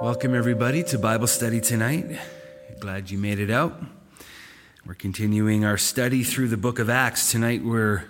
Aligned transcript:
Welcome, 0.00 0.32
everybody, 0.32 0.84
to 0.84 0.98
Bible 0.98 1.26
study 1.26 1.60
tonight. 1.60 2.20
Glad 2.78 3.10
you 3.10 3.18
made 3.18 3.40
it 3.40 3.50
out. 3.50 3.82
We're 4.86 4.94
continuing 4.94 5.64
our 5.64 5.76
study 5.76 6.22
through 6.22 6.46
the 6.48 6.56
book 6.56 6.78
of 6.78 6.88
Acts. 6.88 7.32
Tonight, 7.32 7.64
we're 7.64 8.04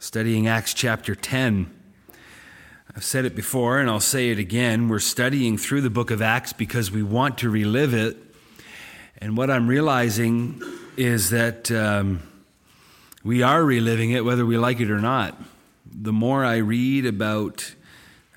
studying 0.00 0.48
Acts 0.48 0.74
chapter 0.74 1.14
10. 1.14 1.72
I've 2.96 3.04
said 3.04 3.24
it 3.24 3.36
before, 3.36 3.78
and 3.78 3.88
I'll 3.88 4.00
say 4.00 4.30
it 4.30 4.40
again. 4.40 4.88
We're 4.88 4.98
studying 4.98 5.56
through 5.56 5.82
the 5.82 5.90
book 5.90 6.10
of 6.10 6.20
Acts 6.20 6.52
because 6.52 6.90
we 6.90 7.04
want 7.04 7.38
to 7.38 7.50
relive 7.50 7.94
it. 7.94 8.16
And 9.18 9.36
what 9.36 9.48
I'm 9.48 9.68
realizing 9.68 10.60
is 10.96 11.30
that 11.30 11.70
um, 11.70 12.20
we 13.22 13.44
are 13.44 13.62
reliving 13.62 14.10
it 14.10 14.24
whether 14.24 14.44
we 14.44 14.58
like 14.58 14.80
it 14.80 14.90
or 14.90 15.00
not. 15.00 15.40
The 15.86 16.12
more 16.12 16.44
I 16.44 16.56
read 16.56 17.06
about 17.06 17.76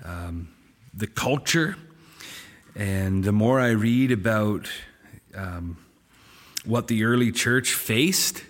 um, 0.06 0.50
the 0.94 1.08
culture, 1.08 1.78
and 2.76 3.24
the 3.24 3.32
more 3.32 3.60
I 3.60 3.72
read 3.72 4.12
about 4.12 4.70
um, 5.36 5.78
what 6.66 6.88
the 6.88 7.04
early 7.04 7.32
church 7.32 7.74
faced, 7.74 8.44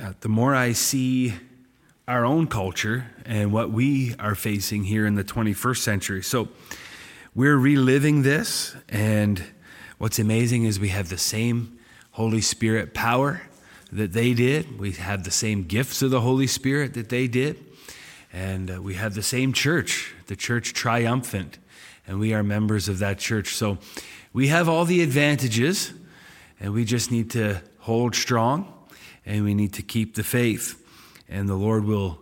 uh, 0.00 0.14
the 0.20 0.28
more 0.28 0.54
I 0.54 0.72
see 0.72 1.34
our 2.08 2.24
own 2.24 2.48
culture 2.48 3.06
and 3.24 3.52
what 3.52 3.70
we 3.70 4.14
are 4.18 4.34
facing 4.34 4.84
here 4.84 5.06
in 5.06 5.14
the 5.14 5.22
21st 5.22 5.76
century. 5.76 6.22
So 6.22 6.48
we're 7.34 7.56
reliving 7.56 8.22
this, 8.22 8.74
and 8.88 9.44
what's 9.98 10.18
amazing 10.18 10.64
is 10.64 10.80
we 10.80 10.88
have 10.88 11.08
the 11.08 11.18
same 11.18 11.78
Holy 12.12 12.40
Spirit 12.40 12.92
power 12.92 13.42
that 13.92 14.12
they 14.12 14.34
did. 14.34 14.80
We 14.80 14.92
have 14.92 15.22
the 15.22 15.30
same 15.30 15.64
gifts 15.64 16.02
of 16.02 16.10
the 16.10 16.20
Holy 16.20 16.48
Spirit 16.48 16.94
that 16.94 17.08
they 17.08 17.28
did. 17.28 17.64
And 18.32 18.70
uh, 18.70 18.82
we 18.82 18.94
have 18.94 19.14
the 19.14 19.22
same 19.22 19.52
church, 19.52 20.14
the 20.26 20.36
church 20.36 20.72
triumphant 20.72 21.58
and 22.10 22.18
we 22.18 22.34
are 22.34 22.42
members 22.42 22.88
of 22.88 22.98
that 22.98 23.20
church. 23.20 23.54
So 23.54 23.78
we 24.32 24.48
have 24.48 24.68
all 24.68 24.84
the 24.84 25.00
advantages, 25.00 25.92
and 26.58 26.72
we 26.72 26.84
just 26.84 27.12
need 27.12 27.30
to 27.30 27.62
hold 27.78 28.16
strong 28.16 28.74
and 29.24 29.44
we 29.44 29.54
need 29.54 29.74
to 29.74 29.82
keep 29.82 30.16
the 30.16 30.24
faith. 30.24 30.84
And 31.28 31.48
the 31.48 31.54
Lord 31.54 31.84
will 31.84 32.18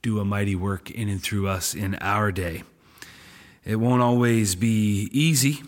do 0.00 0.20
a 0.20 0.24
mighty 0.24 0.54
work 0.54 0.90
in 0.90 1.10
and 1.10 1.22
through 1.22 1.48
us 1.48 1.74
in 1.74 1.96
our 1.96 2.32
day. 2.32 2.62
It 3.62 3.76
won't 3.76 4.00
always 4.00 4.54
be 4.54 5.10
easy, 5.12 5.62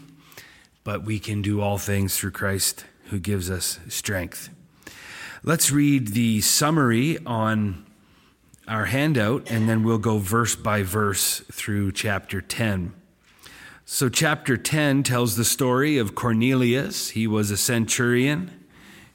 but 0.82 1.04
we 1.04 1.18
can 1.18 1.42
do 1.42 1.60
all 1.60 1.76
things 1.76 2.16
through 2.16 2.30
Christ 2.30 2.86
who 3.10 3.18
gives 3.18 3.50
us 3.50 3.80
strength. 3.88 4.48
Let's 5.42 5.70
read 5.70 6.08
the 6.08 6.40
summary 6.40 7.18
on 7.26 7.84
our 8.66 8.86
handout, 8.86 9.50
and 9.50 9.68
then 9.68 9.82
we'll 9.82 9.98
go 9.98 10.16
verse 10.16 10.56
by 10.56 10.82
verse 10.84 11.40
through 11.52 11.92
chapter 11.92 12.40
10. 12.40 12.94
So, 13.90 14.10
chapter 14.10 14.58
10 14.58 15.02
tells 15.02 15.36
the 15.36 15.46
story 15.46 15.96
of 15.96 16.14
Cornelius. 16.14 17.08
He 17.08 17.26
was 17.26 17.50
a 17.50 17.56
centurion 17.56 18.66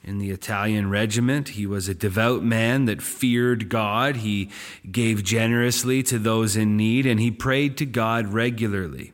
in 0.04 0.18
the 0.18 0.32
Italian 0.32 0.90
regiment. 0.90 1.50
He 1.50 1.68
was 1.68 1.88
a 1.88 1.94
devout 1.94 2.44
man 2.44 2.86
that 2.86 3.00
feared 3.00 3.70
God. 3.70 4.16
He 4.16 4.50
gave 4.92 5.24
generously 5.24 6.02
to 6.02 6.18
those 6.18 6.56
in 6.56 6.76
need, 6.76 7.06
and 7.06 7.20
he 7.20 7.30
prayed 7.30 7.78
to 7.78 7.86
God 7.86 8.34
regularly. 8.34 9.14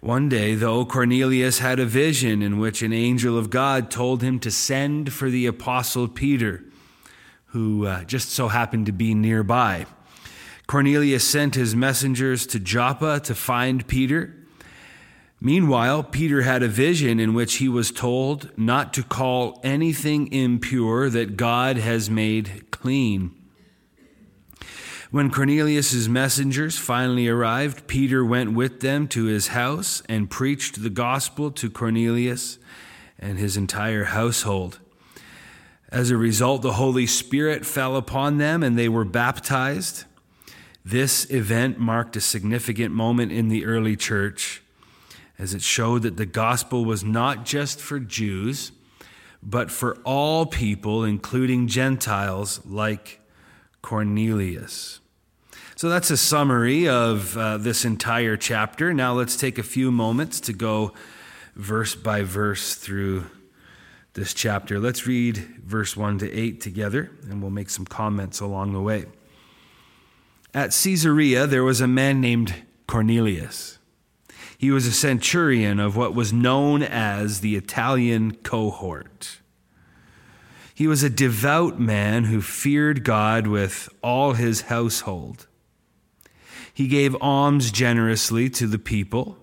One 0.00 0.30
day, 0.30 0.54
though, 0.54 0.86
Cornelius 0.86 1.58
had 1.58 1.78
a 1.78 1.84
vision 1.84 2.40
in 2.40 2.58
which 2.58 2.80
an 2.80 2.94
angel 2.94 3.36
of 3.36 3.50
God 3.50 3.90
told 3.90 4.22
him 4.22 4.38
to 4.38 4.50
send 4.50 5.12
for 5.12 5.28
the 5.28 5.44
apostle 5.44 6.08
Peter, 6.08 6.64
who 7.48 7.86
uh, 7.86 8.04
just 8.04 8.30
so 8.30 8.48
happened 8.48 8.86
to 8.86 8.92
be 8.92 9.12
nearby. 9.12 9.84
Cornelius 10.66 11.26
sent 11.26 11.54
his 11.54 11.74
messengers 11.76 12.46
to 12.46 12.58
Joppa 12.58 13.20
to 13.20 13.34
find 13.34 13.86
Peter. 13.86 14.34
Meanwhile, 15.40 16.04
Peter 16.04 16.42
had 16.42 16.62
a 16.62 16.68
vision 16.68 17.20
in 17.20 17.34
which 17.34 17.56
he 17.56 17.68
was 17.68 17.90
told 17.90 18.50
not 18.56 18.94
to 18.94 19.02
call 19.02 19.60
anything 19.62 20.32
impure 20.32 21.10
that 21.10 21.36
God 21.36 21.76
has 21.76 22.08
made 22.08 22.70
clean. 22.70 23.34
When 25.10 25.30
Cornelius's 25.30 26.08
messengers 26.08 26.76
finally 26.78 27.28
arrived, 27.28 27.86
Peter 27.86 28.24
went 28.24 28.54
with 28.54 28.80
them 28.80 29.06
to 29.08 29.26
his 29.26 29.48
house 29.48 30.02
and 30.08 30.30
preached 30.30 30.82
the 30.82 30.90
gospel 30.90 31.50
to 31.52 31.70
Cornelius 31.70 32.58
and 33.18 33.38
his 33.38 33.56
entire 33.56 34.04
household. 34.04 34.80
As 35.88 36.10
a 36.10 36.16
result, 36.16 36.62
the 36.62 36.72
Holy 36.72 37.06
Spirit 37.06 37.64
fell 37.64 37.96
upon 37.96 38.38
them 38.38 38.64
and 38.64 38.76
they 38.76 38.88
were 38.88 39.04
baptized. 39.04 40.04
This 40.84 41.30
event 41.30 41.78
marked 41.78 42.14
a 42.14 42.20
significant 42.20 42.94
moment 42.94 43.32
in 43.32 43.48
the 43.48 43.64
early 43.64 43.96
church 43.96 44.62
as 45.38 45.54
it 45.54 45.62
showed 45.62 46.02
that 46.02 46.16
the 46.16 46.26
gospel 46.26 46.84
was 46.84 47.02
not 47.02 47.46
just 47.46 47.80
for 47.80 47.98
Jews, 47.98 48.70
but 49.42 49.70
for 49.70 49.96
all 50.04 50.46
people, 50.46 51.02
including 51.02 51.68
Gentiles 51.68 52.60
like 52.66 53.20
Cornelius. 53.82 55.00
So 55.76 55.88
that's 55.88 56.10
a 56.10 56.16
summary 56.16 56.86
of 56.86 57.36
uh, 57.36 57.56
this 57.58 57.84
entire 57.84 58.36
chapter. 58.36 58.94
Now 58.94 59.14
let's 59.14 59.36
take 59.36 59.58
a 59.58 59.62
few 59.62 59.90
moments 59.90 60.38
to 60.40 60.52
go 60.52 60.92
verse 61.56 61.94
by 61.94 62.22
verse 62.22 62.74
through 62.74 63.24
this 64.12 64.32
chapter. 64.34 64.78
Let's 64.78 65.06
read 65.06 65.38
verse 65.38 65.96
1 65.96 66.18
to 66.18 66.30
8 66.32 66.60
together, 66.60 67.10
and 67.22 67.42
we'll 67.42 67.50
make 67.50 67.70
some 67.70 67.84
comments 67.84 68.40
along 68.40 68.72
the 68.72 68.80
way. 68.80 69.06
At 70.54 70.70
Caesarea, 70.70 71.48
there 71.48 71.64
was 71.64 71.80
a 71.80 71.88
man 71.88 72.20
named 72.20 72.54
Cornelius. 72.86 73.78
He 74.56 74.70
was 74.70 74.86
a 74.86 74.92
centurion 74.92 75.80
of 75.80 75.96
what 75.96 76.14
was 76.14 76.32
known 76.32 76.80
as 76.84 77.40
the 77.40 77.56
Italian 77.56 78.36
cohort. 78.36 79.40
He 80.72 80.86
was 80.86 81.02
a 81.02 81.10
devout 81.10 81.80
man 81.80 82.24
who 82.24 82.40
feared 82.40 83.04
God 83.04 83.48
with 83.48 83.88
all 84.00 84.34
his 84.34 84.62
household. 84.62 85.48
He 86.72 86.86
gave 86.86 87.16
alms 87.20 87.72
generously 87.72 88.48
to 88.50 88.68
the 88.68 88.78
people, 88.78 89.36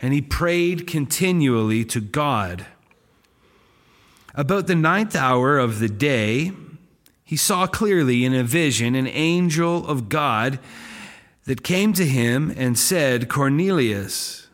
and 0.00 0.12
he 0.12 0.20
prayed 0.20 0.86
continually 0.86 1.86
to 1.86 2.00
God. 2.00 2.66
About 4.34 4.66
the 4.66 4.74
ninth 4.74 5.16
hour 5.16 5.58
of 5.58 5.78
the 5.78 5.88
day, 5.88 6.52
he 7.28 7.36
saw 7.36 7.66
clearly 7.66 8.24
in 8.24 8.32
a 8.32 8.42
vision 8.42 8.94
an 8.94 9.06
angel 9.06 9.86
of 9.86 10.08
God 10.08 10.58
that 11.44 11.62
came 11.62 11.92
to 11.92 12.06
him 12.06 12.50
and 12.56 12.78
said, 12.78 13.28
Cornelius. 13.28 14.48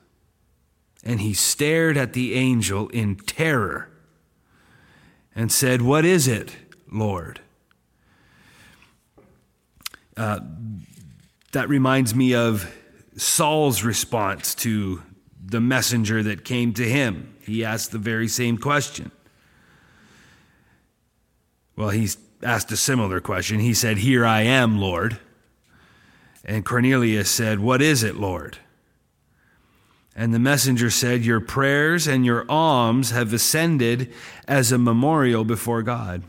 And 1.05 1.21
he 1.21 1.35
stared 1.35 1.97
at 1.97 2.15
the 2.15 2.35
angel 2.35 2.89
in 2.89 3.15
terror 3.15 3.91
and 5.37 5.53
said, 5.53 5.83
What 5.83 6.05
is 6.05 6.27
it, 6.27 6.57
Lord? 6.91 7.39
Uh, 10.17 10.41
that 11.53 11.69
reminds 11.69 12.13
me 12.13 12.35
of 12.35 12.77
Saul's 13.17 13.85
response 13.85 14.53
to 14.57 15.01
the 15.41 15.61
messenger 15.61 16.25
that 16.25 16.45
came 16.45 16.73
to 16.73 16.83
him. 16.83 17.37
He 17.47 17.65
asked 17.65 17.93
the 17.93 17.99
very 17.99 18.27
same 18.27 18.59
question. 18.59 19.13
Well, 21.77 21.91
he's 21.91 22.17
asked 22.45 22.71
a 22.71 22.77
similar 22.77 23.21
question. 23.21 23.61
He 23.61 23.75
said, 23.75 23.99
Here 23.99 24.25
I 24.25 24.43
am, 24.43 24.79
Lord. 24.79 25.19
And 26.45 26.65
Cornelius 26.65 27.31
said, 27.31 27.59
What 27.61 27.81
is 27.81 28.03
it, 28.03 28.17
Lord? 28.17 28.59
And 30.15 30.33
the 30.33 30.39
messenger 30.39 30.91
said, 30.91 31.25
Your 31.25 31.41
prayers 31.41 32.07
and 32.07 32.25
your 32.25 32.45
alms 32.49 33.11
have 33.11 33.33
ascended 33.33 34.13
as 34.47 34.71
a 34.71 34.79
memorial 34.79 35.45
before 35.45 35.83
God. 35.83 36.23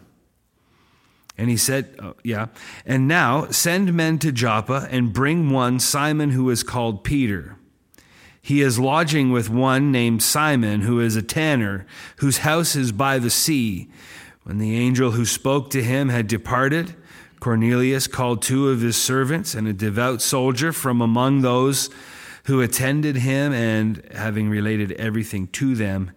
And 1.38 1.50
he 1.50 1.58
said, 1.58 1.96
oh, 2.02 2.16
Yeah. 2.24 2.48
And 2.86 3.08
now 3.08 3.48
send 3.50 3.94
men 3.94 4.20
to 4.20 4.32
Joppa 4.32 4.88
and 4.90 5.14
bring 5.14 5.50
one, 5.50 5.80
Simon, 5.80 6.32
who 6.32 6.50
is 6.50 6.64
called 6.64 7.04
Peter. 7.04 7.58
He 8.42 8.62
is 8.62 8.80
lodging 8.80 9.32
with 9.32 9.50
one 9.50 9.92
named 9.92 10.22
Simon, 10.22 10.82
who 10.82 11.00
is 11.00 11.16
a 11.16 11.24
tanner, 11.24 11.86
whose 12.18 12.40
house 12.40 12.76
is 12.76 12.92
by 12.92 13.18
the 13.18 13.32
sea. 13.32 13.90
When 14.46 14.60
the 14.60 14.78
angel 14.78 15.10
who 15.10 15.26
spoke 15.26 15.72
to 15.72 15.82
him 15.82 16.10
had 16.10 16.28
departed, 16.28 16.96
Cornelius 17.40 18.06
called 18.06 18.44
two 18.44 18.70
of 18.70 18.80
his 18.80 18.96
servants 18.96 19.56
and 19.56 19.68
a 19.68 19.74
devout 19.74 20.22
soldier 20.22 20.72
from 20.72 21.02
among 21.02 21.42
those 21.42 21.90
who 22.44 22.62
attended 22.62 23.16
him, 23.16 23.54
and 23.54 24.08
having 24.14 24.48
related 24.48 24.92
everything 24.92 25.48
to 25.48 25.74
them, 25.74 26.12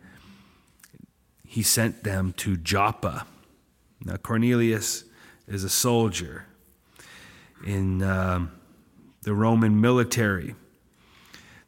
he 1.46 1.62
sent 1.62 2.04
them 2.04 2.34
to 2.34 2.58
Joppa. 2.58 3.26
Now, 4.04 4.16
Cornelius 4.18 5.04
is 5.46 5.64
a 5.64 5.70
soldier 5.70 6.44
in 7.64 8.02
um, 8.02 8.52
the 9.22 9.32
Roman 9.32 9.80
military. 9.80 10.54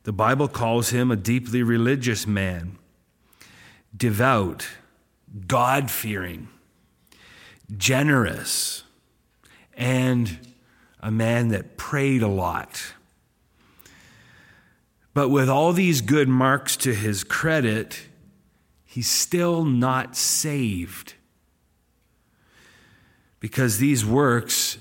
The 0.03 0.12
Bible 0.12 0.47
calls 0.47 0.91
him 0.91 1.11
a 1.11 1.17
deeply 1.17 1.62
religious 1.62 2.27
man, 2.27 2.77
devout 3.97 4.69
God 5.47 5.91
fearing, 5.91 6.49
generous, 7.77 8.82
and 9.75 10.38
a 11.00 11.11
man 11.11 11.49
that 11.49 11.77
prayed 11.77 12.23
a 12.23 12.29
lot. 12.29 12.93
But 15.15 15.29
with 15.29 15.49
all 15.49 15.73
these 15.73 16.00
good 16.00 16.29
marks 16.29 16.77
to 16.79 16.94
his 16.94 17.25
credit, 17.25 18.03
he's 18.85 19.11
still 19.11 19.65
not 19.65 20.17
saved. 20.17 21.15
Because 23.38 23.79
these 23.79 24.05
works 24.05 24.79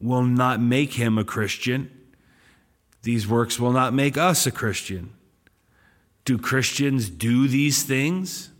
will 0.00 0.22
not 0.22 0.60
make 0.60 0.94
him 0.94 1.18
a 1.18 1.24
Christian. 1.24 1.90
These 3.02 3.26
works 3.26 3.58
will 3.58 3.72
not 3.72 3.92
make 3.92 4.16
us 4.16 4.46
a 4.46 4.52
Christian. 4.52 5.12
Do 6.24 6.38
Christians 6.38 7.10
do 7.10 7.48
these 7.48 7.82
things? 7.82 8.51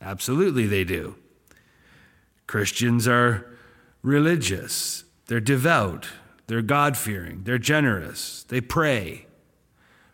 Absolutely, 0.00 0.66
they 0.66 0.84
do. 0.84 1.16
Christians 2.46 3.06
are 3.06 3.46
religious, 4.02 5.04
they're 5.26 5.40
devout, 5.40 6.08
they're 6.46 6.62
God 6.62 6.96
fearing, 6.96 7.42
they're 7.44 7.58
generous, 7.58 8.44
they 8.44 8.60
pray. 8.60 9.26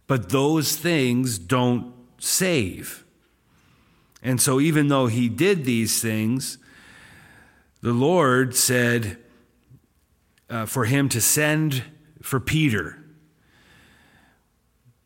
But 0.06 0.30
those 0.30 0.76
things 0.76 1.38
don't 1.38 1.94
save. 2.18 3.04
And 4.22 4.40
so, 4.40 4.58
even 4.58 4.88
though 4.88 5.06
he 5.06 5.28
did 5.28 5.64
these 5.64 6.00
things, 6.00 6.58
the 7.82 7.92
Lord 7.92 8.54
said 8.56 9.18
uh, 10.48 10.66
for 10.66 10.86
him 10.86 11.08
to 11.10 11.20
send 11.20 11.84
for 12.22 12.40
Peter 12.40 12.98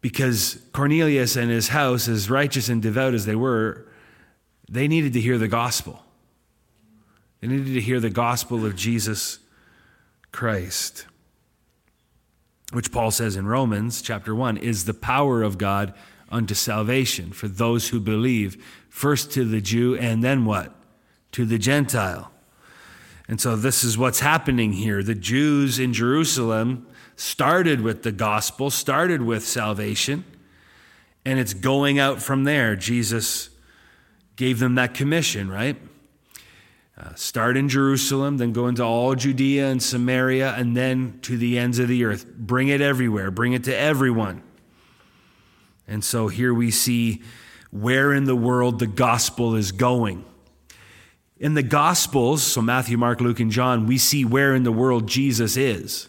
because 0.00 0.62
Cornelius 0.72 1.36
and 1.36 1.50
his 1.50 1.68
house, 1.68 2.06
as 2.08 2.30
righteous 2.30 2.68
and 2.68 2.80
devout 2.80 3.14
as 3.14 3.26
they 3.26 3.34
were, 3.34 3.88
they 4.68 4.88
needed 4.88 5.12
to 5.14 5.20
hear 5.20 5.38
the 5.38 5.48
gospel. 5.48 6.02
They 7.40 7.48
needed 7.48 7.74
to 7.74 7.80
hear 7.80 8.00
the 8.00 8.10
gospel 8.10 8.66
of 8.66 8.76
Jesus 8.76 9.38
Christ, 10.32 11.06
which 12.72 12.92
Paul 12.92 13.10
says 13.10 13.36
in 13.36 13.46
Romans 13.46 14.02
chapter 14.02 14.34
1 14.34 14.56
is 14.58 14.84
the 14.84 14.94
power 14.94 15.42
of 15.42 15.56
God 15.56 15.94
unto 16.30 16.54
salvation 16.54 17.32
for 17.32 17.48
those 17.48 17.88
who 17.88 18.00
believe, 18.00 18.62
first 18.90 19.32
to 19.32 19.44
the 19.44 19.60
Jew 19.60 19.96
and 19.96 20.22
then 20.22 20.44
what? 20.44 20.74
To 21.32 21.44
the 21.46 21.58
Gentile. 21.58 22.30
And 23.28 23.40
so 23.40 23.56
this 23.56 23.84
is 23.84 23.96
what's 23.96 24.20
happening 24.20 24.72
here. 24.72 25.02
The 25.02 25.14
Jews 25.14 25.78
in 25.78 25.92
Jerusalem 25.92 26.86
started 27.16 27.80
with 27.80 28.02
the 28.02 28.12
gospel, 28.12 28.70
started 28.70 29.22
with 29.22 29.46
salvation, 29.46 30.24
and 31.24 31.38
it's 31.38 31.54
going 31.54 31.98
out 31.98 32.22
from 32.22 32.44
there. 32.44 32.74
Jesus 32.74 33.50
gave 34.38 34.60
them 34.60 34.76
that 34.76 34.94
commission, 34.94 35.50
right? 35.50 35.76
Uh, 36.96 37.12
start 37.14 37.56
in 37.56 37.68
Jerusalem, 37.68 38.38
then 38.38 38.52
go 38.52 38.68
into 38.68 38.84
all 38.84 39.14
Judea 39.14 39.68
and 39.68 39.82
Samaria, 39.82 40.54
and 40.54 40.76
then 40.76 41.18
to 41.22 41.36
the 41.36 41.58
ends 41.58 41.78
of 41.78 41.88
the 41.88 42.04
earth. 42.04 42.24
Bring 42.34 42.68
it 42.68 42.80
everywhere, 42.80 43.30
bring 43.30 43.52
it 43.52 43.64
to 43.64 43.76
everyone. 43.76 44.42
And 45.88 46.04
so 46.04 46.28
here 46.28 46.54
we 46.54 46.70
see 46.70 47.22
where 47.70 48.14
in 48.14 48.24
the 48.24 48.36
world 48.36 48.78
the 48.78 48.86
gospel 48.86 49.56
is 49.56 49.72
going. 49.72 50.24
In 51.40 51.54
the 51.54 51.62
Gospels, 51.62 52.42
so 52.42 52.60
Matthew, 52.60 52.98
Mark, 52.98 53.20
Luke, 53.20 53.38
and 53.38 53.50
John, 53.50 53.86
we 53.86 53.96
see 53.96 54.24
where 54.24 54.54
in 54.56 54.64
the 54.64 54.72
world 54.72 55.06
Jesus 55.06 55.56
is. 55.56 56.08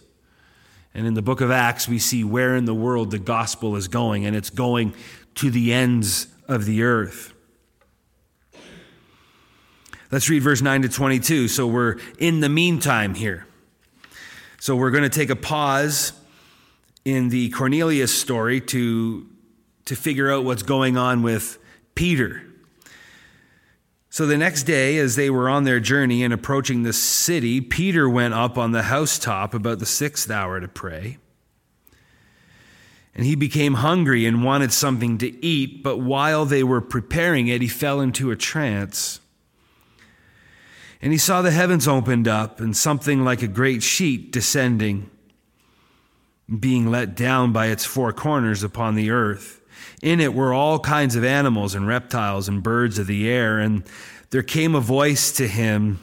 And 0.94 1.06
in 1.06 1.14
the 1.14 1.22
book 1.22 1.40
of 1.40 1.52
Acts, 1.52 1.88
we 1.88 2.00
see 2.00 2.24
where 2.24 2.56
in 2.56 2.66
the 2.66 2.74
world 2.74 3.12
the 3.12 3.20
gospel 3.20 3.76
is 3.76 3.88
going, 3.88 4.26
and 4.26 4.36
it's 4.36 4.50
going 4.50 4.96
to 5.36 5.52
the 5.52 5.72
ends 5.72 6.28
of 6.48 6.66
the 6.66 6.82
earth. 6.82 7.36
Let's 10.12 10.28
read 10.28 10.42
verse 10.42 10.62
9 10.62 10.82
to 10.82 10.90
22. 10.90 11.48
So 11.50 11.68
we're 11.68 11.98
in 12.18 12.40
the 12.40 12.50
meantime 12.50 13.14
here. 13.14 13.46
So 14.60 14.76
we're 14.76 14.90
going 14.90 15.04
to 15.04 15.10
take 15.10 15.30
a 15.30 15.36
pause 15.36 16.14
in 17.06 17.30
the 17.30 17.50
Cornelius 17.50 18.14
story 18.14 18.60
to, 18.60 19.28
to 19.86 19.96
figure 19.96 20.32
out 20.32 20.44
what's 20.44 20.64
going 20.64 20.98
on 20.98 21.22
with 21.22 21.60
Peter. 21.94 22.42
So 24.10 24.26
the 24.26 24.38
next 24.38 24.64
day, 24.64 24.98
as 24.98 25.16
they 25.16 25.30
were 25.30 25.48
on 25.48 25.64
their 25.64 25.80
journey 25.80 26.24
and 26.24 26.34
approaching 26.34 26.82
the 26.82 26.94
city, 26.94 27.62
Peter 27.62 28.10
went 28.10 28.34
up 28.34 28.58
on 28.58 28.72
the 28.72 28.84
housetop 28.84 29.54
about 29.54 29.78
the 29.78 29.86
sixth 29.86 30.32
hour 30.32 30.60
to 30.60 30.68
pray. 30.68 31.20
And 33.14 33.28
he 33.28 33.36
became 33.36 33.76
hungry 33.76 34.26
and 34.26 34.44
wanted 34.44 34.74
something 34.74 35.20
to 35.20 35.46
eat, 35.46 35.84
but 35.84 35.98
while 35.98 36.46
they 36.46 36.64
were 36.64 36.82
preparing 36.82 37.48
it, 37.48 37.62
he 37.62 37.68
fell 37.68 38.02
into 38.02 38.32
a 38.32 38.36
trance. 38.36 39.20
And 41.02 41.12
he 41.12 41.18
saw 41.18 41.42
the 41.42 41.52
heavens 41.52 41.88
opened 41.88 42.28
up 42.28 42.60
and 42.60 42.76
something 42.76 43.24
like 43.24 43.42
a 43.42 43.48
great 43.48 43.84
sheet 43.84 44.32
descending, 44.32 45.10
being 46.60 46.92
let 46.92 47.16
down 47.16 47.54
by 47.54 47.68
its 47.68 47.86
four 47.86 48.12
corners 48.12 48.64
upon 48.64 48.96
the 48.96 49.10
earth. 49.10 49.62
In 50.02 50.20
it 50.20 50.34
were 50.34 50.54
all 50.54 50.80
kinds 50.80 51.16
of 51.16 51.24
animals 51.24 51.76
and 51.76 51.88
reptiles 51.88 52.48
and 52.48 52.64
birds 52.64 53.00
of 53.00 53.08
the 53.08 53.30
air. 53.30 53.60
And 53.60 53.84
there 54.30 54.44
came 54.44 54.76
a 54.76 54.82
voice 54.82 55.32
to 55.34 55.48
him 55.48 56.00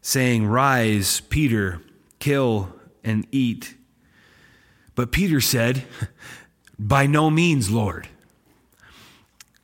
saying, 0.00 0.46
Rise, 0.46 1.20
Peter, 1.20 1.80
kill 2.18 2.72
and 3.02 3.26
eat. 3.32 3.74
But 4.94 5.12
Peter 5.12 5.40
said, 5.40 5.84
By 6.78 7.06
no 7.06 7.30
means, 7.30 7.70
Lord. 7.70 8.08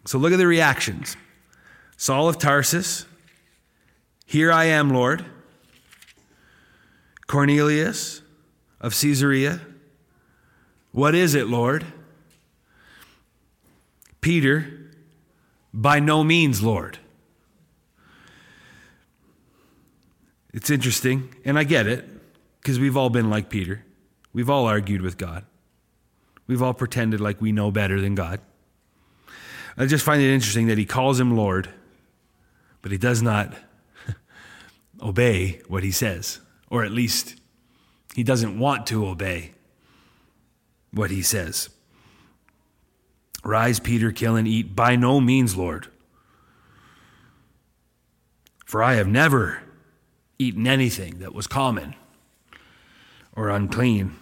So 0.07 0.19
look 0.19 0.33
at 0.33 0.39
the 0.39 0.47
reactions. 0.47 1.17
Saul 1.97 2.29
of 2.29 2.39
Tarsus, 2.39 3.07
here 4.29 4.53
I 4.53 4.67
am, 4.67 4.91
Lord. 4.91 5.25
Cornelius 7.27 8.21
of 8.79 8.93
Caesarea, 8.93 9.63
what 10.93 11.15
is 11.15 11.35
it, 11.35 11.47
Lord? 11.47 11.87
Peter, 14.21 14.91
by 15.73 15.99
no 15.99 16.23
means, 16.23 16.63
Lord. 16.63 16.99
It's 20.53 20.69
interesting, 20.69 21.35
and 21.47 21.59
I 21.59 21.65
get 21.65 21.87
it, 21.87 22.07
because 22.61 22.79
we've 22.79 22.99
all 22.99 23.09
been 23.09 23.31
like 23.31 23.49
Peter. 23.49 23.83
We've 24.35 24.51
all 24.51 24.67
argued 24.67 25.01
with 25.01 25.17
God. 25.17 25.47
We've 26.47 26.63
all 26.63 26.75
pretended 26.75 27.19
like 27.19 27.41
we 27.41 27.51
know 27.51 27.71
better 27.71 27.99
than 27.99 28.15
God. 28.15 28.41
I 29.79 29.87
just 29.87 30.05
find 30.05 30.21
it 30.21 30.31
interesting 30.31 30.67
that 30.67 30.77
he 30.77 30.85
calls 30.85 31.19
him 31.19 31.35
Lord, 31.35 31.71
but 32.83 32.93
he 32.93 32.99
does 32.99 33.23
not 33.23 33.55
obey 35.03 35.61
what 35.69 35.83
he 35.83 35.91
says, 35.91 36.41
or 36.71 36.85
at 36.85 36.93
least 36.93 37.41
he 38.15 38.23
doesn't 38.23 38.59
want 38.59 38.87
to 38.89 39.07
obey 39.07 39.53
what 40.93 41.11
he 41.11 41.23
says. 41.23 41.71
Rise, 43.45 43.81
Peter, 43.81 44.13
kill 44.13 44.37
and 44.37 44.49
eat. 44.49 44.75
By 44.75 44.97
no 44.97 45.21
means, 45.21 45.57
Lord. 45.57 45.89
For 48.67 48.83
I 48.83 48.95
have 48.95 49.07
never 49.07 49.63
eaten 50.39 50.67
anything 50.67 51.21
that 51.21 51.35
was 51.35 51.47
common 51.47 51.95
or 53.35 53.49
unclean. 53.49 54.17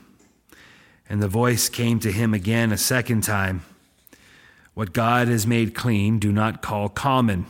And 1.08 1.22
the 1.22 1.28
voice 1.28 1.68
came 1.68 1.98
to 2.00 2.12
him 2.12 2.34
again 2.34 2.72
a 2.72 2.76
second 2.76 3.22
time 3.22 3.64
What 4.74 4.92
God 4.92 5.28
has 5.28 5.46
made 5.46 5.74
clean, 5.74 6.18
do 6.18 6.30
not 6.30 6.60
call 6.60 6.90
common. 6.90 7.46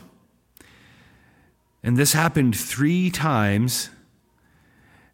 And 1.87 1.97
this 1.97 2.15
happened 2.15 2.57
three 2.57 3.13
times, 3.13 3.91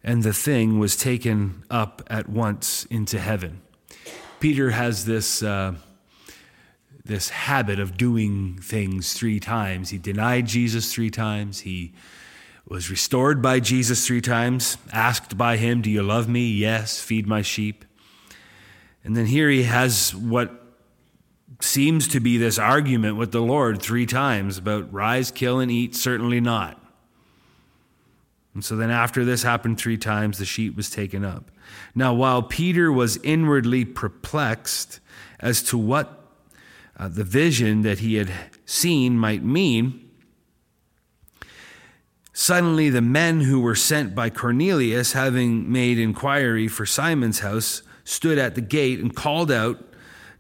and 0.03 0.23
the 0.23 0.33
thing 0.33 0.79
was 0.79 0.97
taken 0.97 1.65
up 1.69 2.03
at 2.07 2.31
once 2.31 2.87
into 2.87 3.19
heaven. 3.19 3.61
Peter 4.41 4.71
has 4.71 5.05
this, 5.05 5.43
uh, 5.43 5.75
this 7.05 7.29
habit 7.29 7.79
of 7.79 7.99
doing 7.99 8.57
things 8.57 9.13
three 9.13 9.39
times. 9.39 9.91
He 9.91 9.99
denied 9.99 10.47
Jesus 10.47 10.91
three 10.91 11.11
times. 11.11 11.61
He 11.61 11.93
was 12.67 12.89
restored 12.89 13.43
by 13.43 13.61
Jesus 13.61 14.07
three 14.07 14.23
times, 14.23 14.79
asked 14.95 15.37
by 15.37 15.59
him, 15.59 15.83
Do 15.83 15.91
you 15.91 16.03
love 16.03 16.27
me? 16.27 16.51
Yes, 16.51 17.03
feed 17.03 17.27
my 17.27 17.43
sheep. 17.43 17.85
And 19.05 19.15
then 19.15 19.27
here 19.27 19.51
he 19.51 19.65
has 19.65 20.15
what 20.15 20.62
seems 21.63 22.09
to 22.09 22.21
be 22.21 22.37
this 22.37 22.59
argument 22.59 23.17
with 23.17 23.33
the 23.33 23.41
Lord 23.41 23.81
three 23.81 24.07
times 24.07 24.59
about 24.59 24.93
rise, 24.93 25.31
kill, 25.31 25.61
and 25.61 25.71
eat, 25.71 25.95
certainly 25.95 26.41
not. 26.41 26.79
And 28.55 28.65
so 28.65 28.77
then, 28.77 28.91
after 28.91 29.25
this 29.25 29.43
happened 29.43 29.79
three 29.79 29.97
times, 29.97 30.39
the 30.39 30.45
sheet 30.45 30.77
was 30.77 30.91
taken 30.91 31.25
up. 31.25 31.51
Now, 31.95 32.13
while 32.13 32.43
Peter 32.43 32.93
was 32.93 33.17
inwardly 33.19 33.85
perplexed 33.85 35.01
as 35.41 35.63
to 35.65 35.79
what 35.79 36.21
uh, 36.99 37.09
the 37.09 37.25
vision 37.25 37.83
that 37.83 38.01
he 38.01 38.17
had 38.17 38.31
seen 38.67 39.19
might 39.19 39.43
mean, 39.43 40.11
suddenly 42.35 42.91
the 42.91 43.01
men 43.01 43.41
who 43.41 43.61
were 43.61 43.75
sent 43.75 44.15
by 44.15 44.29
Cornelius, 44.29 45.13
having 45.13 45.71
made 45.73 45.99
inquiry 45.99 46.69
for 46.69 46.85
Simon's 46.85 47.41
house, 47.41 47.83
stood 48.05 48.37
at 48.37 48.55
the 48.55 48.61
gate 48.61 49.01
and 49.01 49.15
called 49.15 49.51
out 49.51 49.83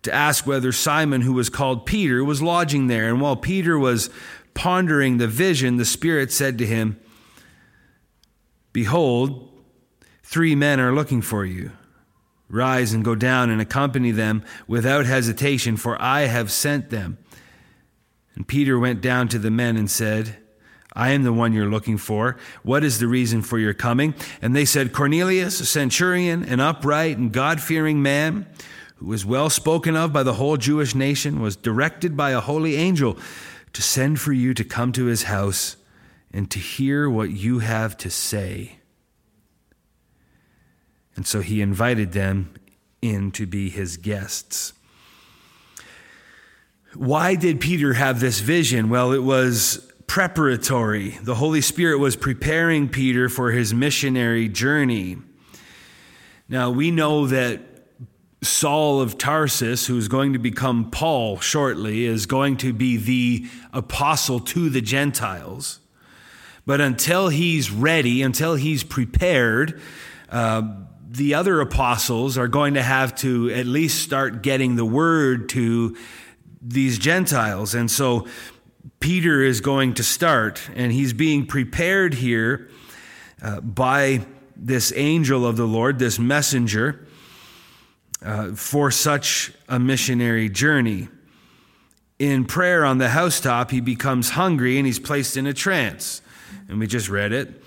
to 0.02 0.12
ask 0.12 0.46
whether 0.46 0.72
Simon, 0.72 1.22
who 1.22 1.32
was 1.32 1.48
called 1.48 1.86
Peter, 1.86 2.24
was 2.24 2.42
lodging 2.42 2.88
there. 2.88 3.08
And 3.08 3.20
while 3.20 3.36
Peter 3.36 3.78
was 3.78 4.10
pondering 4.54 5.18
the 5.18 5.28
vision, 5.28 5.76
the 5.76 5.84
Spirit 5.84 6.32
said 6.32 6.58
to 6.58 6.66
him, 6.66 6.98
Behold, 8.72 9.48
three 10.22 10.54
men 10.54 10.80
are 10.80 10.94
looking 10.94 11.22
for 11.22 11.44
you. 11.44 11.72
Rise 12.48 12.92
and 12.92 13.04
go 13.04 13.14
down 13.14 13.48
and 13.48 13.60
accompany 13.60 14.10
them 14.10 14.44
without 14.66 15.06
hesitation, 15.06 15.76
for 15.76 16.00
I 16.00 16.22
have 16.22 16.50
sent 16.50 16.90
them. 16.90 17.18
And 18.34 18.46
Peter 18.46 18.78
went 18.78 19.00
down 19.00 19.28
to 19.28 19.38
the 19.38 19.50
men 19.50 19.76
and 19.76 19.90
said, 19.90 20.36
I 20.94 21.10
am 21.10 21.22
the 21.22 21.32
one 21.32 21.52
you're 21.52 21.70
looking 21.70 21.96
for. 21.96 22.36
What 22.62 22.84
is 22.84 22.98
the 22.98 23.06
reason 23.06 23.42
for 23.42 23.58
your 23.58 23.72
coming? 23.72 24.14
And 24.42 24.54
they 24.54 24.66
said, 24.66 24.92
Cornelius, 24.92 25.60
a 25.60 25.66
centurion, 25.66 26.44
an 26.44 26.60
upright 26.60 27.16
and 27.16 27.32
God 27.32 27.60
fearing 27.60 28.02
man, 28.02 28.46
who 29.02 29.08
was 29.08 29.26
well 29.26 29.50
spoken 29.50 29.96
of 29.96 30.12
by 30.12 30.22
the 30.22 30.34
whole 30.34 30.56
Jewish 30.56 30.94
nation, 30.94 31.40
was 31.40 31.56
directed 31.56 32.16
by 32.16 32.30
a 32.30 32.40
holy 32.40 32.76
angel 32.76 33.18
to 33.72 33.82
send 33.82 34.20
for 34.20 34.32
you 34.32 34.54
to 34.54 34.62
come 34.62 34.92
to 34.92 35.06
his 35.06 35.24
house 35.24 35.76
and 36.32 36.48
to 36.52 36.60
hear 36.60 37.10
what 37.10 37.30
you 37.30 37.58
have 37.58 37.96
to 37.96 38.08
say. 38.08 38.76
And 41.16 41.26
so 41.26 41.40
he 41.40 41.60
invited 41.60 42.12
them 42.12 42.54
in 43.00 43.32
to 43.32 43.44
be 43.44 43.70
his 43.70 43.96
guests. 43.96 44.72
Why 46.94 47.34
did 47.34 47.60
Peter 47.60 47.94
have 47.94 48.20
this 48.20 48.38
vision? 48.38 48.88
Well, 48.88 49.12
it 49.12 49.24
was 49.24 49.90
preparatory. 50.06 51.18
The 51.22 51.34
Holy 51.34 51.60
Spirit 51.60 51.98
was 51.98 52.14
preparing 52.14 52.88
Peter 52.88 53.28
for 53.28 53.50
his 53.50 53.74
missionary 53.74 54.48
journey. 54.48 55.16
Now, 56.48 56.70
we 56.70 56.92
know 56.92 57.26
that 57.26 57.71
Saul 58.42 59.00
of 59.00 59.18
Tarsus, 59.18 59.86
who's 59.86 60.08
going 60.08 60.32
to 60.32 60.38
become 60.38 60.90
Paul 60.90 61.38
shortly, 61.38 62.04
is 62.04 62.26
going 62.26 62.56
to 62.58 62.72
be 62.72 62.96
the 62.96 63.46
apostle 63.72 64.40
to 64.40 64.68
the 64.68 64.80
Gentiles. 64.80 65.78
But 66.66 66.80
until 66.80 67.28
he's 67.28 67.70
ready, 67.70 68.22
until 68.22 68.56
he's 68.56 68.82
prepared, 68.82 69.80
uh, 70.28 70.62
the 71.08 71.34
other 71.34 71.60
apostles 71.60 72.36
are 72.36 72.48
going 72.48 72.74
to 72.74 72.82
have 72.82 73.14
to 73.16 73.50
at 73.50 73.66
least 73.66 74.02
start 74.02 74.42
getting 74.42 74.76
the 74.76 74.84
word 74.84 75.48
to 75.50 75.96
these 76.60 76.98
Gentiles. 76.98 77.74
And 77.74 77.90
so 77.90 78.26
Peter 78.98 79.42
is 79.42 79.60
going 79.60 79.94
to 79.94 80.02
start, 80.02 80.68
and 80.74 80.92
he's 80.92 81.12
being 81.12 81.46
prepared 81.46 82.14
here 82.14 82.70
uh, 83.42 83.60
by 83.60 84.24
this 84.56 84.92
angel 84.96 85.46
of 85.46 85.56
the 85.56 85.66
Lord, 85.66 85.98
this 85.98 86.18
messenger, 86.18 87.06
uh, 88.24 88.52
for 88.54 88.90
such 88.90 89.52
a 89.68 89.78
missionary 89.78 90.48
journey. 90.48 91.08
In 92.18 92.44
prayer 92.44 92.84
on 92.84 92.98
the 92.98 93.08
housetop, 93.08 93.70
he 93.70 93.80
becomes 93.80 94.30
hungry 94.30 94.78
and 94.78 94.86
he's 94.86 95.00
placed 95.00 95.36
in 95.36 95.46
a 95.46 95.52
trance. 95.52 96.22
And 96.68 96.78
we 96.78 96.86
just 96.86 97.08
read 97.08 97.32
it 97.32 97.62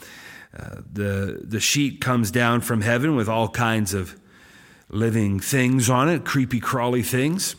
the, 0.91 1.41
the 1.43 1.59
sheet 1.59 2.01
comes 2.01 2.31
down 2.31 2.61
from 2.61 2.81
heaven 2.81 3.15
with 3.15 3.27
all 3.27 3.49
kinds 3.49 3.93
of 3.93 4.19
living 4.89 5.39
things 5.39 5.89
on 5.89 6.09
it, 6.09 6.25
creepy, 6.25 6.59
crawly 6.59 7.03
things. 7.03 7.55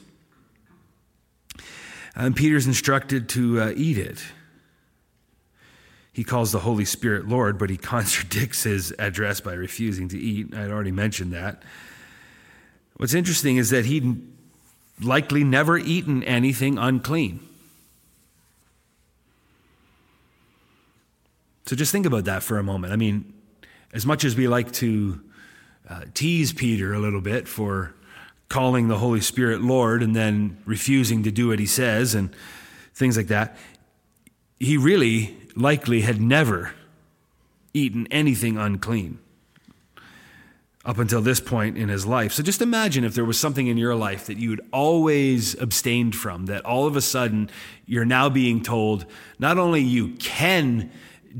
And 2.15 2.35
Peter's 2.35 2.67
instructed 2.67 3.29
to 3.31 3.61
uh, 3.61 3.73
eat 3.77 3.99
it. 3.99 4.25
He 6.13 6.25
calls 6.25 6.51
the 6.51 6.61
Holy 6.61 6.87
Spirit 6.87 7.29
Lord, 7.29 7.59
but 7.59 7.69
he 7.69 7.77
contradicts 7.95 8.63
his 8.63 8.93
address 8.99 9.41
by 9.41 9.53
refusing 9.53 10.09
to 10.09 10.19
eat. 10.19 10.55
I'd 10.55 10.71
already 10.71 10.93
mentioned 10.93 11.33
that. 11.33 11.63
What's 12.97 13.15
interesting 13.15 13.57
is 13.57 13.71
that 13.71 13.85
he'd 13.85 14.23
likely 15.01 15.45
never 15.45 15.77
eaten 15.77 16.23
anything 16.23 16.79
unclean. 16.79 17.41
So 21.67 21.77
just 21.77 21.93
think 21.93 22.07
about 22.07 22.25
that 22.25 22.43
for 22.43 22.59
a 22.59 22.63
moment. 22.63 22.93
I 22.93 22.97
mean, 22.97 23.35
as 23.93 24.07
much 24.07 24.25
as 24.25 24.37
we 24.37 24.49
like 24.49 24.73
to 24.73 25.21
uh, 25.89 26.03
tease 26.15 26.53
Peter 26.53 26.95
a 26.95 26.99
little 26.99 27.21
bit 27.21 27.49
for 27.49 27.95
calling 28.49 28.89
the 28.89 28.99
Holy 28.99 29.21
Spirit 29.21 29.61
Lord 29.61 30.03
and 30.03 30.15
then 30.15 30.59
refusing 30.65 31.25
to 31.25 31.31
do 31.31 31.49
what 31.49 31.59
he 31.59 31.67
says 31.67 32.15
and 32.15 32.35
things 32.95 33.17
like 33.17 33.27
that, 33.27 33.57
he 34.59 34.77
really 34.77 35.37
likely 35.55 36.03
had 36.03 36.21
never 36.21 36.73
eaten 37.75 38.07
anything 38.11 38.57
unclean 38.57 39.19
up 40.87 40.99
until 40.99 41.21
this 41.21 41.41
point 41.41 41.77
in 41.77 41.89
his 41.89 42.07
life. 42.07 42.33
So 42.33 42.45
just 42.45 42.63
imagine 42.63 43.03
if 43.03 43.15
there 43.15 43.25
was 43.25 43.39
something 43.39 43.67
in 43.67 43.77
your 43.77 43.97
life 43.97 44.27
that 44.27 44.39
you 44.39 44.51
had 44.51 44.61
always 44.73 45.61
abstained 45.61 46.15
from, 46.15 46.47
that 46.47 46.65
all 46.65 46.87
of 46.87 46.97
a 46.97 47.01
sudden 47.01 47.51
you're 47.87 48.05
now 48.05 48.29
being 48.29 48.63
told 48.63 49.05
not 49.41 49.59
only 49.59 49.83
you 49.83 50.11
can 50.15 50.93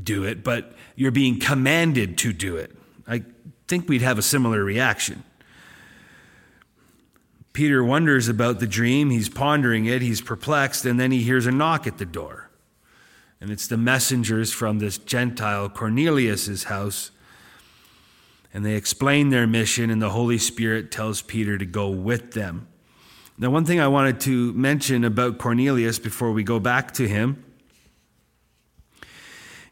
do 0.03 0.25
it, 0.25 0.43
but 0.43 0.73
you're 0.97 1.11
being 1.11 1.39
commanded 1.39 2.17
to 2.17 2.33
do 2.33 2.57
it. 2.57 2.75
I 3.07 3.23
think 3.69 3.87
we'd 3.87 4.01
have 4.01 4.17
a 4.17 4.21
similar 4.21 4.65
reaction. 4.65 5.23
Peter 7.53 7.81
wonders 7.81 8.27
about 8.27 8.59
the 8.59 8.67
dream. 8.67 9.09
He's 9.09 9.29
pondering 9.29 9.85
it. 9.85 10.01
He's 10.01 10.21
perplexed. 10.21 10.85
And 10.85 10.99
then 10.99 11.11
he 11.11 11.23
hears 11.23 11.45
a 11.45 11.51
knock 11.51 11.87
at 11.87 11.99
the 11.99 12.05
door. 12.05 12.49
And 13.39 13.49
it's 13.49 13.65
the 13.65 13.77
messengers 13.77 14.51
from 14.51 14.79
this 14.79 14.97
Gentile 14.97 15.69
Cornelius's 15.69 16.65
house. 16.65 17.11
And 18.57 18.65
they 18.65 18.73
explain 18.73 19.29
their 19.29 19.45
mission, 19.45 19.91
and 19.91 20.01
the 20.01 20.09
Holy 20.09 20.39
Spirit 20.39 20.89
tells 20.89 21.21
Peter 21.21 21.59
to 21.59 21.65
go 21.67 21.89
with 21.89 22.31
them. 22.31 22.67
Now, 23.37 23.51
one 23.51 23.65
thing 23.65 23.79
I 23.79 23.87
wanted 23.87 24.19
to 24.21 24.51
mention 24.53 25.03
about 25.03 25.37
Cornelius 25.37 25.99
before 25.99 26.31
we 26.31 26.41
go 26.41 26.59
back 26.59 26.91
to 26.95 27.07
him 27.07 27.45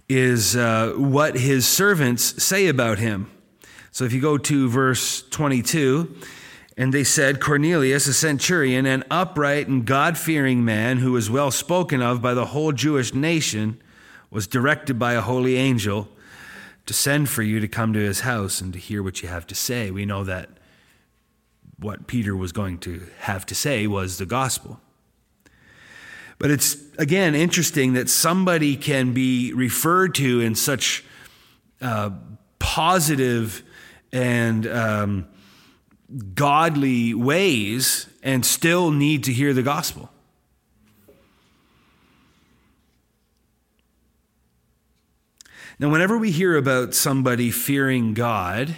is 0.08 0.56
uh, 0.56 0.94
what 0.98 1.36
his 1.36 1.68
servants 1.68 2.44
say 2.44 2.68
about 2.68 3.00
him. 3.00 3.32
So 3.90 4.04
if 4.04 4.14
you 4.14 4.22
go 4.22 4.38
to 4.38 4.70
verse 4.70 5.24
22, 5.32 6.16
and 6.78 6.94
they 6.94 7.04
said, 7.04 7.42
Cornelius, 7.42 8.06
a 8.06 8.14
centurion, 8.14 8.86
an 8.86 9.04
upright 9.10 9.68
and 9.68 9.84
God 9.84 10.16
fearing 10.16 10.64
man 10.64 11.00
who 11.00 11.14
was 11.14 11.28
well 11.28 11.50
spoken 11.50 12.04
of 12.04 12.22
by 12.22 12.36
the 12.36 12.46
whole 12.46 12.72
Jewish 12.72 13.16
nation, 13.16 13.82
was 14.30 14.46
directed 14.46 15.00
by 15.00 15.14
a 15.14 15.22
holy 15.22 15.56
angel 15.56 16.08
to 16.86 16.94
send 16.94 17.30
for 17.30 17.42
you 17.42 17.60
to 17.60 17.68
come 17.68 17.94
to 17.94 18.00
his 18.00 18.22
house 18.22 18.62
and 18.62 18.74
to 18.74 18.80
hear 18.80 19.02
what 19.02 19.22
you 19.22 19.30
have 19.30 19.48
to 19.48 19.56
say. 19.56 19.92
We 19.92 20.06
know 20.06 20.24
that 20.24 20.50
what 21.78 22.08
Peter 22.08 22.36
was 22.36 22.52
going 22.52 22.78
to 22.80 23.08
have 23.20 23.46
to 23.48 23.56
say 23.56 23.88
was 23.88 24.18
the 24.18 24.26
gospel. 24.26 24.80
But 26.38 26.52
it's, 26.52 26.78
again, 26.98 27.34
interesting 27.34 27.94
that 27.94 28.10
somebody 28.10 28.76
can 28.76 29.14
be 29.14 29.54
referred 29.54 30.16
to 30.16 30.42
in 30.42 30.56
such 30.56 31.04
uh, 31.82 32.12
positive 32.60 33.64
and 34.12 34.68
um, 34.68 35.28
godly 36.34 37.14
ways 37.14 38.08
and 38.22 38.46
still 38.46 38.92
need 38.92 39.24
to 39.26 39.34
hear 39.34 39.54
the 39.54 39.64
gospel. 39.64 40.10
Now, 45.78 45.90
whenever 45.90 46.18
we 46.18 46.32
hear 46.32 46.56
about 46.56 46.94
somebody 46.94 47.52
fearing 47.52 48.14
God, 48.14 48.76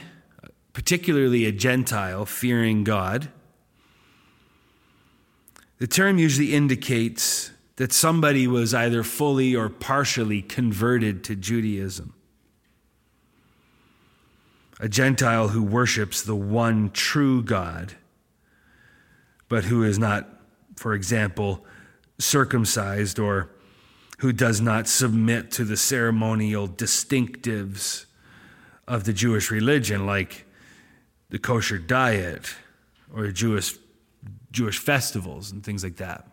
particularly 0.73 1.45
a 1.45 1.51
Gentile 1.51 2.25
fearing 2.25 2.83
God, 2.83 3.29
the 5.77 5.85
term 5.85 6.17
usually 6.17 6.55
indicates 6.55 7.51
that 7.75 7.93
somebody 7.93 8.47
was 8.47 8.73
either 8.73 9.03
fully 9.03 9.55
or 9.55 9.69
partially 9.69 10.41
converted 10.41 11.23
to 11.25 11.35
Judaism. 11.35 12.15
A 14.79 14.89
Gentile 14.89 15.49
who 15.49 15.61
worships 15.61 16.23
the 16.23 16.35
one 16.35 16.89
true 16.89 17.43
God, 17.43 17.93
but 19.47 19.65
who 19.65 19.83
is 19.83 19.99
not, 19.99 20.27
for 20.75 20.95
example, 20.95 21.63
circumcised 22.17 23.19
or 23.19 23.49
who 24.17 24.33
does 24.33 24.59
not 24.59 24.87
submit 24.87 25.51
to 25.51 25.63
the 25.63 25.77
ceremonial 25.77 26.67
distinctives 26.67 28.05
of 28.87 29.03
the 29.03 29.13
Jewish 29.13 29.51
religion, 29.51 30.05
like 30.05 30.45
the 31.29 31.39
kosher 31.39 31.77
diet 31.77 32.55
or 33.13 33.27
Jewish 33.31 33.75
Jewish 34.51 34.79
festivals 34.79 35.51
and 35.51 35.63
things 35.63 35.83
like 35.83 35.97
that. 35.97 36.25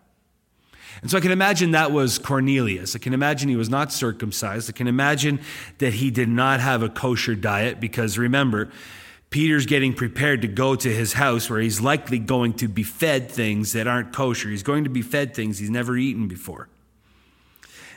And 1.03 1.11
so 1.11 1.19
I 1.19 1.21
can 1.21 1.33
imagine 1.33 1.73
that 1.73 1.91
was 1.91 2.19
Cornelius. 2.19 2.95
I 2.95 2.99
can 2.99 3.13
imagine 3.13 3.49
he 3.49 3.57
was 3.57 3.69
not 3.69 3.93
circumcised. 3.93 4.71
I 4.71 4.73
can 4.73 4.87
imagine 4.87 5.41
that 5.79 5.95
he 5.95 6.11
did 6.11 6.29
not 6.29 6.61
have 6.61 6.83
a 6.83 6.89
kosher 6.89 7.35
diet 7.35 7.81
because 7.81 8.17
remember, 8.17 8.71
Peter's 9.31 9.67
getting 9.67 9.93
prepared 9.93 10.43
to 10.43 10.49
go 10.49 10.77
to 10.77 10.89
his 10.89 11.15
house 11.15 11.51
where 11.51 11.61
he's 11.61 11.81
likely 11.81 12.21
going 12.21 12.53
to 12.55 12.69
be 12.69 12.85
fed 12.85 13.29
things 13.29 13.73
that 13.73 13.89
aren't 13.89 14.13
kosher. 14.13 14.49
He's 14.49 14.63
going 14.63 14.85
to 14.85 14.91
be 14.91 15.03
fed 15.03 15.35
things 15.35 15.59
he's 15.59 15.71
never 15.71 15.97
eaten 15.97 16.29
before. 16.29 16.69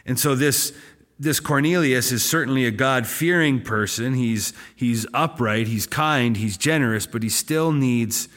And 0.08 0.18
so 0.18 0.34
this, 0.34 0.74
this 1.20 1.40
Cornelius 1.42 2.12
is 2.14 2.24
certainly 2.24 2.66
a 2.66 2.72
God 2.72 3.06
fearing 3.06 3.62
person. 3.62 4.14
He's, 4.14 4.54
he's 4.76 5.06
upright, 5.14 5.68
he's 5.68 5.86
kind, 5.86 6.38
he's 6.38 6.58
generous, 6.58 7.06
but 7.06 7.22
he 7.22 7.30
still 7.30 7.74
needs 7.74 8.30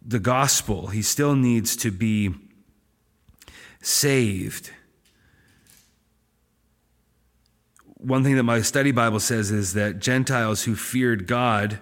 the 0.00 0.20
gospel. 0.20 0.86
He 0.86 1.02
still 1.02 1.34
needs 1.34 1.76
to 1.76 1.90
be 1.90 2.32
saved. 3.82 4.70
One 7.96 8.22
thing 8.22 8.36
that 8.36 8.44
my 8.44 8.62
study 8.62 8.92
Bible 8.92 9.20
says 9.20 9.50
is 9.50 9.74
that 9.74 9.98
Gentiles 9.98 10.62
who 10.62 10.74
feared 10.74 11.26
God 11.26 11.80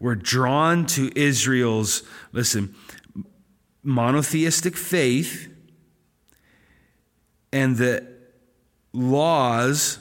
were 0.00 0.16
drawn 0.16 0.86
to 0.86 1.12
Israel's, 1.14 2.02
listen, 2.32 2.74
monotheistic 3.84 4.76
faith 4.76 5.48
and 7.52 7.76
the 7.76 8.11
laws 8.92 9.98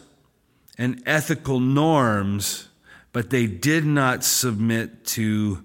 and 0.77 1.01
ethical 1.05 1.60
norms, 1.60 2.69
but 3.13 3.29
they 3.29 3.48
did 3.48 3.86
not 3.86 4.24
submit 4.24 5.05
to 5.05 5.63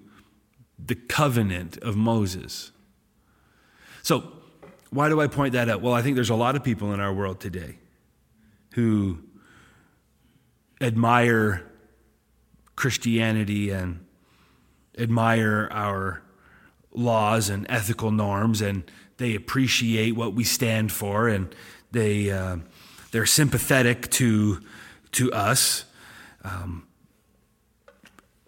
the 0.77 0.95
covenant 0.95 1.77
of 1.77 1.95
Moses. 1.95 2.71
So, 4.03 4.31
why 4.89 5.09
do 5.09 5.19
I 5.19 5.27
point 5.27 5.53
that 5.53 5.69
out? 5.69 5.81
Well, 5.81 5.93
I 5.93 6.01
think 6.01 6.15
there's 6.15 6.29
a 6.29 6.35
lot 6.35 6.55
of 6.55 6.63
people 6.63 6.93
in 6.93 6.99
our 6.99 7.13
world 7.13 7.39
today 7.41 7.77
who 8.73 9.19
admire 10.79 11.69
Christianity 12.75 13.71
and 13.71 14.05
admire 14.97 15.67
our 15.71 16.21
laws 16.93 17.49
and 17.49 17.65
ethical 17.69 18.11
norms, 18.11 18.61
and 18.61 18.83
they 19.17 19.35
appreciate 19.35 20.15
what 20.15 20.33
we 20.33 20.43
stand 20.43 20.91
for, 20.91 21.27
and 21.27 21.53
they 21.91 22.31
uh, 22.31 22.57
they're 23.17 23.25
sympathetic 23.25 24.11
to 24.11 24.61
to 25.11 25.31
us, 25.31 25.85
um, 26.43 26.85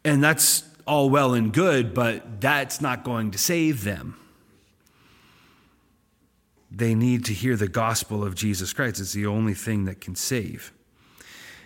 and 0.05 0.23
that's 0.23 0.63
all 0.85 1.09
well 1.09 1.33
and 1.33 1.51
good, 1.51 1.95
but 1.95 2.39
that's 2.39 2.79
not 2.79 3.03
going 3.03 3.31
to 3.31 3.39
save 3.39 3.83
them. 3.83 4.15
They 6.69 6.93
need 6.93 7.25
to 7.25 7.33
hear 7.33 7.55
the 7.55 7.67
gospel 7.67 8.23
of 8.23 8.35
Jesus 8.35 8.71
Christ. 8.71 8.99
It's 8.99 9.13
the 9.13 9.25
only 9.25 9.55
thing 9.55 9.85
that 9.85 10.01
can 10.01 10.13
save. 10.13 10.71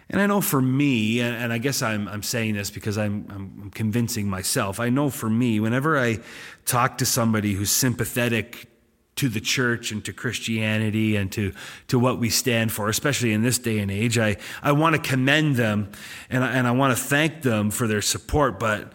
And 0.10 0.22
I 0.22 0.26
know 0.26 0.40
for 0.40 0.62
me, 0.62 1.20
and 1.20 1.52
I 1.52 1.58
guess 1.58 1.82
I'm, 1.82 2.08
I'm 2.08 2.24
saying 2.24 2.54
this 2.54 2.72
because 2.72 2.98
I'm, 2.98 3.26
I'm 3.30 3.72
convincing 3.72 4.30
myself, 4.30 4.80
I 4.80 4.88
know 4.88 5.10
for 5.10 5.30
me, 5.30 5.60
whenever 5.60 6.00
I 6.00 6.20
talk 6.64 7.00
to 7.00 7.06
somebody 7.06 7.52
who's 7.52 7.70
sympathetic 7.70 8.70
to 9.16 9.30
the 9.30 9.40
church 9.40 9.92
and 9.92 10.04
to 10.06 10.14
Christianity 10.14 11.16
and 11.16 11.32
to, 11.34 11.54
to 11.88 12.00
what 12.00 12.18
we 12.18 12.30
stand 12.30 12.72
for, 12.72 12.90
especially 12.90 13.32
in 13.32 13.44
this 13.44 13.60
day 13.60 13.80
and 13.80 13.92
age, 13.92 14.18
I, 14.18 14.38
I 14.62 14.72
want 14.72 14.96
to 14.96 15.02
commend 15.02 15.56
them 15.56 15.92
and 16.30 16.44
I, 16.44 16.54
and 16.54 16.68
I 16.68 16.72
want 16.72 16.98
to 16.98 17.04
thank 17.04 17.44
them 17.44 17.70
for 17.70 17.88
their 17.88 18.02
support, 18.02 18.60
but 18.60 18.92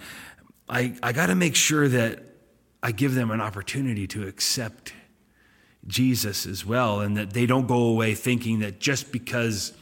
I, 0.69 0.95
I 1.03 1.13
got 1.13 1.27
to 1.27 1.35
make 1.35 1.55
sure 1.55 1.89
that 1.89 2.23
I 2.83 2.93
give 2.93 3.15
them 3.15 3.31
an 3.31 3.41
opportunity 3.41 4.07
to 4.09 4.27
accept 4.27 4.93
Jesus 5.87 6.47
as 6.47 6.67
well 6.67 7.01
and 7.01 7.17
that 7.17 7.33
they 7.33 7.47
don't 7.47 7.67
go 7.67 7.85
away 7.85 8.15
thinking 8.15 8.61
that 8.61 8.79
just 8.79 9.13
because 9.13 9.73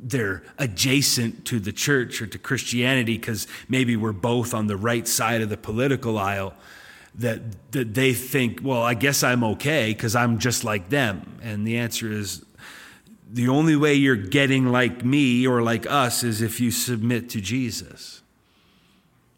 they're 0.00 0.44
adjacent 0.58 1.44
to 1.46 1.58
the 1.58 1.72
church 1.72 2.22
or 2.22 2.26
to 2.26 2.38
Christianity 2.38 3.18
because 3.18 3.46
maybe 3.68 3.96
we're 3.96 4.12
both 4.12 4.54
on 4.54 4.68
the 4.68 4.76
right 4.76 5.06
side 5.06 5.42
of 5.42 5.48
the 5.48 5.56
political 5.56 6.18
aisle 6.18 6.54
that, 7.18 7.72
that 7.72 7.94
they 7.94 8.14
think, 8.14 8.60
well, 8.62 8.82
I 8.82 8.94
guess 8.94 9.22
I'm 9.22 9.42
okay 9.44 9.92
because 9.92 10.14
I'm 10.14 10.38
just 10.38 10.64
like 10.64 10.88
them. 10.88 11.38
And 11.42 11.66
the 11.66 11.76
answer 11.76 12.10
is 12.10 12.44
the 13.30 13.48
only 13.48 13.76
way 13.76 13.94
you're 13.94 14.16
getting 14.16 14.70
like 14.70 15.04
me 15.04 15.46
or 15.46 15.60
like 15.60 15.84
us 15.90 16.22
is 16.22 16.40
if 16.40 16.60
you 16.60 16.70
submit 16.70 17.28
to 17.30 17.40
Jesus 17.40 18.22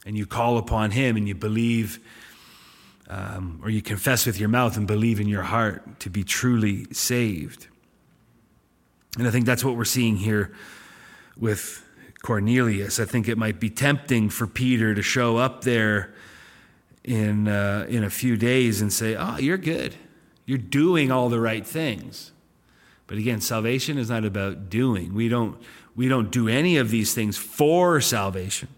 and 0.05 0.17
you 0.17 0.27
call 0.27 0.59
upon 0.59 0.93
Him 0.93 1.17
and 1.17 1.27
you 1.27 1.35
believe. 1.35 1.99
Um, 3.09 3.59
or 3.65 3.71
you 3.71 3.83
confess 3.83 4.25
with 4.25 4.39
your 4.39 4.49
mouth 4.49 4.77
and 4.77 4.87
believe 4.87 5.19
in 5.19 5.27
your 5.27 5.43
heart 5.43 5.99
to 5.99 6.09
be 6.09 6.23
truly 6.23 6.87
saved. 6.93 7.67
And 9.19 9.27
I 9.27 9.33
think 9.33 9.47
that's 9.47 9.65
what 9.65 9.75
we're 9.75 9.85
seeing 9.85 10.17
here 10.17 10.53
with 11.37 11.85
Cornelius. 12.23 13.01
I 13.01 13.07
think 13.07 13.29
it 13.29 13.37
might 13.37 13.59
be 13.59 13.69
tempting 13.69 14.29
for 14.29 14.47
Peter 14.47 14.95
to 14.95 15.03
show 15.03 15.39
up 15.39 15.65
there 15.65 16.15
in, 17.11 17.49
uh, 17.49 17.87
in 17.89 18.05
a 18.05 18.11
few 18.11 18.37
days 18.37 18.81
and 18.81 18.93
say, 18.93 19.17
Oh, 19.17 19.37
you're 19.37 19.59
good. 19.59 19.97
You're 20.47 20.59
doing 20.59 21.11
all 21.11 21.29
the 21.29 21.41
right 21.41 21.67
things. 21.67 22.31
But 23.09 23.19
again, 23.19 23.41
salvation 23.41 23.99
is 23.99 24.09
not 24.09 24.25
about 24.25 24.71
doing. 24.71 25.13
We 25.13 25.29
don't, 25.29 25.61
we 25.97 26.07
don't 26.07 26.31
do 26.31 26.47
any 26.47 26.77
of 26.77 26.91
these 26.91 27.13
things 27.13 27.37
for 27.37 28.01
salvation. 28.01 28.69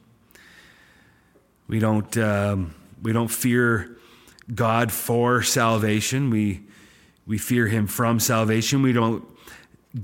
We 1.68 1.79
don't, 1.79 2.16
um, 2.16 2.75
we 3.03 3.12
don't 3.12 3.29
fear 3.29 3.99
God 4.55 4.90
for 4.90 5.42
salvation. 5.42 6.31
We, 6.31 6.62
we 7.27 7.37
fear 7.37 7.66
Him 7.66 7.87
from 7.87 8.18
salvation. 8.18 8.81
We 8.81 8.95
don't 8.95 9.25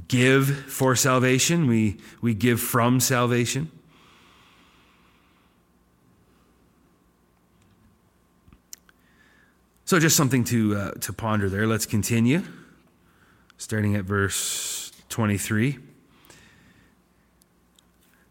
give 0.06 0.54
for 0.70 0.94
salvation, 0.94 1.66
we, 1.66 1.96
we 2.20 2.34
give 2.34 2.60
from 2.60 3.00
salvation. 3.00 3.70
So, 9.88 9.98
just 9.98 10.18
something 10.18 10.44
to, 10.44 10.76
uh, 10.76 10.90
to 11.00 11.14
ponder 11.14 11.48
there. 11.48 11.66
Let's 11.66 11.86
continue, 11.86 12.42
starting 13.56 13.96
at 13.96 14.04
verse 14.04 14.92
23. 15.08 15.78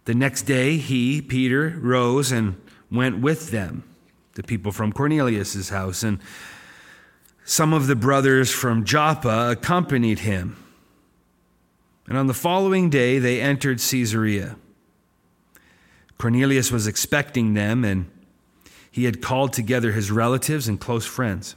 The 0.05 0.13
next 0.13 0.43
day, 0.43 0.77
he, 0.77 1.19
Peter, 1.19 1.75
rose 1.81 2.31
and 2.31 2.61
went 2.91 3.21
with 3.21 3.49
them, 3.49 3.83
the 4.35 4.43
people 4.43 4.71
from 4.71 4.93
Cornelius' 4.93 5.69
house, 5.69 6.03
and 6.03 6.19
some 7.43 7.73
of 7.73 7.87
the 7.87 7.95
brothers 7.95 8.51
from 8.51 8.85
Joppa 8.85 9.49
accompanied 9.49 10.19
him. 10.19 10.63
And 12.07 12.19
on 12.19 12.27
the 12.27 12.35
following 12.35 12.91
day, 12.91 13.17
they 13.17 13.41
entered 13.41 13.79
Caesarea. 13.79 14.57
Cornelius 16.19 16.71
was 16.71 16.85
expecting 16.85 17.55
them, 17.55 17.83
and 17.83 18.11
he 18.97 19.03
had 19.03 19.21
called 19.21 19.53
together 19.53 19.91
his 19.91 20.09
relatives 20.09 20.67
and 20.67 20.79
close 20.79 21.05
friends. 21.05 21.55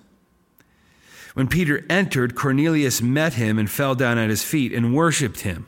When 1.32 1.48
Peter 1.48 1.86
entered, 1.88 2.34
Cornelius 2.34 3.00
met 3.00 3.32
him 3.32 3.58
and 3.58 3.70
fell 3.70 3.94
down 3.94 4.18
at 4.18 4.28
his 4.28 4.44
feet 4.44 4.74
and 4.74 4.94
worshiped 4.94 5.40
him. 5.40 5.66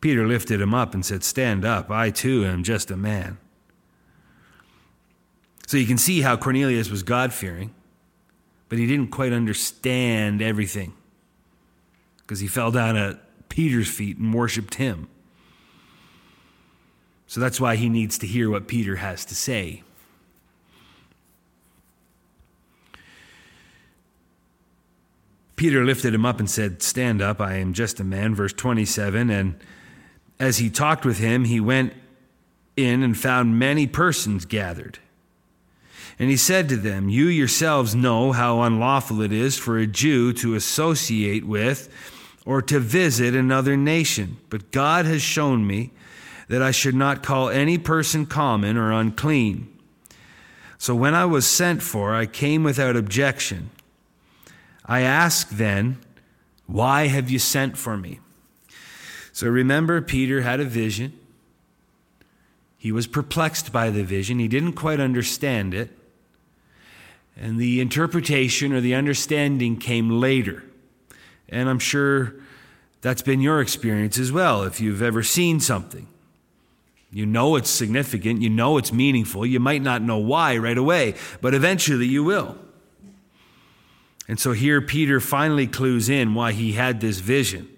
Peter 0.00 0.26
lifted 0.26 0.60
him 0.60 0.74
up 0.74 0.92
and 0.92 1.06
said, 1.06 1.22
Stand 1.22 1.64
up, 1.64 1.88
I 1.88 2.10
too 2.10 2.44
am 2.44 2.64
just 2.64 2.90
a 2.90 2.96
man. 2.96 3.38
So 5.68 5.76
you 5.76 5.86
can 5.86 5.98
see 5.98 6.22
how 6.22 6.36
Cornelius 6.36 6.90
was 6.90 7.04
God 7.04 7.32
fearing, 7.32 7.72
but 8.68 8.78
he 8.78 8.88
didn't 8.88 9.12
quite 9.12 9.32
understand 9.32 10.42
everything 10.42 10.94
because 12.22 12.40
he 12.40 12.48
fell 12.48 12.72
down 12.72 12.96
at 12.96 13.48
Peter's 13.48 13.88
feet 13.88 14.18
and 14.18 14.34
worshiped 14.34 14.74
him. 14.74 15.06
So 17.28 17.40
that's 17.40 17.60
why 17.60 17.76
he 17.76 17.90
needs 17.90 18.16
to 18.18 18.26
hear 18.26 18.50
what 18.50 18.66
Peter 18.66 18.96
has 18.96 19.24
to 19.26 19.34
say. 19.34 19.82
Peter 25.54 25.84
lifted 25.84 26.14
him 26.14 26.24
up 26.24 26.38
and 26.38 26.48
said, 26.48 26.82
Stand 26.82 27.20
up, 27.20 27.40
I 27.40 27.56
am 27.56 27.74
just 27.74 28.00
a 28.00 28.04
man. 28.04 28.34
Verse 28.34 28.54
27. 28.54 29.28
And 29.28 29.60
as 30.40 30.56
he 30.58 30.70
talked 30.70 31.04
with 31.04 31.18
him, 31.18 31.44
he 31.44 31.60
went 31.60 31.92
in 32.76 33.02
and 33.02 33.18
found 33.18 33.58
many 33.58 33.86
persons 33.86 34.46
gathered. 34.46 34.98
And 36.18 36.30
he 36.30 36.36
said 36.36 36.68
to 36.70 36.76
them, 36.76 37.10
You 37.10 37.26
yourselves 37.26 37.94
know 37.94 38.32
how 38.32 38.62
unlawful 38.62 39.20
it 39.20 39.32
is 39.32 39.58
for 39.58 39.76
a 39.76 39.86
Jew 39.86 40.32
to 40.34 40.54
associate 40.54 41.44
with 41.44 41.92
or 42.46 42.62
to 42.62 42.80
visit 42.80 43.34
another 43.34 43.76
nation. 43.76 44.38
But 44.48 44.70
God 44.70 45.04
has 45.04 45.20
shown 45.20 45.66
me 45.66 45.90
that 46.48 46.62
I 46.62 46.70
should 46.70 46.94
not 46.94 47.22
call 47.22 47.48
any 47.48 47.78
person 47.78 48.26
common 48.26 48.76
or 48.76 48.92
unclean. 48.92 49.72
So 50.78 50.94
when 50.94 51.14
I 51.14 51.24
was 51.24 51.46
sent 51.46 51.82
for, 51.82 52.14
I 52.14 52.26
came 52.26 52.62
without 52.62 52.96
objection. 52.96 53.70
I 54.84 55.00
asked 55.00 55.58
then, 55.58 55.98
Why 56.66 57.08
have 57.08 57.30
you 57.30 57.38
sent 57.38 57.76
for 57.76 57.96
me? 57.96 58.20
So 59.32 59.48
remember, 59.48 60.00
Peter 60.00 60.40
had 60.40 60.60
a 60.60 60.64
vision. 60.64 61.12
He 62.78 62.92
was 62.92 63.06
perplexed 63.06 63.72
by 63.72 63.90
the 63.90 64.04
vision. 64.04 64.38
He 64.38 64.48
didn't 64.48 64.72
quite 64.72 65.00
understand 65.00 65.74
it. 65.74 65.90
And 67.36 67.58
the 67.58 67.80
interpretation 67.80 68.72
or 68.72 68.80
the 68.80 68.94
understanding 68.94 69.76
came 69.76 70.20
later. 70.20 70.64
And 71.48 71.68
I'm 71.68 71.78
sure 71.78 72.34
that's 73.00 73.22
been 73.22 73.40
your 73.40 73.60
experience 73.60 74.18
as 74.18 74.32
well. 74.32 74.62
If 74.62 74.80
you've 74.80 75.02
ever 75.02 75.22
seen 75.22 75.60
something, 75.60 76.08
you 77.10 77.26
know 77.26 77.56
it's 77.56 77.70
significant, 77.70 78.42
you 78.42 78.50
know 78.50 78.78
it's 78.78 78.92
meaningful. 78.92 79.46
You 79.46 79.60
might 79.60 79.82
not 79.82 80.02
know 80.02 80.18
why 80.18 80.56
right 80.56 80.76
away, 80.76 81.14
but 81.40 81.54
eventually 81.54 82.06
you 82.06 82.22
will. 82.22 82.56
And 84.28 84.38
so 84.38 84.52
here 84.52 84.80
Peter 84.82 85.20
finally 85.20 85.66
clues 85.66 86.08
in 86.08 86.34
why 86.34 86.52
he 86.52 86.72
had 86.72 87.00
this 87.00 87.20
vision. 87.20 87.68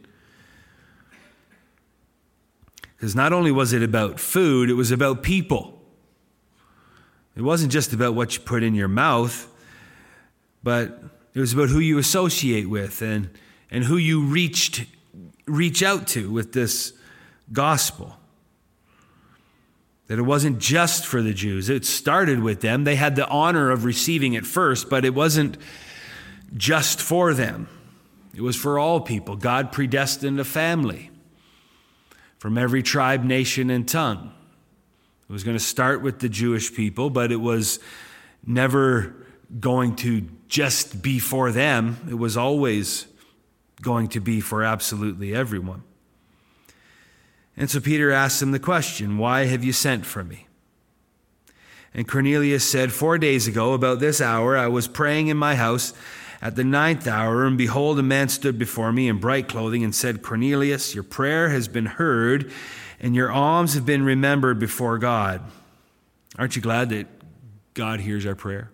Because 2.97 3.15
not 3.15 3.33
only 3.33 3.53
was 3.53 3.73
it 3.73 3.83
about 3.83 4.19
food, 4.19 4.69
it 4.69 4.75
was 4.75 4.91
about 4.91 5.23
people. 5.23 5.81
It 7.37 7.43
wasn't 7.43 7.73
just 7.73 7.93
about 7.93 8.15
what 8.15 8.35
you 8.35 8.43
put 8.43 8.63
in 8.63 8.75
your 8.75 8.89
mouth, 8.89 9.49
but 10.63 11.03
it 11.33 11.41
was 11.41 11.53
about 11.53 11.69
who 11.69 11.79
you 11.79 11.99
associate 11.99 12.69
with 12.69 13.01
and 13.01 13.31
and 13.71 13.85
who 13.85 13.97
you 13.97 14.23
reached, 14.25 14.85
reach 15.47 15.83
out 15.83 16.09
to 16.09 16.31
with 16.31 16.53
this 16.53 16.93
gospel. 17.53 18.17
That 20.11 20.19
it 20.19 20.23
wasn't 20.23 20.59
just 20.59 21.07
for 21.07 21.23
the 21.23 21.33
Jews. 21.33 21.71
It 21.71 21.85
started 21.85 22.43
with 22.43 22.63
them. 22.63 22.83
They 22.83 22.97
had 22.97 23.15
the 23.15 23.29
honor 23.29 23.71
of 23.71 23.85
receiving 23.85 24.33
it 24.33 24.45
first, 24.45 24.91
but 24.91 25.05
it 25.05 25.15
wasn't 25.15 25.57
just 26.57 27.01
for 27.01 27.33
them. 27.33 27.69
It 28.35 28.41
was 28.41 28.57
for 28.57 28.77
all 28.77 29.01
people. 29.01 29.37
God 29.37 29.71
predestined 29.71 30.41
a 30.41 30.45
family 30.45 31.13
from 32.39 32.59
every 32.59 32.83
tribe, 32.83 33.23
nation, 33.23 33.71
and 33.71 33.87
tongue. 33.87 34.33
It 35.29 35.33
was 35.33 35.45
going 35.45 35.57
to 35.57 35.63
start 35.63 36.03
with 36.03 36.19
the 36.19 36.29
Jewish 36.29 36.75
people, 36.75 37.09
but 37.09 37.31
it 37.31 37.41
was 37.41 37.79
never 38.45 39.15
going 39.61 39.95
to 39.95 40.29
just 40.49 41.03
be 41.03 41.21
for 41.21 41.53
them. 41.53 41.99
It 42.11 42.19
was 42.19 42.37
always 42.37 43.07
going 43.81 44.09
to 44.09 44.21
be 44.21 44.41
for 44.41 44.65
absolutely 44.65 45.37
everyone. 45.37 45.85
And 47.61 47.69
so 47.69 47.79
Peter 47.79 48.11
asked 48.11 48.41
him 48.41 48.53
the 48.53 48.59
question, 48.59 49.19
Why 49.19 49.45
have 49.45 49.63
you 49.63 49.75
sent 49.75 50.07
for 50.07 50.25
me? 50.25 50.47
And 51.93 52.09
Cornelius 52.09 52.67
said, 52.67 52.91
Four 52.91 53.19
days 53.19 53.47
ago, 53.47 53.75
about 53.75 54.01
this 54.01 54.19
hour, 54.19 54.57
I 54.57 54.67
was 54.67 54.89
praying 54.89 55.27
in 55.29 55.37
my 55.37 55.57
house 55.57 55.93
at 56.41 56.57
the 56.57 56.65
ninth 56.65 57.07
hour, 57.07 57.45
and 57.45 57.59
behold, 57.59 57.99
a 57.99 58.03
man 58.03 58.31
stood 58.31 58.59
before 58.59 58.93
me 58.93 59.09
in 59.09 59.19
bright 59.19 59.47
clothing 59.47 59.85
and 59.85 59.95
said, 59.95 60.23
Cornelius, 60.23 60.95
your 60.95 61.05
prayer 61.05 61.51
has 61.51 61.69
been 61.69 61.85
heard, 61.85 62.51
and 62.99 63.15
your 63.15 63.31
alms 63.31 63.75
have 63.75 63.85
been 63.85 64.05
remembered 64.05 64.59
before 64.59 64.97
God. 64.97 65.43
Aren't 66.39 66.57
you 66.57 66.63
glad 66.63 66.89
that 66.89 67.09
God 67.75 68.01
hears 68.01 68.25
our 68.25 68.35
prayer? 68.35 68.73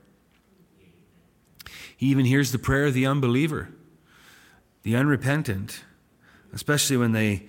He 1.97 2.07
even 2.07 2.25
hears 2.25 2.53
the 2.53 2.61
prayer 2.61 2.85
of 2.85 2.95
the 2.95 3.07
unbeliever, 3.07 3.69
the 4.85 4.95
unrepentant, 4.95 5.83
especially 6.53 6.97
when 6.97 7.11
they 7.11 7.49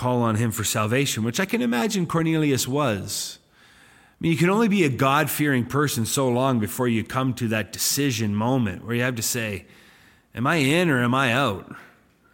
call 0.00 0.22
on 0.22 0.36
him 0.36 0.50
for 0.50 0.64
salvation, 0.64 1.24
which 1.24 1.38
I 1.38 1.44
can 1.44 1.60
imagine 1.60 2.06
Cornelius 2.06 2.66
was. 2.66 3.38
I 3.44 4.16
mean, 4.20 4.32
you 4.32 4.38
can 4.38 4.48
only 4.48 4.66
be 4.66 4.82
a 4.84 4.88
God 4.88 5.28
fearing 5.28 5.66
person 5.66 6.06
so 6.06 6.26
long 6.26 6.58
before 6.58 6.88
you 6.88 7.04
come 7.04 7.34
to 7.34 7.48
that 7.48 7.70
decision 7.70 8.34
moment 8.34 8.82
where 8.82 8.94
you 8.94 9.02
have 9.02 9.16
to 9.16 9.22
say, 9.22 9.66
Am 10.34 10.46
I 10.46 10.56
in 10.56 10.88
or 10.88 11.02
am 11.02 11.14
I 11.14 11.34
out? 11.34 11.76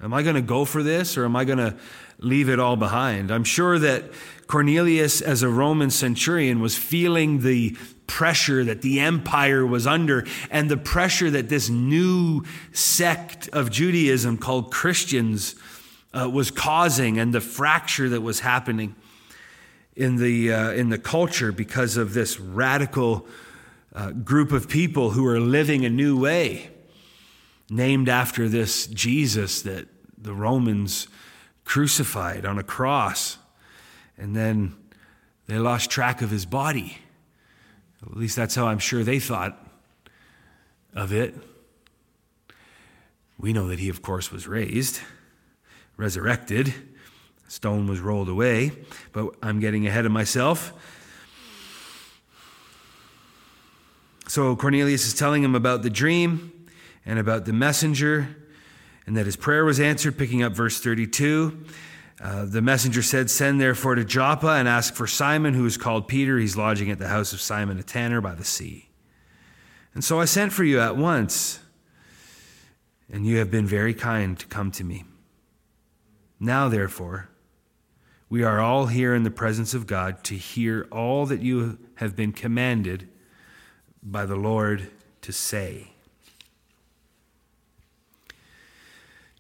Am 0.01 0.15
I 0.15 0.23
going 0.23 0.37
to 0.37 0.43
go 0.43 0.65
for 0.65 0.85
this 0.85 1.17
or 1.17 1.25
am 1.25 1.35
I 1.35 1.45
going 1.45 1.59
to 1.59 1.75
leave 2.19 2.49
it 2.49 2.61
all 2.61 2.77
behind? 2.77 3.33
I'm 3.33 3.43
sure 3.43 3.81
that 3.81 4.05
Cornelius, 4.47 5.21
as 5.21 5.43
a 5.43 5.49
Roman 5.49 5.91
centurion, 5.91 6.61
was 6.61 6.77
feeling 6.77 7.41
the 7.41 7.77
pressure 8.07 8.63
that 8.63 8.83
the 8.83 9.01
empire 9.01 9.67
was 9.67 9.89
under 9.89 10.25
and 10.53 10.71
the 10.71 10.77
pressure 10.77 11.31
that 11.33 11.49
this 11.49 11.69
new 11.69 12.45
sect 12.73 13.49
of 13.49 13.73
Judaism 13.73 14.39
called 14.39 14.71
Christians 14.71 15.57
uh, 16.17 16.29
was 16.29 16.51
causing 16.51 17.19
and 17.19 17.35
the 17.35 17.41
fracture 17.41 18.09
that 18.09 18.23
was 18.23 18.41
happening 18.41 18.95
in 19.95 20.17
the, 20.17 20.53
uh, 20.53 20.71
in 20.71 20.89
the 20.89 20.99
culture 20.99 21.53
because 21.53 21.97
of 21.97 22.15
this 22.15 22.41
radical 22.41 23.27
uh, 23.95 24.11
group 24.11 24.53
of 24.53 24.69
people 24.69 25.11
who 25.11 25.27
are 25.27 25.41
living 25.41 25.85
a 25.85 25.91
new 25.91 26.19
way, 26.19 26.71
named 27.69 28.09
after 28.09 28.49
this 28.49 28.87
Jesus 28.87 29.63
that 29.63 29.89
the 30.17 30.33
Romans 30.33 31.09
crucified 31.65 32.47
on 32.47 32.59
a 32.59 32.63
cross. 32.63 33.39
And 34.17 34.37
then 34.37 34.77
they 35.47 35.59
lost 35.59 35.91
track 35.91 36.23
of 36.23 36.31
his 36.31 36.47
body. 36.47 36.99
At 38.03 38.17
least 38.17 38.37
that's 38.37 38.55
how 38.55 38.67
I'm 38.69 38.79
sure 38.79 39.03
they 39.03 39.19
thought 39.19 39.59
of 40.95 41.13
it. 41.13 41.35
We 43.39 43.53
know 43.53 43.69
that 43.69 43.79
he, 43.79 43.89
of 43.89 44.01
course, 44.01 44.31
was 44.31 44.47
raised 44.47 45.01
resurrected. 45.97 46.75
Stone 47.49 47.87
was 47.87 48.01
rolled 48.01 48.29
away, 48.29 48.73
but 49.13 49.35
I'm 49.43 49.61
getting 49.61 49.87
ahead 49.87 50.05
of 50.05 50.13
myself. 50.13 50.73
So 54.29 54.57
Cornelius 54.57 55.07
is 55.07 55.15
telling 55.15 55.45
him 55.45 55.55
about 55.55 55.83
the 55.83 55.91
dream 55.91 56.67
and 57.05 57.19
about 57.19 57.45
the 57.45 57.53
messenger, 57.53 58.37
and 59.07 59.17
that 59.17 59.25
his 59.25 59.37
prayer 59.37 59.65
was 59.65 59.79
answered, 59.79 60.19
picking 60.19 60.43
up 60.43 60.53
verse 60.53 60.81
32. 60.81 61.65
Uh, 62.21 62.45
the 62.47 62.61
messenger 62.61 63.03
said, 63.03 63.31
Send 63.31 63.61
therefore 63.61 63.95
to 63.95 64.05
Joppa 64.05 64.49
and 64.49 64.67
ask 64.67 64.95
for 64.95 65.07
Simon, 65.07 65.55
who 65.55 65.65
is 65.65 65.77
called 65.77 66.09
Peter. 66.09 66.39
He's 66.39 66.57
lodging 66.57 66.91
at 66.91 66.99
the 66.99 67.09
house 67.09 67.33
of 67.33 67.41
Simon 67.41 67.79
a 67.79 67.85
tanner 67.85 68.21
by 68.21 68.35
the 68.35 68.45
sea. 68.45 68.89
And 69.95 70.03
so 70.03 70.19
I 70.19 70.25
sent 70.25 70.53
for 70.53 70.65
you 70.65 70.81
at 70.81 70.97
once, 70.97 71.61
and 73.11 73.25
you 73.25 73.37
have 73.39 73.51
been 73.51 73.67
very 73.67 73.95
kind 73.95 74.37
to 74.39 74.47
come 74.47 74.73
to 74.73 74.85
me. 74.85 75.05
Now, 76.39 76.69
therefore, 76.69 77.29
we 78.29 78.43
are 78.43 78.61
all 78.61 78.87
here 78.87 79.15
in 79.15 79.23
the 79.23 79.31
presence 79.31 79.73
of 79.73 79.87
God 79.87 80.25
to 80.25 80.35
hear 80.35 80.87
all 80.91 81.27
that 81.27 81.43
you 81.43 81.79
have 81.97 82.17
been 82.17 82.33
commanded 82.33 83.09
by 84.03 84.27
the 84.27 84.37
Lord 84.37 84.91
to 85.23 85.33
say. 85.33 85.93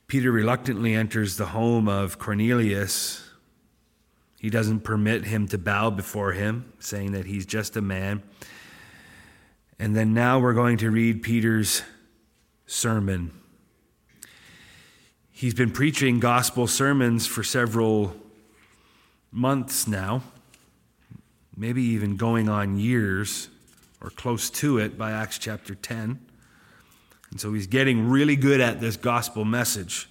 Peter 0.06 0.30
reluctantly 0.30 0.94
enters 0.94 1.36
the 1.36 1.46
home 1.46 1.88
of 1.88 2.18
Cornelius. 2.18 3.28
He 4.38 4.50
doesn't 4.50 4.80
permit 4.80 5.24
him 5.24 5.48
to 5.48 5.58
bow 5.58 5.90
before 5.90 6.32
him, 6.32 6.72
saying 6.78 7.12
that 7.12 7.26
he's 7.26 7.44
just 7.44 7.76
a 7.76 7.82
man. 7.82 8.22
And 9.78 9.96
then 9.96 10.14
now 10.14 10.38
we're 10.38 10.54
going 10.54 10.76
to 10.78 10.90
read 10.90 11.22
Peter's 11.22 11.82
sermon. 12.66 13.32
He's 15.38 15.52
been 15.52 15.70
preaching 15.70 16.18
gospel 16.18 16.66
sermons 16.66 17.26
for 17.26 17.44
several 17.44 18.16
months 19.30 19.86
now, 19.86 20.22
maybe 21.54 21.82
even 21.82 22.16
going 22.16 22.48
on 22.48 22.78
years 22.78 23.50
or 24.00 24.08
close 24.08 24.48
to 24.48 24.78
it 24.78 24.96
by 24.96 25.12
Acts 25.12 25.36
chapter 25.36 25.74
10. 25.74 26.18
And 27.30 27.38
so 27.38 27.52
he's 27.52 27.66
getting 27.66 28.08
really 28.08 28.34
good 28.34 28.62
at 28.62 28.80
this 28.80 28.96
gospel 28.96 29.44
message, 29.44 30.08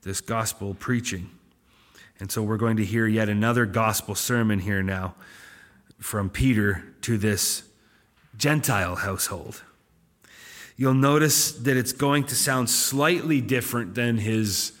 this 0.00 0.22
gospel 0.22 0.72
preaching. 0.72 1.28
And 2.18 2.32
so 2.32 2.42
we're 2.42 2.56
going 2.56 2.78
to 2.78 2.86
hear 2.86 3.06
yet 3.06 3.28
another 3.28 3.66
gospel 3.66 4.14
sermon 4.14 4.60
here 4.60 4.82
now 4.82 5.14
from 5.98 6.30
Peter 6.30 6.84
to 7.02 7.18
this 7.18 7.64
Gentile 8.34 8.96
household 8.96 9.62
you'll 10.78 10.94
notice 10.94 11.50
that 11.52 11.76
it's 11.76 11.92
going 11.92 12.24
to 12.24 12.34
sound 12.36 12.70
slightly 12.70 13.40
different 13.40 13.96
than 13.96 14.16
his 14.16 14.72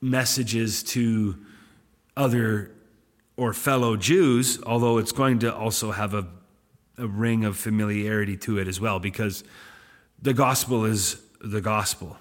messages 0.00 0.82
to 0.82 1.36
other 2.16 2.70
or 3.36 3.52
fellow 3.52 3.96
Jews, 3.96 4.62
although 4.62 4.98
it's 4.98 5.10
going 5.10 5.40
to 5.40 5.52
also 5.52 5.90
have 5.90 6.14
a, 6.14 6.28
a 6.96 7.08
ring 7.08 7.44
of 7.44 7.56
familiarity 7.56 8.36
to 8.38 8.58
it 8.58 8.68
as 8.68 8.80
well, 8.80 9.00
because 9.00 9.42
the 10.22 10.32
gospel 10.32 10.84
is 10.84 11.20
the 11.40 11.60
gospel, 11.60 12.16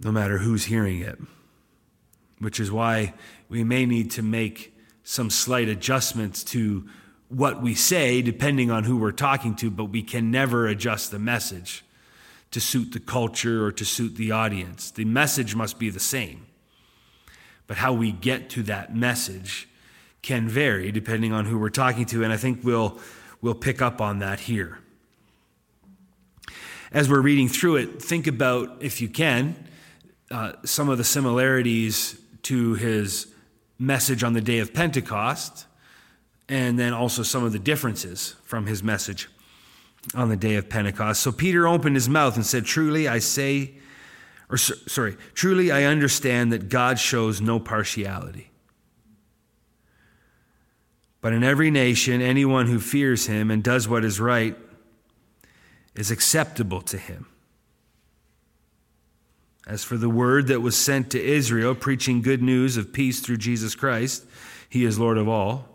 no 0.00 0.10
matter 0.10 0.38
who's 0.38 0.64
hearing 0.64 1.00
it, 1.00 1.18
which 2.38 2.58
is 2.58 2.72
why 2.72 3.12
we 3.50 3.62
may 3.62 3.84
need 3.84 4.10
to 4.12 4.22
make 4.22 4.74
some 5.02 5.28
slight 5.28 5.68
adjustments 5.68 6.42
to 6.42 6.88
what 7.32 7.62
we 7.62 7.74
say, 7.74 8.20
depending 8.20 8.70
on 8.70 8.84
who 8.84 8.98
we're 8.98 9.10
talking 9.10 9.56
to, 9.56 9.70
but 9.70 9.86
we 9.86 10.02
can 10.02 10.30
never 10.30 10.66
adjust 10.66 11.10
the 11.10 11.18
message 11.18 11.82
to 12.50 12.60
suit 12.60 12.92
the 12.92 13.00
culture 13.00 13.64
or 13.64 13.72
to 13.72 13.84
suit 13.86 14.16
the 14.16 14.30
audience. 14.30 14.90
The 14.90 15.06
message 15.06 15.54
must 15.54 15.78
be 15.78 15.88
the 15.88 16.00
same. 16.00 16.46
But 17.66 17.78
how 17.78 17.94
we 17.94 18.12
get 18.12 18.50
to 18.50 18.62
that 18.64 18.94
message 18.94 19.66
can 20.20 20.46
vary 20.46 20.92
depending 20.92 21.32
on 21.32 21.46
who 21.46 21.58
we're 21.58 21.70
talking 21.70 22.04
to, 22.06 22.22
and 22.22 22.32
I 22.32 22.36
think 22.36 22.62
we'll, 22.62 22.98
we'll 23.40 23.54
pick 23.54 23.80
up 23.80 24.02
on 24.02 24.18
that 24.18 24.40
here. 24.40 24.78
As 26.92 27.08
we're 27.08 27.22
reading 27.22 27.48
through 27.48 27.76
it, 27.76 28.02
think 28.02 28.26
about, 28.26 28.82
if 28.82 29.00
you 29.00 29.08
can, 29.08 29.56
uh, 30.30 30.52
some 30.64 30.90
of 30.90 30.98
the 30.98 31.04
similarities 31.04 32.20
to 32.42 32.74
his 32.74 33.28
message 33.78 34.22
on 34.22 34.34
the 34.34 34.42
day 34.42 34.58
of 34.58 34.74
Pentecost 34.74 35.66
and 36.52 36.78
then 36.78 36.92
also 36.92 37.22
some 37.22 37.44
of 37.44 37.52
the 37.52 37.58
differences 37.58 38.34
from 38.44 38.66
his 38.66 38.82
message 38.82 39.30
on 40.14 40.28
the 40.28 40.36
day 40.36 40.56
of 40.56 40.68
Pentecost. 40.68 41.22
So 41.22 41.32
Peter 41.32 41.66
opened 41.66 41.96
his 41.96 42.10
mouth 42.10 42.36
and 42.36 42.44
said, 42.44 42.66
Truly 42.66 43.08
I 43.08 43.20
say, 43.20 43.72
or 44.50 44.58
sorry, 44.58 45.16
truly 45.32 45.72
I 45.72 45.84
understand 45.84 46.52
that 46.52 46.68
God 46.68 46.98
shows 46.98 47.40
no 47.40 47.58
partiality. 47.58 48.50
But 51.22 51.32
in 51.32 51.42
every 51.42 51.70
nation, 51.70 52.20
anyone 52.20 52.66
who 52.66 52.80
fears 52.80 53.28
him 53.28 53.50
and 53.50 53.64
does 53.64 53.88
what 53.88 54.04
is 54.04 54.20
right 54.20 54.54
is 55.94 56.10
acceptable 56.10 56.82
to 56.82 56.98
him. 56.98 57.28
As 59.66 59.84
for 59.84 59.96
the 59.96 60.10
word 60.10 60.48
that 60.48 60.60
was 60.60 60.76
sent 60.76 61.10
to 61.12 61.24
Israel, 61.24 61.74
preaching 61.74 62.20
good 62.20 62.42
news 62.42 62.76
of 62.76 62.92
peace 62.92 63.20
through 63.20 63.38
Jesus 63.38 63.74
Christ, 63.74 64.26
he 64.68 64.84
is 64.84 64.98
Lord 64.98 65.16
of 65.16 65.28
all. 65.28 65.71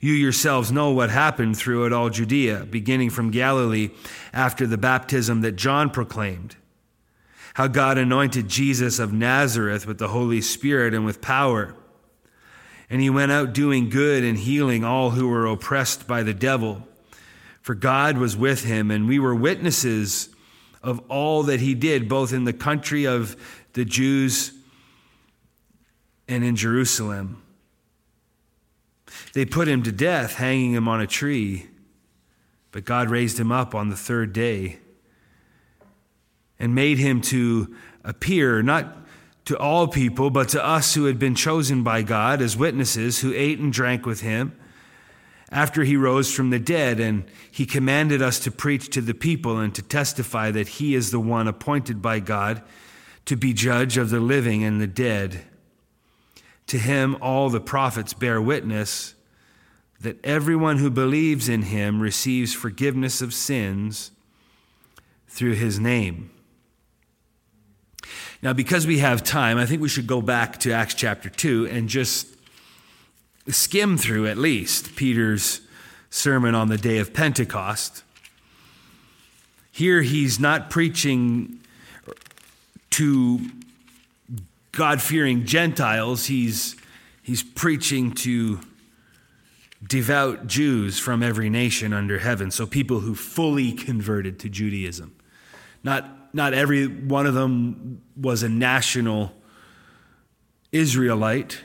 You 0.00 0.14
yourselves 0.14 0.72
know 0.72 0.90
what 0.92 1.10
happened 1.10 1.58
throughout 1.58 1.92
all 1.92 2.08
Judea, 2.08 2.66
beginning 2.70 3.10
from 3.10 3.30
Galilee 3.30 3.90
after 4.32 4.66
the 4.66 4.78
baptism 4.78 5.42
that 5.42 5.56
John 5.56 5.90
proclaimed. 5.90 6.56
How 7.54 7.66
God 7.66 7.98
anointed 7.98 8.48
Jesus 8.48 8.98
of 8.98 9.12
Nazareth 9.12 9.86
with 9.86 9.98
the 9.98 10.08
Holy 10.08 10.40
Spirit 10.40 10.94
and 10.94 11.04
with 11.04 11.20
power, 11.20 11.74
And 12.88 13.02
he 13.02 13.10
went 13.10 13.30
out 13.30 13.52
doing 13.52 13.90
good 13.90 14.24
and 14.24 14.38
healing 14.38 14.84
all 14.84 15.10
who 15.10 15.28
were 15.28 15.46
oppressed 15.46 16.08
by 16.08 16.22
the 16.22 16.34
devil. 16.34 16.88
For 17.60 17.74
God 17.74 18.16
was 18.16 18.36
with 18.36 18.64
him, 18.64 18.90
and 18.90 19.06
we 19.06 19.18
were 19.18 19.34
witnesses 19.34 20.30
of 20.82 20.98
all 21.08 21.42
that 21.42 21.60
he 21.60 21.74
did, 21.74 22.08
both 22.08 22.32
in 22.32 22.44
the 22.44 22.52
country 22.54 23.06
of 23.06 23.36
the 23.74 23.84
Jews 23.84 24.52
and 26.26 26.42
in 26.42 26.56
Jerusalem. 26.56 27.42
They 29.32 29.44
put 29.44 29.68
him 29.68 29.82
to 29.84 29.92
death, 29.92 30.34
hanging 30.34 30.72
him 30.72 30.88
on 30.88 31.00
a 31.00 31.06
tree, 31.06 31.68
but 32.72 32.84
God 32.84 33.10
raised 33.10 33.38
him 33.38 33.52
up 33.52 33.74
on 33.74 33.88
the 33.88 33.96
third 33.96 34.32
day 34.32 34.78
and 36.58 36.74
made 36.74 36.98
him 36.98 37.20
to 37.22 37.74
appear, 38.04 38.62
not 38.62 38.96
to 39.46 39.58
all 39.58 39.88
people, 39.88 40.30
but 40.30 40.48
to 40.50 40.64
us 40.64 40.94
who 40.94 41.06
had 41.06 41.18
been 41.18 41.34
chosen 41.34 41.82
by 41.82 42.02
God 42.02 42.42
as 42.42 42.56
witnesses, 42.56 43.20
who 43.20 43.32
ate 43.34 43.58
and 43.58 43.72
drank 43.72 44.04
with 44.04 44.20
him 44.20 44.54
after 45.50 45.82
he 45.82 45.96
rose 45.96 46.32
from 46.32 46.50
the 46.50 46.58
dead. 46.58 47.00
And 47.00 47.24
he 47.50 47.66
commanded 47.66 48.22
us 48.22 48.38
to 48.40 48.50
preach 48.50 48.90
to 48.90 49.00
the 49.00 49.14
people 49.14 49.58
and 49.58 49.74
to 49.74 49.82
testify 49.82 50.50
that 50.50 50.68
he 50.68 50.94
is 50.94 51.10
the 51.10 51.20
one 51.20 51.48
appointed 51.48 52.02
by 52.02 52.20
God 52.20 52.62
to 53.24 53.36
be 53.36 53.52
judge 53.52 53.96
of 53.96 54.10
the 54.10 54.20
living 54.20 54.62
and 54.64 54.80
the 54.80 54.86
dead. 54.86 55.42
To 56.68 56.78
him, 56.78 57.16
all 57.20 57.50
the 57.50 57.60
prophets 57.60 58.12
bear 58.12 58.40
witness 58.40 59.14
that 60.00 60.24
everyone 60.24 60.78
who 60.78 60.90
believes 60.90 61.48
in 61.48 61.62
him 61.62 62.00
receives 62.00 62.54
forgiveness 62.54 63.20
of 63.20 63.34
sins 63.34 64.10
through 65.28 65.54
his 65.54 65.78
name. 65.78 66.30
Now, 68.42 68.54
because 68.54 68.86
we 68.86 68.98
have 68.98 69.22
time, 69.22 69.58
I 69.58 69.66
think 69.66 69.82
we 69.82 69.88
should 69.88 70.06
go 70.06 70.22
back 70.22 70.58
to 70.60 70.72
Acts 70.72 70.94
chapter 70.94 71.28
2 71.28 71.66
and 71.66 71.88
just 71.88 72.26
skim 73.48 73.98
through 73.98 74.26
at 74.26 74.38
least 74.38 74.96
Peter's 74.96 75.60
sermon 76.08 76.54
on 76.54 76.68
the 76.68 76.78
day 76.78 76.98
of 76.98 77.12
Pentecost. 77.12 78.02
Here, 79.70 80.00
he's 80.00 80.40
not 80.40 80.70
preaching 80.70 81.60
to 82.90 83.40
God 84.72 85.02
fearing 85.02 85.44
Gentiles, 85.44 86.26
he's, 86.26 86.76
he's 87.22 87.42
preaching 87.42 88.12
to 88.12 88.60
devout 89.86 90.46
Jews 90.46 90.98
from 90.98 91.22
every 91.22 91.48
nation 91.48 91.92
under 91.92 92.18
heaven. 92.18 92.50
So, 92.50 92.66
people 92.66 93.00
who 93.00 93.14
fully 93.14 93.72
converted 93.72 94.38
to 94.40 94.48
Judaism. 94.48 95.14
Not 95.82 96.34
not 96.34 96.54
every 96.54 96.86
one 96.86 97.26
of 97.26 97.34
them 97.34 98.02
was 98.16 98.42
a 98.42 98.48
national 98.48 99.32
Israelite. 100.72 101.62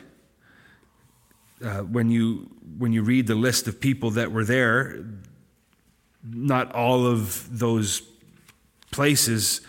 Uh, 1.63 1.79
when 1.79 2.09
you 2.09 2.49
when 2.77 2.91
you 2.91 3.01
read 3.03 3.27
the 3.27 3.35
list 3.35 3.67
of 3.67 3.79
people 3.79 4.11
that 4.11 4.31
were 4.31 4.43
there, 4.43 5.05
not 6.23 6.73
all 6.73 7.05
of 7.05 7.57
those 7.57 8.01
places 8.91 9.61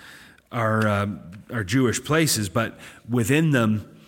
are 0.51 0.87
uh, 0.87 1.07
are 1.53 1.65
Jewish 1.65 2.03
places, 2.03 2.49
but 2.49 2.79
within 3.09 3.51
them 3.51 3.99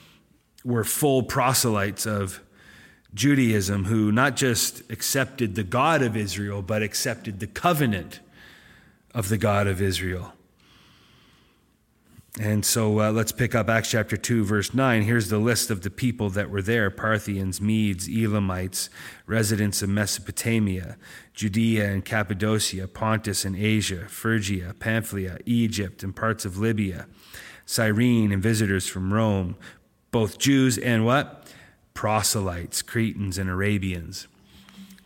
were 0.65 0.85
full 0.85 1.23
proselytes 1.23 2.07
of 2.07 2.41
Judaism 3.15 3.85
who 3.85 4.13
not 4.13 4.37
just 4.37 4.83
accepted 4.91 5.55
the 5.55 5.65
God 5.65 6.03
of 6.03 6.17
Israel, 6.17 6.63
but 6.63 6.83
accepted 6.83 7.41
the 7.41 7.47
covenant 7.47 8.21
of 9.15 9.29
the 9.29 9.39
God 9.39 9.67
of 9.67 9.81
Israel. 9.81 10.33
And 12.41 12.65
so 12.65 13.01
uh, 13.01 13.11
let's 13.11 13.33
pick 13.33 13.57
up 13.57 13.69
Acts 13.69 13.91
chapter 13.91 14.17
2, 14.17 14.45
verse 14.45 14.73
9. 14.73 15.03
Here's 15.03 15.29
the 15.29 15.39
list 15.39 15.71
of 15.71 15.83
the 15.83 15.91
people 15.91 16.31
that 16.31 16.51
were 16.51 16.63
there 16.63 16.89
Parthians, 16.89 17.61
Medes, 17.61 18.09
Elamites, 18.09 18.91
residents 19.27 19.83
of 19.83 19.89
Mesopotamia, 19.89 20.97
Judea 21.35 21.91
and 21.91 22.05
Cappadocia, 22.05 22.87
Pontus 22.87 23.45
and 23.45 23.57
Asia, 23.57 24.07
Phrygia, 24.07 24.75
Pamphylia, 24.79 25.39
Egypt, 25.47 26.05
and 26.05 26.15
parts 26.15 26.45
of 26.45 26.59
Libya, 26.59 27.07
Cyrene, 27.67 28.31
and 28.31 28.43
visitors 28.43 28.87
from 28.87 29.13
Rome, 29.13 29.57
both 30.13 30.39
Jews 30.39 30.79
and 30.79 31.05
what? 31.05 31.53
Proselytes, 31.99 32.81
Cretans, 32.81 33.39
and 33.39 33.51
Arabians. 33.51 34.29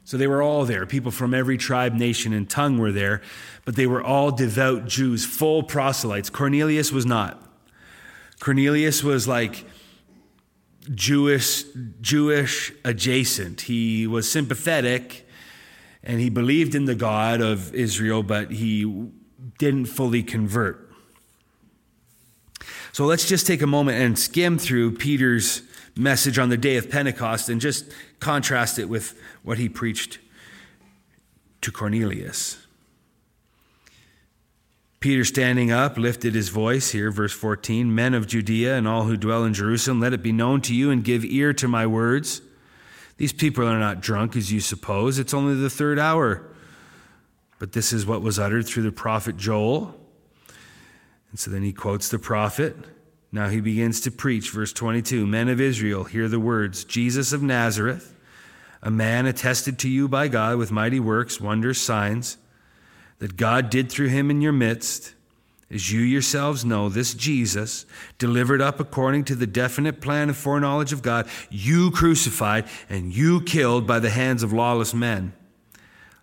So 0.05 0.19
they 0.19 0.27
were 0.27 0.43
all 0.43 0.67
there. 0.67 0.85
People 0.85 1.11
from 1.11 1.33
every 1.33 1.57
tribe, 1.57 1.95
nation, 1.95 2.35
and 2.35 2.51
tongue 2.51 2.77
were 2.77 2.93
there, 2.93 3.23
but 3.65 3.77
they 3.77 3.87
were 3.87 4.03
all 4.05 4.31
devout 4.31 4.89
Jews, 4.89 5.25
full 5.25 5.63
proselytes. 5.63 6.29
Cornelius 6.29 6.93
was 6.93 7.07
not. 7.07 7.43
Cornelius 8.41 9.03
was 9.03 9.27
like 9.27 9.65
Jewish, 10.95 11.65
Jewish 12.03 12.75
adjacent. 12.85 13.63
He 13.63 14.07
was 14.07 14.31
sympathetic 14.31 15.27
and 16.05 16.21
he 16.21 16.29
believed 16.29 16.75
in 16.75 16.85
the 16.85 16.95
God 16.95 17.41
of 17.41 17.75
Israel, 17.75 18.23
but 18.23 18.51
he 18.51 19.09
didn't 19.57 19.87
fully 19.87 20.23
convert. 20.23 20.93
So 22.93 23.07
let's 23.07 23.27
just 23.27 23.47
take 23.47 23.63
a 23.63 23.67
moment 23.67 23.99
and 23.99 24.19
skim 24.19 24.59
through 24.59 24.97
Peter's 24.97 25.63
message 25.97 26.39
on 26.39 26.49
the 26.49 26.57
day 26.57 26.77
of 26.77 26.91
Pentecost 26.91 27.49
and 27.49 27.61
just 27.61 27.91
contrast 28.21 28.79
it 28.79 28.89
with 28.89 29.19
what 29.43 29.59
he 29.59 29.69
preached 29.69 30.19
to 31.61 31.71
Cornelius. 31.71 32.59
Peter, 35.01 35.25
standing 35.25 35.73
up, 35.73 35.99
lifted 35.99 36.35
his 36.35 36.49
voice 36.49 36.93
here, 36.93 37.11
verse 37.11 37.33
14 37.33 37.93
Men 37.93 38.15
of 38.15 38.29
Judea 38.29 38.77
and 38.77 38.87
all 38.87 39.03
who 39.03 39.17
dwell 39.17 39.45
in 39.45 39.53
Jerusalem, 39.53 40.01
let 40.01 40.13
it 40.13 40.23
be 40.23 40.31
known 40.31 40.61
to 40.63 40.75
you 40.75 40.91
and 40.91 41.03
give 41.03 41.25
ear 41.25 41.53
to 41.55 41.67
my 41.67 41.87
words. 41.87 42.41
These 43.17 43.33
people 43.33 43.67
are 43.67 43.79
not 43.79 44.01
drunk 44.01 44.37
as 44.37 44.53
you 44.53 44.61
suppose. 44.61 45.19
It's 45.19 45.35
only 45.35 45.61
the 45.61 45.71
third 45.71 45.99
hour. 45.99 46.49
But 47.59 47.73
this 47.73 47.93
is 47.93 48.07
what 48.07 48.23
was 48.23 48.39
uttered 48.39 48.67
through 48.67 48.85
the 48.85 48.93
prophet 48.93 49.37
Joel. 49.37 49.95
And 51.31 51.39
so 51.39 51.51
then 51.51 51.63
he 51.63 51.73
quotes 51.73 52.09
the 52.09 52.19
prophet. 52.19 52.77
Now 53.35 53.49
he 53.49 53.63
begins 53.63 54.03
to 54.03 54.11
preach, 54.11 54.51
verse 54.51 54.75
22 54.75 55.27
Men 55.27 55.49
of 55.49 55.61
Israel, 55.61 56.05
hear 56.05 56.29
the 56.29 56.39
words 56.39 56.85
Jesus 56.85 57.33
of 57.33 57.43
Nazareth, 57.43 58.15
a 58.83 58.91
man 58.91 59.25
attested 59.25 59.79
to 59.81 59.89
you 59.89 60.07
by 60.07 60.29
God 60.29 60.59
with 60.59 60.71
mighty 60.71 61.01
works, 61.01 61.41
wonders, 61.41 61.81
signs, 61.81 62.37
that 63.19 63.39
God 63.39 63.71
did 63.71 63.91
through 63.91 64.09
him 64.09 64.31
in 64.31 64.43
your 64.43 64.53
midst. 64.53 65.15
As 65.71 65.91
you 65.91 66.03
yourselves 66.03 66.67
know, 66.67 66.91
this 66.91 67.15
Jesus, 67.15 67.87
delivered 68.19 68.61
up 68.61 68.79
according 68.79 69.25
to 69.25 69.35
the 69.35 69.47
definite 69.47 70.03
plan 70.03 70.29
of 70.29 70.37
foreknowledge 70.37 70.93
of 70.93 71.01
God, 71.01 71.27
you 71.49 71.91
crucified 71.91 72.67
and 72.91 73.15
you 73.15 73.41
killed 73.41 73.87
by 73.87 73.99
the 73.99 74.11
hands 74.11 74.43
of 74.43 74.53
lawless 74.53 74.93
men. 74.93 75.33
A 75.75 75.79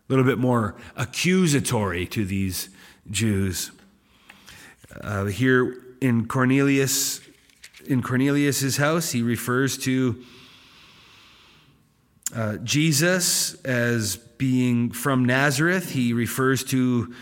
little 0.07 0.25
bit 0.25 0.37
more 0.37 0.75
accusatory 0.95 2.05
to 2.07 2.25
these 2.25 2.69
Jews. 3.09 3.71
Uh, 5.01 5.25
here 5.25 5.88
in 6.01 6.27
Cornelius 6.27 7.21
in 7.85 8.01
Cornelius's 8.03 8.77
house, 8.77 9.11
he 9.11 9.23
refers 9.23 9.77
to 9.79 10.23
uh, 12.35 12.57
Jesus 12.57 13.55
as 13.65 14.17
being 14.17 14.91
from 14.91 15.25
Nazareth. 15.25 15.91
He 15.91 16.13
refers 16.13 16.63
to 16.65 17.13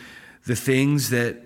the 0.46 0.56
things 0.56 1.10
that 1.12 1.38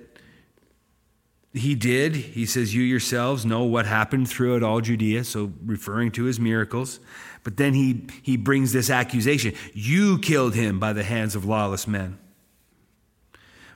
he 1.53 1.75
did. 1.75 2.15
He 2.15 2.45
says, 2.45 2.73
You 2.73 2.81
yourselves 2.81 3.45
know 3.45 3.63
what 3.63 3.85
happened 3.85 4.27
throughout 4.27 4.63
all 4.63 4.81
Judea, 4.81 5.23
so 5.23 5.53
referring 5.65 6.11
to 6.13 6.23
his 6.23 6.39
miracles. 6.39 6.99
But 7.43 7.57
then 7.57 7.73
he, 7.73 8.07
he 8.23 8.37
brings 8.37 8.71
this 8.73 8.89
accusation 8.89 9.53
You 9.73 10.17
killed 10.19 10.55
him 10.55 10.79
by 10.79 10.93
the 10.93 11.03
hands 11.03 11.35
of 11.35 11.45
lawless 11.45 11.87
men. 11.87 12.17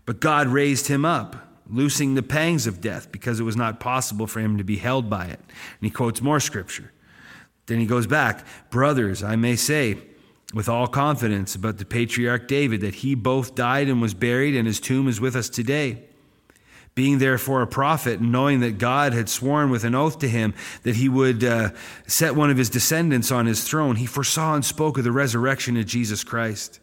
But 0.06 0.20
God 0.20 0.48
raised 0.48 0.88
him 0.88 1.06
up 1.06 1.36
loosing 1.70 2.16
the 2.16 2.24
pangs 2.24 2.68
of 2.68 2.82
death 2.82 3.12
because 3.12 3.40
it 3.40 3.44
was 3.44 3.56
not 3.56 3.80
possible 3.80 4.28
for 4.28 4.40
him 4.40 4.58
to 4.58 4.64
be 4.64 4.78
held 4.78 5.10
by 5.10 5.26
it. 5.26 5.40
And 5.40 5.82
he 5.82 5.90
quotes 5.90 6.22
more 6.22 6.40
scripture. 6.40 6.92
Then 7.68 7.80
he 7.80 7.86
goes 7.86 8.08
back, 8.08 8.46
Brothers, 8.70 9.24
I 9.24 9.36
may 9.36 9.56
say 9.56 9.98
with 10.54 10.70
all 10.70 10.88
confidence 10.88 11.56
about 11.56 11.78
the 11.78 11.86
patriarch 11.86 12.48
David 12.48 12.82
that 12.82 12.96
he 12.96 13.16
both 13.16 13.56
died 13.56 13.90
and 13.90 14.02
was 14.02 14.14
buried, 14.14 14.56
and 14.56 14.68
his 14.68 14.80
tomb 14.80 15.08
is 15.08 15.20
with 15.20 15.36
us 15.36 15.50
today. 15.50 16.04
Being 16.94 17.18
therefore 17.18 17.62
a 17.62 17.68
prophet, 17.68 18.20
and 18.20 18.32
knowing 18.32 18.62
that 18.62 18.78
God 18.78 19.12
had 19.12 19.28
sworn 19.28 19.70
with 19.70 19.84
an 19.84 19.96
oath 19.96 20.20
to 20.20 20.30
him 20.30 20.54
that 20.84 20.96
he 20.96 21.10
would 21.10 21.44
uh, 21.44 21.72
set 22.08 22.36
one 22.36 22.50
of 22.50 22.58
his 22.58 22.70
descendants 22.70 23.32
on 23.32 23.48
his 23.48 23.66
throne, 23.66 23.98
he 23.98 24.06
foresaw 24.06 24.56
and 24.56 24.64
spoke 24.64 24.98
of 24.98 25.04
the 25.04 25.12
resurrection 25.12 25.76
of 25.76 25.86
Jesus 25.88 26.24
Christ 26.24 26.80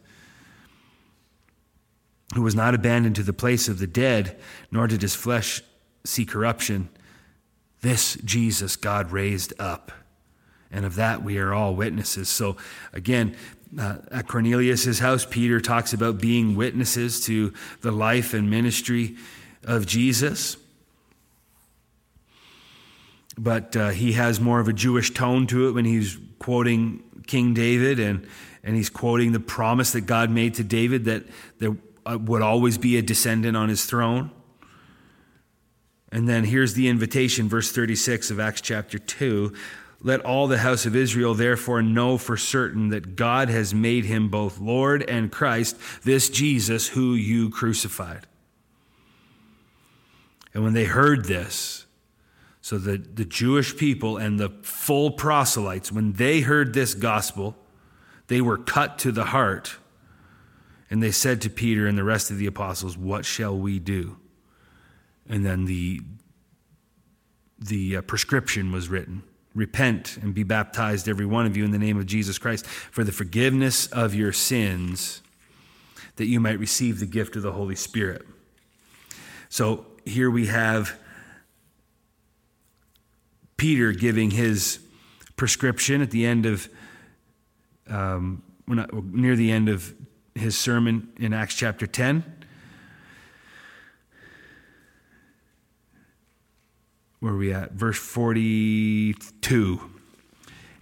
who 2.35 2.41
was 2.41 2.55
not 2.55 2.73
abandoned 2.73 3.15
to 3.15 3.23
the 3.23 3.33
place 3.33 3.67
of 3.67 3.79
the 3.79 3.87
dead, 3.87 4.37
nor 4.71 4.87
did 4.87 5.01
his 5.01 5.15
flesh 5.15 5.61
see 6.03 6.25
corruption. 6.25 6.89
This 7.81 8.15
Jesus 8.23 8.75
God 8.75 9.11
raised 9.11 9.53
up. 9.59 9.91
And 10.71 10.85
of 10.85 10.95
that 10.95 11.23
we 11.23 11.37
are 11.37 11.53
all 11.53 11.75
witnesses. 11.75 12.29
So 12.29 12.57
again, 12.91 13.35
uh, 13.77 13.97
at 14.11 14.27
Cornelius' 14.27 14.99
house, 14.99 15.25
Peter 15.29 15.59
talks 15.59 15.93
about 15.93 16.19
being 16.19 16.55
witnesses 16.55 17.23
to 17.25 17.53
the 17.81 17.91
life 17.91 18.33
and 18.33 18.49
ministry 18.49 19.15
of 19.63 19.85
Jesus. 19.85 20.57
but 23.37 23.75
uh, 23.75 23.89
he 23.89 24.13
has 24.13 24.39
more 24.39 24.59
of 24.59 24.67
a 24.67 24.73
Jewish 24.73 25.13
tone 25.13 25.47
to 25.47 25.67
it 25.67 25.71
when 25.71 25.85
he's 25.85 26.17
quoting 26.39 27.03
King 27.25 27.53
David 27.53 27.99
and, 27.99 28.27
and 28.63 28.75
he's 28.75 28.89
quoting 28.89 29.31
the 29.31 29.39
promise 29.39 29.91
that 29.91 30.01
God 30.01 30.29
made 30.29 30.55
to 30.55 30.63
David 30.63 31.05
that 31.05 31.23
there 31.59 31.75
uh, 32.05 32.17
would 32.19 32.41
always 32.41 32.77
be 32.77 32.97
a 32.97 33.01
descendant 33.01 33.57
on 33.57 33.69
his 33.69 33.85
throne. 33.85 34.31
And 36.11 36.29
then 36.29 36.43
here's 36.43 36.75
the 36.75 36.87
invitation, 36.87 37.49
verse 37.49 37.71
36 37.71 38.29
of 38.29 38.39
Acts 38.39 38.61
chapter 38.61 38.99
2. 38.99 39.53
Let 40.01 40.21
all 40.21 40.47
the 40.47 40.59
house 40.59 40.85
of 40.85 40.95
Israel 40.95 41.33
therefore 41.33 41.81
know 41.81 42.17
for 42.17 42.37
certain 42.37 42.89
that 42.89 43.15
God 43.15 43.49
has 43.49 43.73
made 43.73 44.05
him 44.05 44.29
both 44.29 44.59
Lord 44.59 45.01
and 45.09 45.31
Christ, 45.31 45.77
this 46.03 46.29
Jesus 46.29 46.89
who 46.89 47.13
you 47.15 47.49
crucified. 47.49 48.27
And 50.53 50.63
when 50.63 50.73
they 50.73 50.85
heard 50.85 51.25
this, 51.25 51.85
so 52.61 52.77
the, 52.77 52.97
the 52.97 53.25
Jewish 53.25 53.75
people 53.75 54.17
and 54.17 54.39
the 54.39 54.49
full 54.61 55.11
proselytes, 55.11 55.91
when 55.91 56.13
they 56.13 56.41
heard 56.41 56.73
this 56.73 56.93
gospel, 56.93 57.55
they 58.27 58.39
were 58.39 58.57
cut 58.57 58.97
to 58.99 59.11
the 59.11 59.25
heart. 59.25 59.77
And 60.93 61.01
they 61.01 61.09
said 61.09 61.41
to 61.41 61.49
Peter 61.49 61.87
and 61.87 61.97
the 61.97 62.03
rest 62.03 62.29
of 62.29 62.37
the 62.37 62.45
apostles, 62.45 62.95
What 62.95 63.25
shall 63.25 63.57
we 63.57 63.79
do? 63.79 64.17
And 65.27 65.43
then 65.43 65.65
the, 65.65 66.01
the 67.57 67.97
uh, 67.97 68.01
prescription 68.03 68.71
was 68.71 68.89
written 68.89 69.23
Repent 69.55 70.17
and 70.17 70.35
be 70.35 70.43
baptized, 70.43 71.09
every 71.09 71.25
one 71.25 71.47
of 71.47 71.57
you, 71.57 71.65
in 71.65 71.71
the 71.71 71.79
name 71.79 71.97
of 71.97 72.05
Jesus 72.05 72.37
Christ, 72.37 72.67
for 72.67 73.03
the 73.03 73.11
forgiveness 73.11 73.87
of 73.87 74.13
your 74.13 74.31
sins, 74.31 75.23
that 76.17 76.25
you 76.25 76.39
might 76.39 76.59
receive 76.59 76.99
the 76.99 77.07
gift 77.07 77.35
of 77.35 77.41
the 77.41 77.53
Holy 77.53 77.75
Spirit. 77.75 78.27
So 79.49 79.87
here 80.05 80.29
we 80.29 80.45
have 80.45 80.99
Peter 83.57 83.93
giving 83.93 84.29
his 84.29 84.77
prescription 85.37 86.03
at 86.03 86.11
the 86.11 86.23
end 86.23 86.45
of, 86.45 86.69
um, 87.87 88.43
near 88.67 89.35
the 89.35 89.51
end 89.51 89.69
of 89.69 89.91
his 90.35 90.57
sermon 90.57 91.11
in 91.17 91.33
Acts 91.33 91.55
chapter 91.55 91.87
10. 91.87 92.43
where 97.23 97.31
are 97.31 97.37
we 97.37 97.53
at? 97.53 97.71
Verse 97.71 97.97
42. 97.97 99.89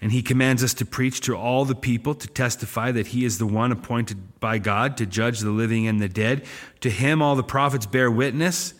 And 0.02 0.12
he 0.12 0.24
commands 0.24 0.64
us 0.64 0.74
to 0.74 0.86
preach 0.86 1.22
to 1.22 1.38
all 1.38 1.66
the 1.66 1.76
people, 1.76 2.16
to 2.16 2.28
testify 2.28 2.92
that 2.94 3.08
he 3.08 3.26
is 3.26 3.38
the 3.38 3.46
one 3.46 3.72
appointed 3.72 4.40
by 4.40 4.58
God 4.58 4.98
to 4.98 5.06
judge 5.06 5.42
the 5.42 5.52
living 5.52 5.86
and 5.86 6.02
the 6.02 6.10
dead. 6.10 6.44
To 6.80 6.90
him, 6.90 7.22
all 7.22 7.36
the 7.36 7.44
prophets 7.44 7.86
bear 7.86 8.10
witness 8.10 8.74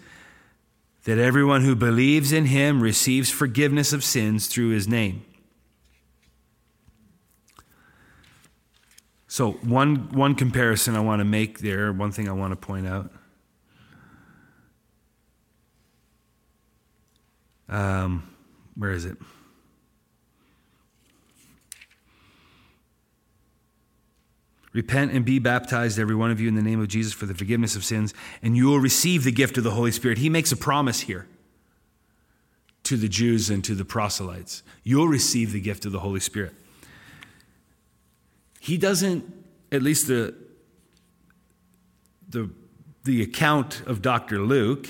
that 1.04 1.20
everyone 1.20 1.62
who 1.62 1.76
believes 1.76 2.32
in 2.32 2.46
him 2.46 2.82
receives 2.82 3.30
forgiveness 3.30 3.94
of 3.94 4.04
sins 4.04 4.48
through 4.48 4.70
his 4.70 4.88
name. 4.88 5.24
So, 9.32 9.54
one, 9.54 10.10
one 10.10 10.36
comparison 10.36 10.94
I 10.94 11.00
want 11.00 11.22
to 11.22 11.24
make 11.24 11.60
there, 11.60 11.94
one 11.94 12.12
thing 12.12 12.28
I 12.28 12.34
want 12.34 12.52
to 12.52 12.58
point 12.58 12.86
out. 12.86 13.10
Um, 17.70 18.30
where 18.76 18.92
is 18.92 19.06
it? 19.06 19.16
Repent 24.74 25.14
and 25.14 25.24
be 25.24 25.40
baptized, 25.40 25.98
every 25.98 26.14
one 26.14 26.30
of 26.32 26.42
you, 26.42 26.50
in 26.50 26.56
the 26.56 26.62
name 26.62 26.82
of 26.82 26.90
Jesus 26.90 27.14
for 27.14 27.26
the 27.26 27.34
forgiveness 27.34 27.78
of 27.78 27.86
sins, 27.86 28.14
and 28.44 28.58
you 28.58 28.68
will 28.68 28.80
receive 28.80 29.24
the 29.24 29.32
gift 29.32 29.58
of 29.58 29.64
the 29.64 29.72
Holy 29.72 29.94
Spirit. 29.94 30.18
He 30.18 30.28
makes 30.28 30.52
a 30.52 30.58
promise 30.58 31.00
here 31.00 31.26
to 32.84 32.98
the 32.98 33.08
Jews 33.08 33.50
and 33.50 33.64
to 33.64 33.76
the 33.76 33.86
proselytes. 33.86 34.62
You'll 34.84 35.08
receive 35.08 35.54
the 35.54 35.62
gift 35.62 35.86
of 35.86 35.94
the 35.94 36.00
Holy 36.00 36.20
Spirit. 36.20 36.54
He 38.64 38.78
doesn't, 38.78 39.26
at 39.72 39.82
least 39.82 40.08
the, 40.08 40.36
the, 42.30 42.52
the 43.04 43.24
account 43.24 43.82
of 43.88 44.04
Dr. 44.04 44.38
Luke, 44.38 44.88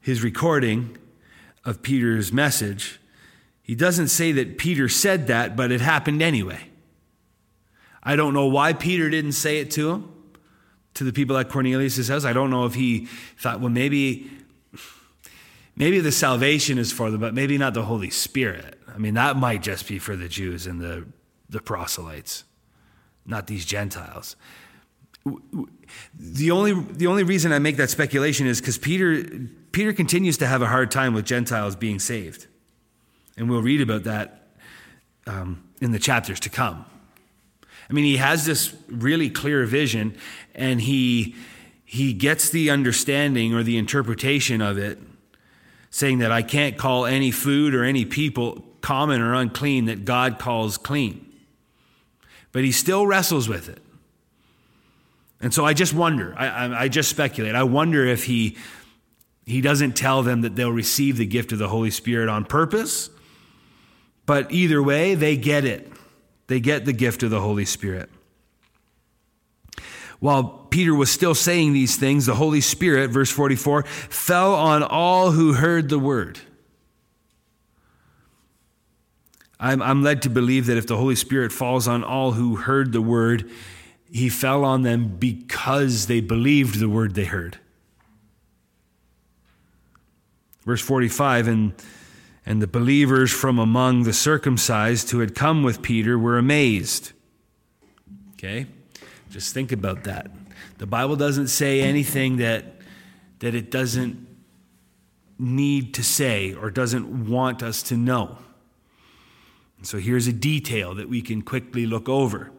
his 0.00 0.24
recording, 0.24 0.96
of 1.62 1.82
Peter's 1.82 2.32
message, 2.32 3.00
he 3.60 3.74
doesn't 3.74 4.08
say 4.08 4.32
that 4.32 4.56
Peter 4.56 4.88
said 4.88 5.26
that, 5.26 5.56
but 5.56 5.70
it 5.70 5.82
happened 5.82 6.22
anyway. 6.22 6.70
I 8.02 8.16
don't 8.16 8.32
know 8.32 8.46
why 8.46 8.72
Peter 8.72 9.10
didn't 9.10 9.32
say 9.32 9.58
it 9.58 9.70
to 9.72 9.90
him, 9.90 10.12
to 10.94 11.04
the 11.04 11.12
people 11.12 11.36
at 11.36 11.50
Cornelius' 11.50 12.08
house. 12.08 12.24
I 12.24 12.32
don't 12.32 12.48
know 12.48 12.64
if 12.64 12.74
he 12.74 13.08
thought, 13.36 13.60
well, 13.60 13.68
maybe, 13.68 14.30
maybe 15.76 16.00
the 16.00 16.12
salvation 16.12 16.78
is 16.78 16.92
for 16.92 17.10
them, 17.10 17.20
but 17.20 17.34
maybe 17.34 17.58
not 17.58 17.74
the 17.74 17.84
Holy 17.84 18.10
Spirit. 18.10 18.80
I 18.88 18.96
mean, 18.96 19.12
that 19.14 19.36
might 19.36 19.62
just 19.62 19.86
be 19.86 19.98
for 19.98 20.16
the 20.16 20.28
Jews 20.28 20.66
and 20.66 20.80
the, 20.80 21.06
the 21.48 21.60
proselytes, 21.60 22.44
not 23.26 23.46
these 23.46 23.64
Gentiles. 23.64 24.36
The 26.18 26.50
only, 26.50 26.74
the 26.74 27.06
only 27.06 27.22
reason 27.22 27.52
I 27.52 27.58
make 27.58 27.76
that 27.78 27.90
speculation 27.90 28.46
is 28.46 28.60
because 28.60 28.76
Peter, 28.76 29.24
Peter 29.72 29.92
continues 29.92 30.36
to 30.38 30.46
have 30.46 30.60
a 30.60 30.66
hard 30.66 30.90
time 30.90 31.14
with 31.14 31.24
Gentiles 31.24 31.76
being 31.76 31.98
saved. 31.98 32.46
And 33.36 33.48
we'll 33.48 33.62
read 33.62 33.80
about 33.80 34.04
that 34.04 34.48
um, 35.26 35.64
in 35.80 35.92
the 35.92 35.98
chapters 35.98 36.40
to 36.40 36.50
come. 36.50 36.84
I 37.88 37.92
mean, 37.92 38.04
he 38.04 38.16
has 38.16 38.46
this 38.46 38.74
really 38.88 39.28
clear 39.30 39.64
vision, 39.66 40.16
and 40.54 40.80
he, 40.80 41.34
he 41.84 42.12
gets 42.12 42.50
the 42.50 42.70
understanding 42.70 43.54
or 43.54 43.62
the 43.62 43.76
interpretation 43.76 44.60
of 44.62 44.78
it, 44.78 44.98
saying 45.90 46.18
that 46.18 46.32
I 46.32 46.42
can't 46.42 46.76
call 46.76 47.06
any 47.06 47.30
food 47.30 47.74
or 47.74 47.84
any 47.84 48.04
people 48.04 48.64
common 48.80 49.20
or 49.20 49.34
unclean 49.34 49.86
that 49.86 50.04
God 50.04 50.38
calls 50.38 50.76
clean. 50.76 51.23
But 52.54 52.62
he 52.62 52.70
still 52.70 53.04
wrestles 53.04 53.48
with 53.48 53.68
it. 53.68 53.82
And 55.40 55.52
so 55.52 55.66
I 55.66 55.74
just 55.74 55.92
wonder, 55.92 56.32
I, 56.38 56.84
I, 56.84 56.88
just 56.88 57.10
speculate, 57.10 57.56
I 57.56 57.64
wonder 57.64 58.06
if 58.06 58.24
he, 58.24 58.56
he 59.44 59.60
doesn't 59.60 59.96
tell 59.96 60.22
them 60.22 60.42
that 60.42 60.54
they'll 60.54 60.70
receive 60.70 61.16
the 61.16 61.26
gift 61.26 61.50
of 61.50 61.58
the 61.58 61.68
Holy 61.68 61.90
Spirit 61.90 62.28
on 62.28 62.44
purpose, 62.44 63.10
but 64.24 64.52
either 64.52 64.80
way, 64.80 65.16
they 65.16 65.36
get 65.36 65.64
it. 65.64 65.92
They 66.46 66.60
get 66.60 66.84
the 66.84 66.92
gift 66.92 67.24
of 67.24 67.30
the 67.30 67.40
Holy 67.40 67.64
Spirit. 67.64 68.08
While 70.20 70.44
Peter 70.70 70.94
was 70.94 71.10
still 71.10 71.34
saying 71.34 71.72
these 71.72 71.96
things, 71.96 72.24
the 72.24 72.36
Holy 72.36 72.60
Spirit, 72.60 73.10
verse 73.10 73.30
44, 73.30 73.82
fell 73.82 74.54
on 74.54 74.84
all 74.84 75.32
who 75.32 75.54
heard 75.54 75.88
the 75.88 75.98
word. 75.98 76.38
I'm, 79.58 79.80
I'm 79.80 80.02
led 80.02 80.22
to 80.22 80.30
believe 80.30 80.66
that 80.66 80.76
if 80.76 80.86
the 80.86 80.96
Holy 80.96 81.14
Spirit 81.14 81.52
falls 81.52 81.86
on 81.86 82.02
all 82.02 82.32
who 82.32 82.56
heard 82.56 82.92
the 82.92 83.02
word, 83.02 83.50
he 84.10 84.28
fell 84.28 84.64
on 84.64 84.82
them 84.82 85.16
because 85.18 86.06
they 86.06 86.20
believed 86.20 86.78
the 86.78 86.88
word 86.88 87.14
they 87.14 87.24
heard. 87.24 87.58
Verse 90.64 90.80
45 90.80 91.48
and, 91.48 91.72
and 92.46 92.62
the 92.62 92.66
believers 92.66 93.32
from 93.32 93.58
among 93.58 94.04
the 94.04 94.12
circumcised 94.12 95.10
who 95.10 95.20
had 95.20 95.34
come 95.34 95.62
with 95.62 95.82
Peter 95.82 96.18
were 96.18 96.38
amazed. 96.38 97.12
Okay? 98.34 98.66
Just 99.30 99.52
think 99.52 99.72
about 99.72 100.04
that. 100.04 100.30
The 100.78 100.86
Bible 100.86 101.16
doesn't 101.16 101.48
say 101.48 101.80
anything 101.80 102.36
that, 102.38 102.76
that 103.40 103.54
it 103.54 103.70
doesn't 103.70 104.26
need 105.38 105.94
to 105.94 106.02
say 106.02 106.54
or 106.54 106.70
doesn't 106.70 107.28
want 107.28 107.62
us 107.62 107.82
to 107.84 107.96
know. 107.96 108.38
So 109.84 109.98
here's 109.98 110.26
a 110.26 110.32
detail 110.32 110.94
that 110.94 111.08
we 111.08 111.20
can 111.20 111.42
quickly 111.42 111.86
look 111.86 112.08
over. 112.08 112.50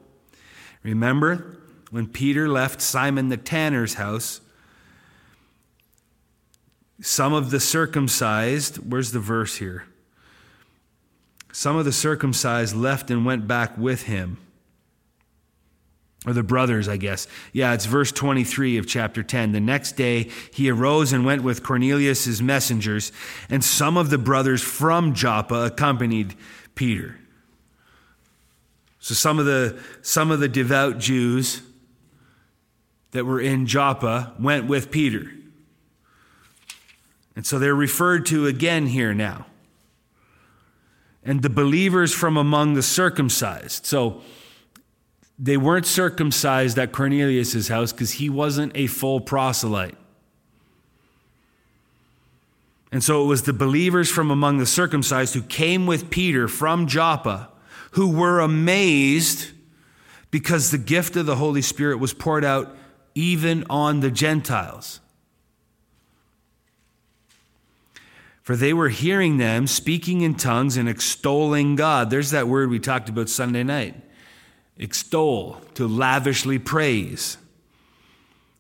Remember 0.83 1.57
when 1.89 2.07
Peter 2.07 2.47
left 2.47 2.81
Simon 2.81 3.30
the 3.30 3.38
tanner's 3.38 3.95
house? 3.95 4.41
Some 7.01 7.34
of 7.34 7.51
the 7.51 7.59
circumcised, 7.59 8.78
where's 8.78 9.11
the 9.11 9.19
verse 9.19 9.57
here? 9.57 9.86
Some 11.51 11.76
of 11.76 11.86
the 11.86 11.91
circumcised 11.91 12.76
left 12.76 13.09
and 13.09 13.26
went 13.26 13.47
back 13.47 13.78
with 13.78 14.03
him. 14.03 14.38
Or 16.28 16.34
the 16.34 16.43
brothers, 16.43 16.88
I 16.88 16.97
guess. 16.97 17.28
Yeah, 17.53 17.73
it's 17.73 17.86
verse 17.86 18.11
23 18.11 18.78
of 18.78 18.88
chapter 18.88 19.23
10. 19.23 19.51
The 19.51 19.59
next 19.59 19.93
day 19.93 20.30
he 20.51 20.69
arose 20.69 21.13
and 21.13 21.23
went 21.23 21.43
with 21.43 21.63
Cornelius' 21.63 22.41
messengers, 22.41 23.11
and 23.49 23.63
some 23.63 23.95
of 23.95 24.09
the 24.09 24.17
brothers 24.17 24.61
from 24.61 25.13
Joppa 25.13 25.65
accompanied 25.65 26.36
Peter. 26.76 27.17
So 28.99 29.13
some 29.13 29.39
of 29.39 29.45
the, 29.45 29.80
some 30.01 30.32
of 30.32 30.39
the 30.39 30.47
devout 30.47 30.97
Jews 30.97 31.61
that 33.11 33.26
were 33.26 33.39
in 33.39 33.65
Joppa 33.65 34.34
went 34.39 34.67
with 34.67 34.91
Peter. 34.91 35.32
And 37.36 37.45
so 37.45 37.59
they're 37.59 37.76
referred 37.76 38.26
to 38.28 38.45
again 38.47 38.88
here 38.88 39.13
now. 39.13 39.45
And 41.23 41.41
the 41.41 41.49
believers 41.49 42.13
from 42.13 42.38
among 42.38 42.76
the 42.76 42.84
circumcised. 42.84 43.86
So 43.86 44.21
they 45.38 45.57
weren't 45.57 45.86
circumcised 45.86 46.78
at 46.80 46.91
Cornelius' 46.91 47.67
house 47.67 47.91
because 47.91 48.11
he 48.11 48.30
wasn't 48.30 48.71
a 48.76 48.88
full 48.88 49.19
proselyte. 49.19 49.97
And 52.96 53.04
so 53.04 53.22
it 53.22 53.28
was 53.28 53.43
the 53.43 53.52
believers 53.52 54.10
from 54.10 54.32
among 54.32 54.58
the 54.58 54.66
circumcised 54.66 55.34
who 55.34 55.41
came 55.41 55.86
with 55.86 56.10
Peter 56.10 56.48
from 56.48 56.88
Joppa 56.88 57.50
who 57.91 58.10
were 58.10 58.39
amazed 58.39 59.52
because 60.32 60.72
the 60.72 60.78
gift 60.78 61.18
of 61.18 61.26
the 61.26 61.36
Holy 61.36 61.62
Spirit 61.62 61.98
was 61.98 62.14
poured 62.14 62.46
out 62.46 62.74
even 63.14 63.66
on 63.70 64.00
the 64.00 64.10
Gentiles. 64.10 65.02
For 68.43 68.56
they 68.56 68.72
were 68.72 68.88
hearing 68.88 69.39
them 69.39 69.68
speaking 69.68 70.22
in 70.22 70.36
tongues 70.36 70.78
and 70.78 70.88
extolling 70.88 71.76
God. 71.76 72.10
There's 72.10 72.32
that 72.32 72.48
word 72.48 72.70
we 72.70 72.80
talked 72.80 73.10
about 73.10 73.28
Sunday 73.28 73.64
night 73.64 73.96
extol, 74.78 75.60
to 75.74 75.86
lavishly 75.86 76.60
praise. 76.60 77.36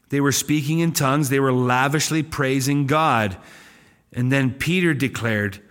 They 0.09 0.19
were 0.19 0.33
speaking 0.33 0.79
in 0.79 0.91
tongues, 0.91 1.29
they 1.29 1.39
were 1.39 1.53
lavishly 1.53 2.21
praising 2.21 2.85
God. 2.85 3.37
And 4.15 4.31
then 4.31 4.53
Peter 4.53 4.93
declared, 4.93 5.61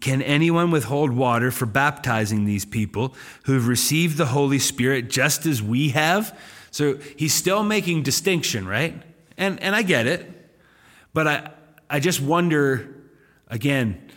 Can 0.00 0.20
anyone 0.20 0.70
withhold 0.70 1.12
water 1.12 1.50
for 1.50 1.64
baptizing 1.64 2.44
these 2.44 2.64
people 2.64 3.14
who 3.44 3.54
have 3.54 3.68
received 3.68 4.18
the 4.18 4.26
Holy 4.26 4.58
Spirit 4.58 5.08
just 5.08 5.46
as 5.46 5.62
we 5.62 5.90
have? 5.90 6.36
So 6.72 6.96
he's 7.16 7.32
still 7.32 7.62
making 7.62 8.02
distinction, 8.02 8.66
right? 8.66 9.00
And, 9.38 9.62
and 9.62 9.74
I 9.74 9.82
get 9.82 10.06
it. 10.06 10.28
But 11.14 11.26
I, 11.26 11.50
I 11.88 12.00
just 12.00 12.20
wonder, 12.20 12.94
again, 13.48 14.10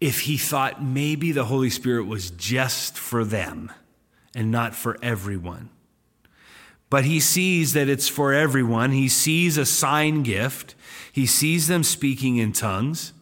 if 0.00 0.20
he 0.20 0.36
thought 0.36 0.82
maybe 0.82 1.32
the 1.32 1.44
Holy 1.44 1.70
Spirit 1.70 2.04
was 2.04 2.30
just 2.32 2.98
for 2.98 3.24
them 3.24 3.72
and 4.34 4.50
not 4.50 4.74
for 4.74 4.96
everyone. 5.02 5.70
But 6.90 7.04
he 7.04 7.20
sees 7.20 7.74
that 7.74 7.88
it's 7.88 8.08
for 8.08 8.32
everyone. 8.32 8.92
He 8.92 9.08
sees 9.08 9.58
a 9.58 9.66
sign 9.66 10.22
gift. 10.22 10.74
He 11.12 11.26
sees 11.26 11.68
them 11.68 11.84
speaking 11.84 12.36
in 12.36 12.52
tongues. 12.52 13.12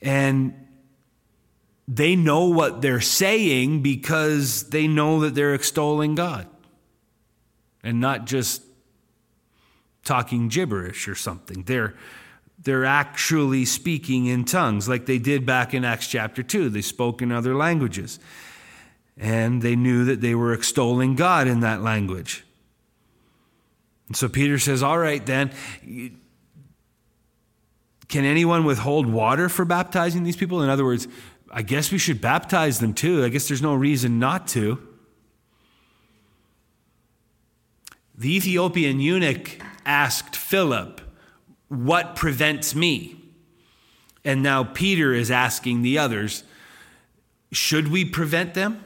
And 0.00 0.54
they 1.88 2.14
know 2.14 2.46
what 2.46 2.82
they're 2.82 3.00
saying 3.00 3.82
because 3.82 4.70
they 4.70 4.86
know 4.86 5.20
that 5.20 5.34
they're 5.34 5.54
extolling 5.54 6.14
God 6.14 6.46
and 7.82 8.00
not 8.00 8.26
just 8.26 8.62
talking 10.04 10.48
gibberish 10.48 11.08
or 11.08 11.14
something. 11.14 11.64
They're, 11.64 11.94
they're 12.58 12.84
actually 12.84 13.64
speaking 13.64 14.26
in 14.26 14.44
tongues 14.44 14.88
like 14.88 15.06
they 15.06 15.18
did 15.18 15.44
back 15.44 15.74
in 15.74 15.84
Acts 15.84 16.08
chapter 16.08 16.42
2. 16.42 16.68
They 16.68 16.82
spoke 16.82 17.22
in 17.22 17.32
other 17.32 17.54
languages. 17.54 18.20
And 19.18 19.62
they 19.62 19.76
knew 19.76 20.04
that 20.04 20.20
they 20.20 20.34
were 20.34 20.52
extolling 20.52 21.14
God 21.14 21.46
in 21.46 21.60
that 21.60 21.82
language. 21.82 22.44
And 24.08 24.16
so 24.16 24.28
Peter 24.28 24.58
says, 24.58 24.82
All 24.82 24.98
right, 24.98 25.24
then, 25.24 25.52
can 28.08 28.24
anyone 28.24 28.64
withhold 28.64 29.06
water 29.06 29.48
for 29.48 29.64
baptizing 29.64 30.22
these 30.22 30.36
people? 30.36 30.62
In 30.62 30.68
other 30.68 30.84
words, 30.84 31.08
I 31.50 31.62
guess 31.62 31.92
we 31.92 31.98
should 31.98 32.20
baptize 32.20 32.78
them 32.78 32.94
too. 32.94 33.24
I 33.24 33.28
guess 33.28 33.48
there's 33.48 33.62
no 33.62 33.74
reason 33.74 34.18
not 34.18 34.48
to. 34.48 34.78
The 38.14 38.36
Ethiopian 38.36 39.00
eunuch 39.00 39.58
asked 39.84 40.36
Philip, 40.36 41.00
What 41.68 42.14
prevents 42.14 42.74
me? 42.74 43.16
And 44.24 44.42
now 44.42 44.64
Peter 44.64 45.12
is 45.12 45.30
asking 45.30 45.82
the 45.82 45.98
others, 45.98 46.44
Should 47.50 47.88
we 47.88 48.04
prevent 48.04 48.54
them? 48.54 48.84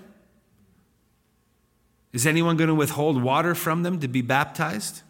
Is 2.17 2.27
anyone 2.27 2.57
going 2.57 2.69
to 2.69 2.75
withhold 2.75 3.23
water 3.23 3.55
from 3.55 3.83
them 3.83 4.01
to 4.01 4.09
be 4.09 4.23
baptized? 4.23 5.03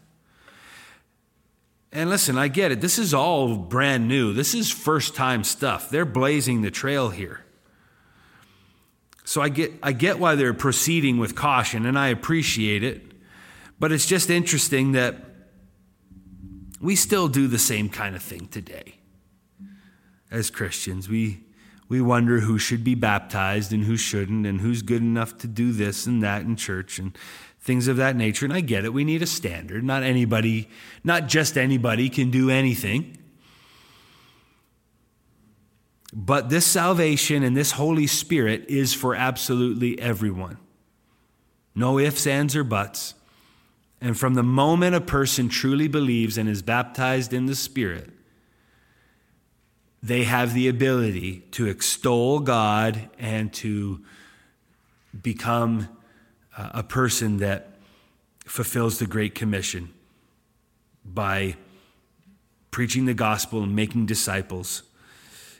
And 1.93 2.11
listen, 2.11 2.37
I 2.37 2.49
get 2.49 2.73
it. 2.73 2.81
This 2.81 2.99
is 2.99 3.15
all 3.15 3.57
brand 3.57 4.09
new. 4.09 4.33
This 4.33 4.57
is 4.57 4.73
first 4.73 5.15
time 5.15 5.45
stuff. 5.45 5.89
They're 5.89 6.05
blazing 6.05 6.63
the 6.63 6.71
trail 6.73 7.11
here. 7.11 7.45
So 9.23 9.41
I 9.41 9.51
get, 9.51 9.73
I 9.85 9.93
get 9.93 10.19
why 10.19 10.35
they're 10.35 10.53
proceeding 10.53 11.19
with 11.19 11.37
caution, 11.37 11.87
and 11.87 11.97
I 11.97 12.09
appreciate 12.09 12.83
it. 12.83 13.05
But 13.79 13.93
it's 13.93 14.07
just 14.07 14.29
interesting 14.29 14.91
that 14.93 15.15
we 16.81 16.97
still 16.97 17.29
do 17.29 17.47
the 17.47 17.61
same 17.61 17.89
kind 17.89 18.17
of 18.17 18.23
thing 18.23 18.49
today 18.49 18.97
as 20.29 20.51
Christians. 20.51 21.09
We, 21.09 21.39
we 21.89 22.01
wonder 22.01 22.41
who 22.41 22.59
should 22.59 22.83
be 22.83 22.95
baptized 22.95 23.73
and 23.73 23.85
who 23.85 23.97
shouldn't, 23.97 24.47
and 24.47 24.61
who's 24.61 24.83
good 24.83 25.03
enough 25.03 25.39
to 25.39 25.47
do 25.47 25.73
this 25.73 26.07
and 26.07 26.23
that 26.23 26.43
in 26.43 26.57
church 26.57 26.99
and 26.99 27.17
things 27.61 27.89
of 27.89 27.97
that 27.97 28.17
nature. 28.17 28.45
And 28.45 28.55
I 28.55 28.61
get 28.61 28.85
it. 28.85 28.93
We 28.93 29.05
need 29.05 29.23
a 29.23 29.27
standard. 29.27 29.85
Not 29.85 30.03
anybody, 30.03 30.69
not 31.05 31.27
just 31.29 31.57
anybody 31.57 32.09
can 32.09 32.31
do 32.31 32.51
anything. 32.51 33.19
But 36.13 36.49
this 36.49 36.65
salvation 36.65 37.43
and 37.43 37.57
this 37.57 37.73
Holy 37.73 38.07
Spirit 38.07 38.65
is 38.69 38.95
for 38.95 39.15
absolutely 39.15 40.01
everyone. 40.01 40.59
No 41.75 41.99
ifs, 41.99 42.27
ands, 42.27 42.57
or 42.57 42.65
buts. 42.65 43.15
And 44.01 44.19
from 44.19 44.35
the 44.35 44.43
moment 44.43 44.95
a 44.95 45.01
person 45.01 45.49
truly 45.49 45.89
believes 45.89 46.39
and 46.39 46.49
is 46.49 46.63
baptized 46.63 47.33
in 47.33 47.47
the 47.47 47.55
Spirit, 47.55 48.11
they 50.07 50.23
have 50.23 50.55
the 50.55 50.69
ability 50.69 51.41
to 51.51 51.67
extol 51.67 52.39
God 52.39 53.11
and 53.19 53.53
to 53.55 54.05
become 55.21 55.89
uh, 56.57 56.71
a 56.75 56.83
person 56.85 57.39
that 57.39 57.71
fulfills 58.45 59.01
the 59.01 59.07
Great 59.07 59.35
Commission 59.35 59.93
by 61.05 61.57
preaching 62.71 63.07
the 63.07 63.15
gospel 63.15 63.65
and 63.65 63.75
making 63.75 64.07
disciples. 64.07 64.85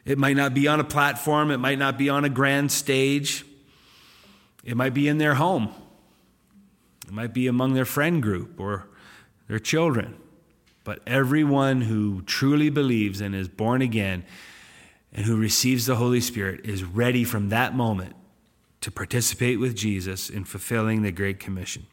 It 0.05 0.17
might 0.17 0.37
not 0.37 0.55
be 0.55 0.69
on 0.69 0.79
a 0.79 0.85
platform, 0.85 1.51
it 1.51 1.59
might 1.59 1.81
not 1.81 1.99
be 1.99 2.09
on 2.09 2.25
a 2.25 2.29
grand 2.29 2.71
stage, 2.71 3.45
it 4.63 4.77
might 4.77 4.95
be 4.95 5.09
in 5.09 5.19
their 5.19 5.35
home, 5.35 5.75
it 7.05 7.13
might 7.13 7.35
be 7.35 7.49
among 7.49 7.75
their 7.75 7.85
friend 7.85 8.23
group 8.23 8.61
or 8.61 8.87
their 9.49 9.59
children. 9.59 10.15
But 10.87 11.01
everyone 11.05 11.81
who 11.81 12.23
truly 12.23 12.71
believes 12.71 13.21
and 13.21 13.35
is 13.35 13.49
born 13.49 13.83
again 13.83 14.25
and 15.13 15.27
who 15.27 15.37
receives 15.37 15.85
the 15.87 15.97
Holy 15.97 16.21
Spirit 16.21 16.65
is 16.65 16.85
ready 16.85 17.25
from 17.25 17.49
that 17.49 17.75
moment 17.75 18.15
to 18.83 18.93
participate 18.93 19.59
with 19.59 19.75
Jesus 19.75 20.31
in 20.31 20.45
fulfilling 20.45 21.03
the 21.03 21.11
Great 21.11 21.41
Commission. 21.41 21.89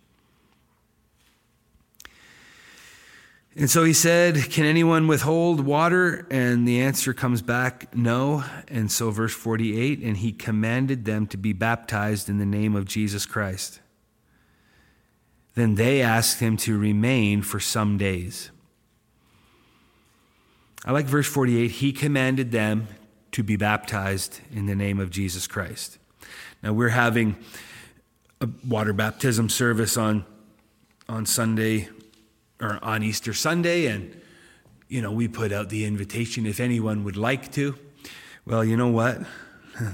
And 3.55 3.67
so 3.67 3.83
he 3.83 3.93
said, 3.93 4.51
Can 4.51 4.65
anyone 4.65 5.07
withhold 5.07 5.61
water? 5.61 6.27
And 6.29 6.67
the 6.67 6.79
answer 6.79 7.15
comes 7.15 7.41
back, 7.41 7.95
No. 7.95 8.43
And 8.67 8.91
so, 8.91 9.09
verse 9.09 9.33
48 9.33 10.03
and 10.03 10.17
he 10.17 10.31
commanded 10.31 11.05
them 11.05 11.25
to 11.27 11.37
be 11.37 11.51
baptized 11.51 12.29
in 12.29 12.37
the 12.37 12.45
name 12.45 12.75
of 12.75 12.85
Jesus 12.85 13.25
Christ. 13.25 13.79
Then 15.55 15.73
they 15.75 15.99
asked 15.99 16.41
him 16.41 16.57
to 16.57 16.77
remain 16.77 17.41
for 17.41 17.59
some 17.59 17.97
days. 17.97 18.51
I 20.85 20.91
like 20.91 21.05
verse 21.05 21.27
48. 21.27 21.71
He 21.71 21.93
commanded 21.93 22.51
them 22.51 22.87
to 23.31 23.41
be 23.41 23.55
baptized 23.55 24.41
in 24.51 24.65
the 24.65 24.75
name 24.75 24.99
of 24.99 25.09
Jesus 25.09 25.47
Christ. 25.47 25.97
Now, 26.61 26.73
we're 26.73 26.89
having 26.89 27.37
a 28.41 28.49
water 28.67 28.91
baptism 28.91 29.47
service 29.47 29.95
on, 29.95 30.25
on 31.07 31.25
Sunday 31.25 31.87
or 32.59 32.79
on 32.81 33.01
Easter 33.01 33.33
Sunday, 33.33 33.85
and, 33.85 34.19
you 34.89 35.01
know, 35.01 35.11
we 35.11 35.29
put 35.29 35.53
out 35.53 35.69
the 35.69 35.85
invitation 35.85 36.45
if 36.45 36.59
anyone 36.59 37.05
would 37.05 37.17
like 37.17 37.51
to. 37.53 37.75
Well, 38.45 38.63
you 38.63 38.77
know 38.77 38.89
what? 38.89 39.19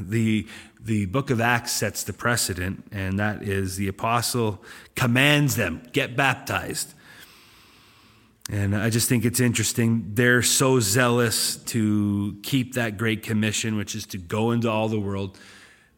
The, 0.01 0.45
the 0.81 1.05
book 1.05 1.29
of 1.29 1.39
Acts 1.39 1.71
sets 1.71 2.03
the 2.03 2.11
precedent, 2.11 2.83
and 2.91 3.17
that 3.17 3.43
is 3.43 3.77
the 3.77 3.87
apostle 3.87 4.61
commands 4.93 5.55
them 5.55 5.83
get 5.93 6.17
baptized. 6.17 6.93
And 8.51 8.75
I 8.75 8.89
just 8.89 9.07
think 9.07 9.25
it's 9.25 9.39
interesting. 9.39 10.11
They're 10.15 10.41
so 10.41 10.79
zealous 10.79 11.57
to 11.65 12.35
keep 12.41 12.73
that 12.73 12.97
great 12.97 13.21
commission, 13.21 13.77
which 13.77 13.93
is 13.93 14.07
to 14.07 14.17
go 14.17 14.49
into 14.49 14.69
all 14.71 14.89
the 14.89 14.99
world, 14.99 15.37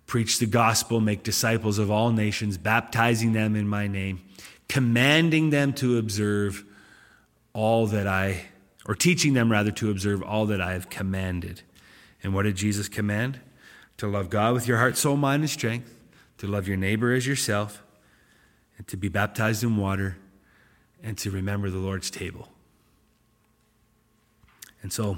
preach 0.05 0.37
the 0.39 0.45
gospel, 0.45 0.99
make 0.99 1.23
disciples 1.23 1.77
of 1.77 1.89
all 1.89 2.11
nations, 2.11 2.57
baptizing 2.57 3.31
them 3.31 3.55
in 3.55 3.69
my 3.69 3.87
name, 3.87 4.21
commanding 4.67 5.49
them 5.49 5.71
to 5.73 5.97
observe 5.97 6.65
all 7.53 7.87
that 7.87 8.05
I, 8.05 8.41
or 8.85 8.95
teaching 8.95 9.33
them 9.33 9.49
rather 9.49 9.71
to 9.71 9.89
observe 9.89 10.21
all 10.21 10.45
that 10.47 10.59
I 10.59 10.73
have 10.73 10.89
commanded. 10.89 11.61
And 12.21 12.33
what 12.33 12.43
did 12.43 12.57
Jesus 12.57 12.89
command? 12.89 13.39
To 13.97 14.07
love 14.07 14.29
God 14.29 14.53
with 14.53 14.67
your 14.67 14.77
heart, 14.77 14.97
soul, 14.97 15.15
mind, 15.15 15.43
and 15.43 15.49
strength, 15.49 16.01
to 16.39 16.47
love 16.47 16.67
your 16.67 16.77
neighbor 16.77 17.13
as 17.13 17.25
yourself, 17.25 17.81
and 18.77 18.85
to 18.89 18.97
be 18.97 19.07
baptized 19.07 19.63
in 19.63 19.77
water 19.77 20.17
and 21.03 21.17
to 21.19 21.31
remember 21.31 21.69
the 21.69 21.77
Lord's 21.77 22.09
table. 22.09 22.49
And 24.81 24.91
so 24.91 25.17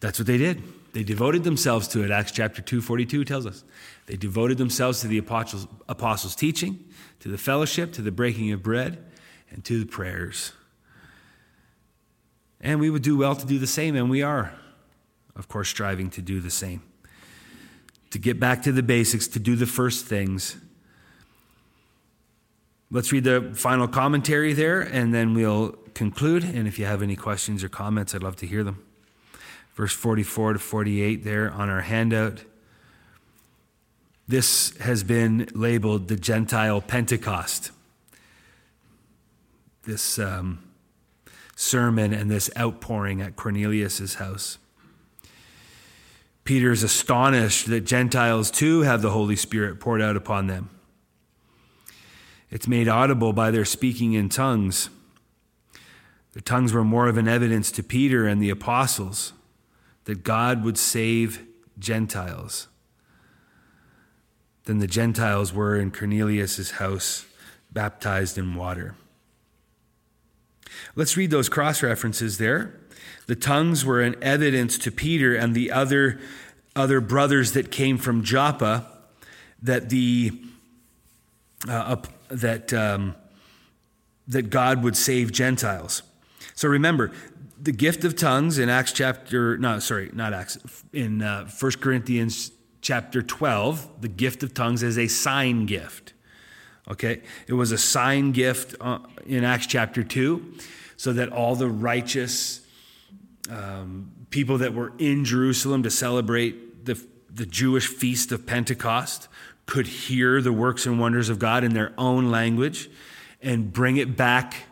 that's 0.00 0.18
what 0.18 0.26
they 0.26 0.38
did. 0.38 0.62
They 0.92 1.02
devoted 1.02 1.44
themselves 1.44 1.88
to 1.88 2.04
it. 2.04 2.10
Acts 2.10 2.30
chapter 2.30 2.62
2, 2.62 2.80
42 2.80 3.24
tells 3.24 3.46
us. 3.46 3.64
They 4.06 4.16
devoted 4.16 4.58
themselves 4.58 5.00
to 5.00 5.08
the 5.08 5.18
apostles', 5.18 5.66
apostles' 5.88 6.36
teaching, 6.36 6.84
to 7.20 7.28
the 7.28 7.38
fellowship, 7.38 7.92
to 7.94 8.02
the 8.02 8.12
breaking 8.12 8.52
of 8.52 8.62
bread, 8.62 8.98
and 9.50 9.64
to 9.64 9.80
the 9.80 9.86
prayers. 9.86 10.52
And 12.60 12.80
we 12.80 12.90
would 12.90 13.02
do 13.02 13.16
well 13.16 13.34
to 13.34 13.46
do 13.46 13.58
the 13.58 13.66
same, 13.66 13.96
and 13.96 14.08
we 14.08 14.22
are, 14.22 14.54
of 15.34 15.48
course, 15.48 15.68
striving 15.68 16.10
to 16.10 16.22
do 16.22 16.40
the 16.40 16.50
same. 16.50 16.82
To 18.10 18.18
get 18.18 18.38
back 18.38 18.62
to 18.62 18.72
the 18.72 18.82
basics, 18.82 19.26
to 19.28 19.40
do 19.40 19.56
the 19.56 19.66
first 19.66 20.06
things. 20.06 20.56
Let's 22.94 23.10
read 23.10 23.24
the 23.24 23.50
final 23.56 23.88
commentary 23.88 24.52
there, 24.52 24.80
and 24.80 25.12
then 25.12 25.34
we'll 25.34 25.70
conclude. 25.94 26.44
And 26.44 26.68
if 26.68 26.78
you 26.78 26.84
have 26.84 27.02
any 27.02 27.16
questions 27.16 27.64
or 27.64 27.68
comments, 27.68 28.14
I'd 28.14 28.22
love 28.22 28.36
to 28.36 28.46
hear 28.46 28.62
them. 28.62 28.84
Verse 29.74 29.92
44 29.92 30.52
to 30.52 30.58
48 30.60 31.24
there 31.24 31.50
on 31.50 31.68
our 31.68 31.80
handout. 31.80 32.44
This 34.28 34.76
has 34.76 35.02
been 35.02 35.48
labeled 35.54 36.06
the 36.06 36.14
Gentile 36.14 36.80
Pentecost. 36.80 37.72
This 39.82 40.16
um, 40.20 40.62
sermon 41.56 42.14
and 42.14 42.30
this 42.30 42.48
outpouring 42.56 43.20
at 43.20 43.34
Cornelius' 43.34 44.14
house. 44.14 44.58
Peter 46.44 46.70
is 46.70 46.84
astonished 46.84 47.66
that 47.66 47.80
Gentiles 47.80 48.52
too 48.52 48.82
have 48.82 49.02
the 49.02 49.10
Holy 49.10 49.34
Spirit 49.34 49.80
poured 49.80 50.00
out 50.00 50.14
upon 50.14 50.46
them. 50.46 50.70
It's 52.54 52.68
made 52.68 52.86
audible 52.86 53.32
by 53.32 53.50
their 53.50 53.64
speaking 53.64 54.12
in 54.12 54.28
tongues. 54.28 54.88
Their 56.34 56.40
tongues 56.40 56.72
were 56.72 56.84
more 56.84 57.08
of 57.08 57.16
an 57.16 57.26
evidence 57.26 57.72
to 57.72 57.82
Peter 57.82 58.28
and 58.28 58.40
the 58.40 58.48
apostles 58.48 59.32
that 60.04 60.22
God 60.22 60.62
would 60.62 60.78
save 60.78 61.44
Gentiles 61.80 62.68
than 64.66 64.78
the 64.78 64.86
Gentiles 64.86 65.52
were 65.52 65.76
in 65.76 65.90
Cornelius' 65.90 66.70
house, 66.70 67.26
baptized 67.72 68.38
in 68.38 68.54
water. 68.54 68.94
Let's 70.94 71.16
read 71.16 71.32
those 71.32 71.48
cross 71.48 71.82
references 71.82 72.38
there. 72.38 72.78
The 73.26 73.34
tongues 73.34 73.84
were 73.84 74.00
an 74.00 74.14
evidence 74.22 74.78
to 74.78 74.92
Peter 74.92 75.34
and 75.34 75.56
the 75.56 75.72
other, 75.72 76.20
other 76.76 77.00
brothers 77.00 77.50
that 77.54 77.72
came 77.72 77.98
from 77.98 78.22
Joppa 78.22 78.86
that 79.60 79.90
the 79.90 80.40
uh, 81.68 81.96
that 82.34 82.72
um, 82.72 83.14
that 84.26 84.50
God 84.50 84.82
would 84.82 84.96
save 84.96 85.32
Gentiles. 85.32 86.02
So 86.54 86.68
remember, 86.68 87.12
the 87.60 87.72
gift 87.72 88.04
of 88.04 88.16
tongues 88.16 88.58
in 88.58 88.68
Acts 88.68 88.92
chapter 88.92 89.56
no 89.56 89.78
sorry 89.78 90.10
not 90.12 90.32
Acts 90.32 90.58
in 90.92 91.22
uh, 91.22 91.48
1 91.48 91.72
Corinthians 91.80 92.50
chapter 92.84 93.22
12, 93.22 94.02
the 94.02 94.08
gift 94.08 94.42
of 94.42 94.52
tongues 94.52 94.82
is 94.82 94.98
a 94.98 95.08
sign 95.08 95.64
gift. 95.64 96.12
Okay? 96.88 97.22
It 97.46 97.54
was 97.54 97.72
a 97.72 97.78
sign 97.78 98.32
gift 98.32 98.74
uh, 98.80 98.98
in 99.26 99.42
Acts 99.42 99.66
chapter 99.66 100.04
2 100.04 100.54
so 100.96 101.12
that 101.14 101.30
all 101.30 101.56
the 101.56 101.68
righteous 101.68 102.60
um, 103.50 104.12
people 104.28 104.58
that 104.58 104.74
were 104.74 104.92
in 104.98 105.24
Jerusalem 105.24 105.82
to 105.82 105.90
celebrate 105.90 106.84
the, 106.84 107.02
the 107.32 107.46
Jewish 107.46 107.86
feast 107.86 108.32
of 108.32 108.46
Pentecost 108.46 109.28
could 109.66 109.86
hear 109.86 110.40
the 110.40 110.52
works 110.52 110.86
and 110.86 111.00
wonders 111.00 111.28
of 111.28 111.38
God 111.38 111.64
in 111.64 111.74
their 111.74 111.92
own 111.96 112.30
language 112.30 112.90
and 113.42 113.72
bring 113.72 113.96
it 113.96 114.16
back 114.16 114.64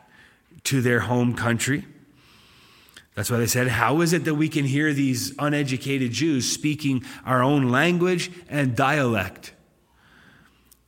to 0.65 0.81
their 0.81 1.01
home 1.01 1.35
country. 1.35 1.85
That's 3.15 3.31
why 3.31 3.39
they 3.39 3.47
said, 3.47 3.69
How 3.69 4.01
is 4.01 4.13
it 4.13 4.25
that 4.25 4.35
we 4.35 4.49
can 4.49 4.65
hear 4.65 4.93
these 4.93 5.35
uneducated 5.39 6.13
Jews 6.13 6.51
speaking 6.51 7.05
our 7.25 7.43
own 7.43 7.69
language 7.69 8.31
and 8.49 8.75
dialect? 8.75 9.53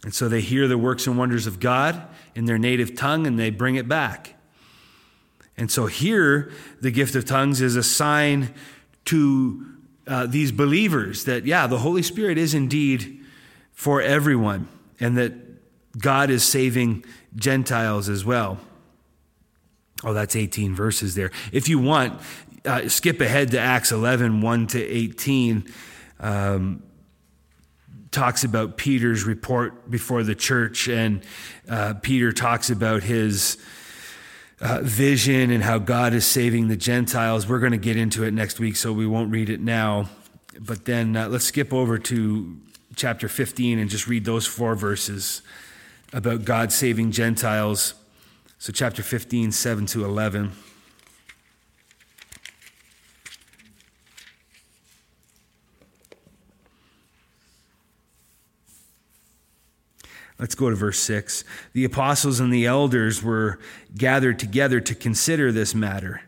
And 0.02 0.14
so 0.14 0.28
they 0.28 0.40
hear 0.40 0.68
the 0.68 0.78
works 0.78 1.06
and 1.06 1.18
wonders 1.18 1.46
of 1.46 1.60
God 1.60 2.02
in 2.34 2.44
their 2.44 2.58
native 2.58 2.94
tongue 2.94 3.26
and 3.26 3.38
they 3.38 3.50
bring 3.50 3.76
it 3.76 3.88
back. 3.88 4.34
And 5.56 5.70
so 5.70 5.86
here, 5.86 6.50
the 6.80 6.90
gift 6.90 7.14
of 7.14 7.24
tongues 7.24 7.60
is 7.60 7.76
a 7.76 7.82
sign 7.82 8.52
to 9.06 9.66
uh, 10.06 10.26
these 10.26 10.52
believers 10.52 11.24
that, 11.24 11.46
yeah, 11.46 11.66
the 11.66 11.78
Holy 11.78 12.02
Spirit 12.02 12.38
is 12.38 12.54
indeed 12.54 13.23
for 13.74 14.00
everyone 14.00 14.68
and 15.00 15.18
that 15.18 15.32
God 15.98 16.30
is 16.30 16.42
saving 16.42 17.04
Gentiles 17.36 18.08
as 18.08 18.24
well. 18.24 18.58
Oh, 20.02 20.12
that's 20.12 20.36
18 20.36 20.74
verses 20.74 21.14
there. 21.14 21.30
If 21.52 21.68
you 21.68 21.78
want, 21.78 22.20
uh, 22.64 22.88
skip 22.88 23.20
ahead 23.20 23.50
to 23.52 23.60
Acts 23.60 23.92
11, 23.92 24.40
1 24.40 24.66
to 24.68 24.82
18. 24.82 25.64
Um, 26.20 26.82
talks 28.10 28.44
about 28.44 28.76
Peter's 28.76 29.24
report 29.24 29.90
before 29.90 30.22
the 30.22 30.34
church, 30.34 30.88
and 30.88 31.22
uh, 31.68 31.94
Peter 31.94 32.32
talks 32.32 32.70
about 32.70 33.02
his 33.02 33.58
uh, 34.60 34.80
vision 34.82 35.50
and 35.50 35.62
how 35.62 35.78
God 35.78 36.14
is 36.14 36.24
saving 36.24 36.68
the 36.68 36.76
Gentiles. 36.76 37.48
We're 37.48 37.58
going 37.58 37.72
to 37.72 37.78
get 37.78 37.96
into 37.96 38.24
it 38.24 38.32
next 38.32 38.60
week, 38.60 38.76
so 38.76 38.92
we 38.92 39.06
won't 39.06 39.32
read 39.32 39.50
it 39.50 39.60
now. 39.60 40.08
But 40.60 40.84
then 40.84 41.16
uh, 41.16 41.28
let's 41.28 41.44
skip 41.44 41.72
over 41.72 41.98
to 41.98 42.56
chapter 42.94 43.28
15 43.28 43.78
and 43.78 43.90
just 43.90 44.06
read 44.06 44.24
those 44.24 44.46
four 44.46 44.74
verses 44.74 45.42
about 46.12 46.44
God 46.44 46.72
saving 46.72 47.10
Gentiles. 47.10 47.94
So, 48.58 48.72
chapter 48.72 49.02
15, 49.02 49.52
7 49.52 49.86
to 49.86 50.04
11. 50.04 50.52
Let's 60.38 60.54
go 60.54 60.68
to 60.68 60.76
verse 60.76 60.98
6. 60.98 61.44
The 61.72 61.84
apostles 61.84 62.40
and 62.40 62.52
the 62.52 62.66
elders 62.66 63.22
were 63.22 63.60
gathered 63.96 64.38
together 64.38 64.80
to 64.80 64.94
consider 64.94 65.52
this 65.52 65.74
matter. 65.74 66.22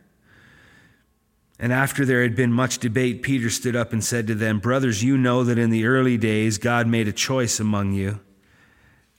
And 1.58 1.72
after 1.72 2.04
there 2.04 2.22
had 2.22 2.36
been 2.36 2.52
much 2.52 2.78
debate, 2.78 3.22
Peter 3.22 3.48
stood 3.48 3.74
up 3.74 3.92
and 3.92 4.04
said 4.04 4.26
to 4.26 4.34
them, 4.34 4.58
Brothers, 4.58 5.02
you 5.02 5.16
know 5.16 5.42
that 5.44 5.58
in 5.58 5.70
the 5.70 5.86
early 5.86 6.18
days 6.18 6.58
God 6.58 6.86
made 6.86 7.08
a 7.08 7.12
choice 7.12 7.58
among 7.60 7.92
you 7.92 8.20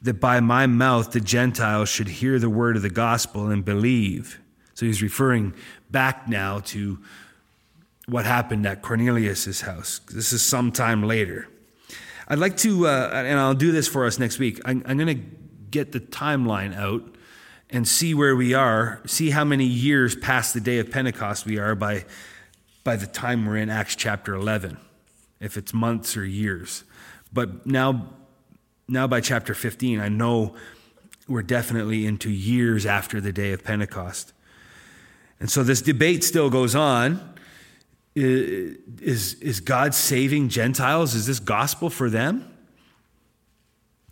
that 0.01 0.19
by 0.19 0.39
my 0.39 0.67
mouth 0.67 1.11
the 1.11 1.19
Gentiles 1.19 1.89
should 1.89 2.07
hear 2.07 2.39
the 2.39 2.49
word 2.49 2.75
of 2.75 2.81
the 2.81 2.89
gospel 2.89 3.49
and 3.49 3.65
believe. 3.65 4.39
So 4.73 4.85
he's 4.85 5.01
referring 5.01 5.53
back 5.89 6.27
now 6.27 6.59
to 6.59 6.99
what 8.07 8.25
happened 8.25 8.65
at 8.65 8.81
Cornelius' 8.81 9.61
house. 9.61 9.99
This 10.13 10.31
is 10.31 10.41
some 10.43 10.71
time 10.71 11.03
later. 11.03 11.47
I'd 12.27 12.39
like 12.39 12.57
to, 12.57 12.87
uh, 12.87 13.09
and 13.13 13.39
I'll 13.39 13.55
do 13.55 13.71
this 13.71 13.87
for 13.87 14.05
us 14.05 14.19
next 14.19 14.37
week. 14.37 14.61
I'm, 14.65 14.83
I'm 14.85 14.97
going 14.97 15.17
to 15.17 15.25
get 15.71 15.93
the 15.93 15.99
timeline 15.99 16.75
out 16.75 17.15
and 17.69 17.87
see 17.87 18.13
where 18.13 18.35
we 18.35 18.53
are, 18.53 19.01
see 19.05 19.29
how 19.29 19.43
many 19.43 19.65
years 19.65 20.15
past 20.15 20.53
the 20.53 20.61
day 20.61 20.79
of 20.79 20.89
Pentecost 20.89 21.45
we 21.45 21.57
are 21.57 21.75
by, 21.75 22.05
by 22.83 22.95
the 22.95 23.07
time 23.07 23.45
we're 23.45 23.57
in 23.57 23.69
Acts 23.69 23.95
chapter 23.95 24.33
11, 24.33 24.77
if 25.39 25.57
it's 25.57 25.73
months 25.73 26.15
or 26.15 26.25
years. 26.25 26.83
But 27.33 27.65
now, 27.65 28.07
now 28.87 29.07
by 29.07 29.19
chapter 29.19 29.53
15, 29.53 29.99
I 29.99 30.07
know 30.07 30.55
we're 31.27 31.43
definitely 31.43 32.05
into 32.05 32.29
years 32.29 32.85
after 32.85 33.19
the 33.19 33.33
day 33.33 33.51
of 33.51 33.63
Pentecost. 33.63 34.31
And 35.39 35.51
so 35.51 35.63
this 35.63 35.81
debate 35.81 36.23
still 36.23 36.49
goes 36.49 36.73
on. 36.73 37.35
Is, 38.15 39.35
is 39.35 39.59
God 39.59 39.93
saving 39.93 40.49
Gentiles? 40.49 41.13
Is 41.13 41.27
this 41.27 41.39
gospel 41.39 41.89
for 41.89 42.09
them? 42.09 42.51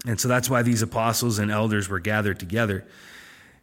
And 0.06 0.20
so 0.20 0.28
that's 0.28 0.50
why 0.50 0.62
these 0.62 0.82
apostles 0.82 1.40
and 1.40 1.50
elders 1.50 1.90
were 1.90 2.00
gathered 2.00 2.40
together. 2.40 2.86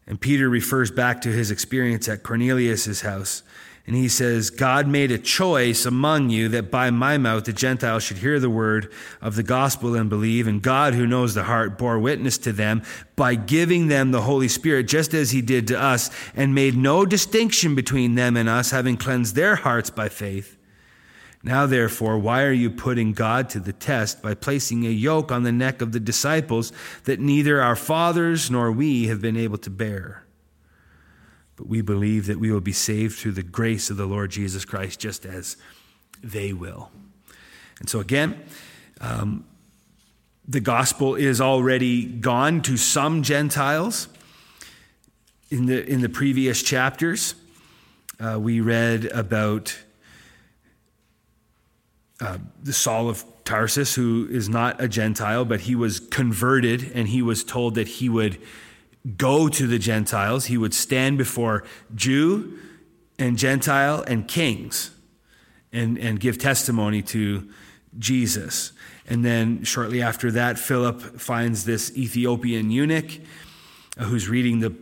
And 0.07 0.21
Peter 0.21 0.49
refers 0.49 0.91
back 0.91 1.21
to 1.23 1.29
his 1.29 1.51
experience 1.51 2.09
at 2.09 2.23
Cornelius' 2.23 3.03
house 3.03 3.43
and 3.87 3.97
he 3.97 4.09
says, 4.09 4.51
God 4.51 4.87
made 4.87 5.11
a 5.11 5.19
choice 5.19 5.85
among 5.85 6.31
you 6.31 6.49
that 6.51 6.71
by 6.71 6.91
my 6.91 7.19
mouth 7.19 7.45
the 7.45 7.53
Gentiles 7.53 8.05
should 8.05 8.19
hear 8.19 8.39
the 8.39 8.51
word 8.51 8.93
of 9.21 9.35
the 9.35 9.43
gospel 9.43 9.97
and 9.97 10.09
believe. 10.09 10.47
And 10.47 10.63
God, 10.63 10.95
who 10.95 11.07
knows 11.07 11.35
the 11.35 11.45
heart, 11.45 11.79
bore 11.79 11.99
witness 11.99 12.39
to 12.39 12.53
them 12.53 12.83
by 13.17 13.35
giving 13.35 13.89
them 13.89 14.13
the 14.13 14.23
Holy 14.23 14.47
Spirit, 14.47 14.87
just 14.87 15.15
as 15.15 15.33
he 15.33 15.43
did 15.43 15.67
to 15.67 15.81
us, 15.81 16.11
and 16.37 16.55
made 16.55 16.77
no 16.77 17.05
distinction 17.05 17.75
between 17.75 18.15
them 18.15 18.37
and 18.37 18.49
us, 18.49 18.71
having 18.71 18.97
cleansed 18.97 19.35
their 19.35 19.57
hearts 19.57 19.91
by 19.91 20.09
faith. 20.09 20.57
Now, 21.45 21.67
therefore, 21.67 22.19
why 22.19 22.45
are 22.45 22.53
you 22.53 22.71
putting 22.71 23.13
God 23.13 23.51
to 23.51 23.61
the 23.61 23.73
test 23.73 24.23
by 24.23 24.35
placing 24.35 24.87
a 24.87 24.91
yoke 24.91 25.33
on 25.33 25.43
the 25.43 25.51
neck 25.51 25.83
of 25.83 25.91
the 25.91 25.99
disciples 25.99 26.73
that 27.05 27.19
neither 27.19 27.61
our 27.61 27.75
fathers 27.75 28.49
nor 28.49 28.71
we 28.71 29.09
have 29.09 29.21
been 29.21 29.37
able 29.37 29.59
to 29.59 29.71
bear? 29.71 30.25
But 31.57 31.67
we 31.67 31.81
believe 31.81 32.27
that 32.27 32.39
we 32.39 32.53
will 32.53 32.61
be 32.61 32.73
saved 32.73 33.19
through 33.19 33.33
the 33.33 33.43
grace 33.43 33.91
of 33.91 33.97
the 33.97 34.07
Lord 34.07 34.31
Jesus 34.31 34.65
Christ, 34.65 35.01
just 35.01 35.27
as 35.27 35.57
they 36.23 36.53
will. 36.53 36.91
And 37.81 37.89
so, 37.89 37.99
again, 37.99 38.41
um, 39.01 39.45
the 40.47 40.61
gospel 40.61 41.17
is 41.17 41.41
already 41.41 42.05
gone 42.05 42.63
to 42.63 42.77
some 42.77 43.23
Gentiles. 43.25 44.09
In 45.51 45.67
the, 45.67 45.85
in 45.85 46.01
the 46.01 46.09
previous 46.09 46.63
chapters, 46.63 47.35
uh, 48.21 48.39
we 48.41 48.61
read 48.61 49.07
about 49.07 49.77
uh, 52.23 52.39
the 52.63 52.73
Saul 52.73 53.09
of 53.09 53.25
Tarsus, 53.45 53.97
who 53.97 54.29
is 54.31 54.49
not 54.49 54.81
a 54.81 54.87
Gentile, 54.87 55.45
but 55.45 55.63
he 55.63 55.75
was 55.75 55.99
converted 55.99 56.93
and 56.95 57.09
he 57.09 57.21
was 57.21 57.43
told 57.43 57.75
that 57.75 57.89
he 57.89 58.09
would 58.09 58.39
go 59.17 59.49
to 59.49 59.67
the 59.67 59.79
Gentiles. 59.79 60.47
He 60.47 60.57
would 60.57 60.73
stand 60.73 61.19
before 61.19 61.65
Jew 61.95 62.57
and 63.19 63.37
Gentile 63.37 64.05
and 64.07 64.29
kings 64.29 64.93
and, 65.73 65.99
and 65.99 66.21
give 66.21 66.39
testimony 66.39 67.03
to 67.03 67.51
Jesus. 67.99 68.73
And 69.09 69.25
then 69.25 69.65
shortly 69.65 70.01
after 70.01 70.31
that, 70.31 70.59
Philip 70.59 71.21
finds 71.21 71.65
this 71.65 71.97
Ethiopian 71.97 72.71
eunuch 72.71 73.21
uh, 73.99 74.05
who's 74.05 74.29
reading 74.29 74.61
the, 74.61 74.75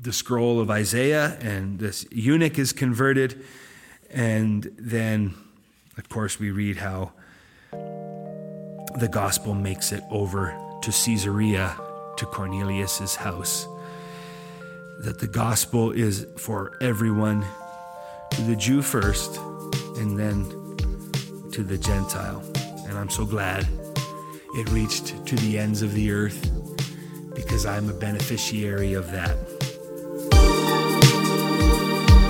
the 0.00 0.12
scroll 0.12 0.58
of 0.58 0.70
Isaiah, 0.70 1.36
and 1.40 1.78
this 1.78 2.06
eunuch 2.10 2.58
is 2.58 2.72
converted. 2.72 3.44
And 4.10 4.74
then, 4.78 5.34
of 5.98 6.08
course, 6.08 6.38
we 6.38 6.50
read 6.50 6.76
how 6.76 7.12
the 7.72 9.08
gospel 9.10 9.54
makes 9.54 9.92
it 9.92 10.02
over 10.10 10.56
to 10.82 10.90
Caesarea, 10.90 11.76
to 12.16 12.26
Cornelius's 12.26 13.16
house. 13.16 13.66
That 15.00 15.18
the 15.20 15.26
gospel 15.26 15.92
is 15.92 16.26
for 16.36 16.76
everyone, 16.80 17.44
to 18.30 18.42
the 18.42 18.56
Jew 18.56 18.82
first, 18.82 19.36
and 19.96 20.18
then 20.18 20.44
to 21.52 21.62
the 21.62 21.78
Gentile. 21.78 22.42
And 22.88 22.96
I'm 22.96 23.10
so 23.10 23.24
glad 23.24 23.66
it 24.54 24.70
reached 24.70 25.26
to 25.26 25.36
the 25.36 25.58
ends 25.58 25.82
of 25.82 25.94
the 25.94 26.10
earth 26.10 26.50
because 27.34 27.66
I'm 27.66 27.88
a 27.90 27.94
beneficiary 27.94 28.94
of 28.94 29.10
that. 29.12 29.57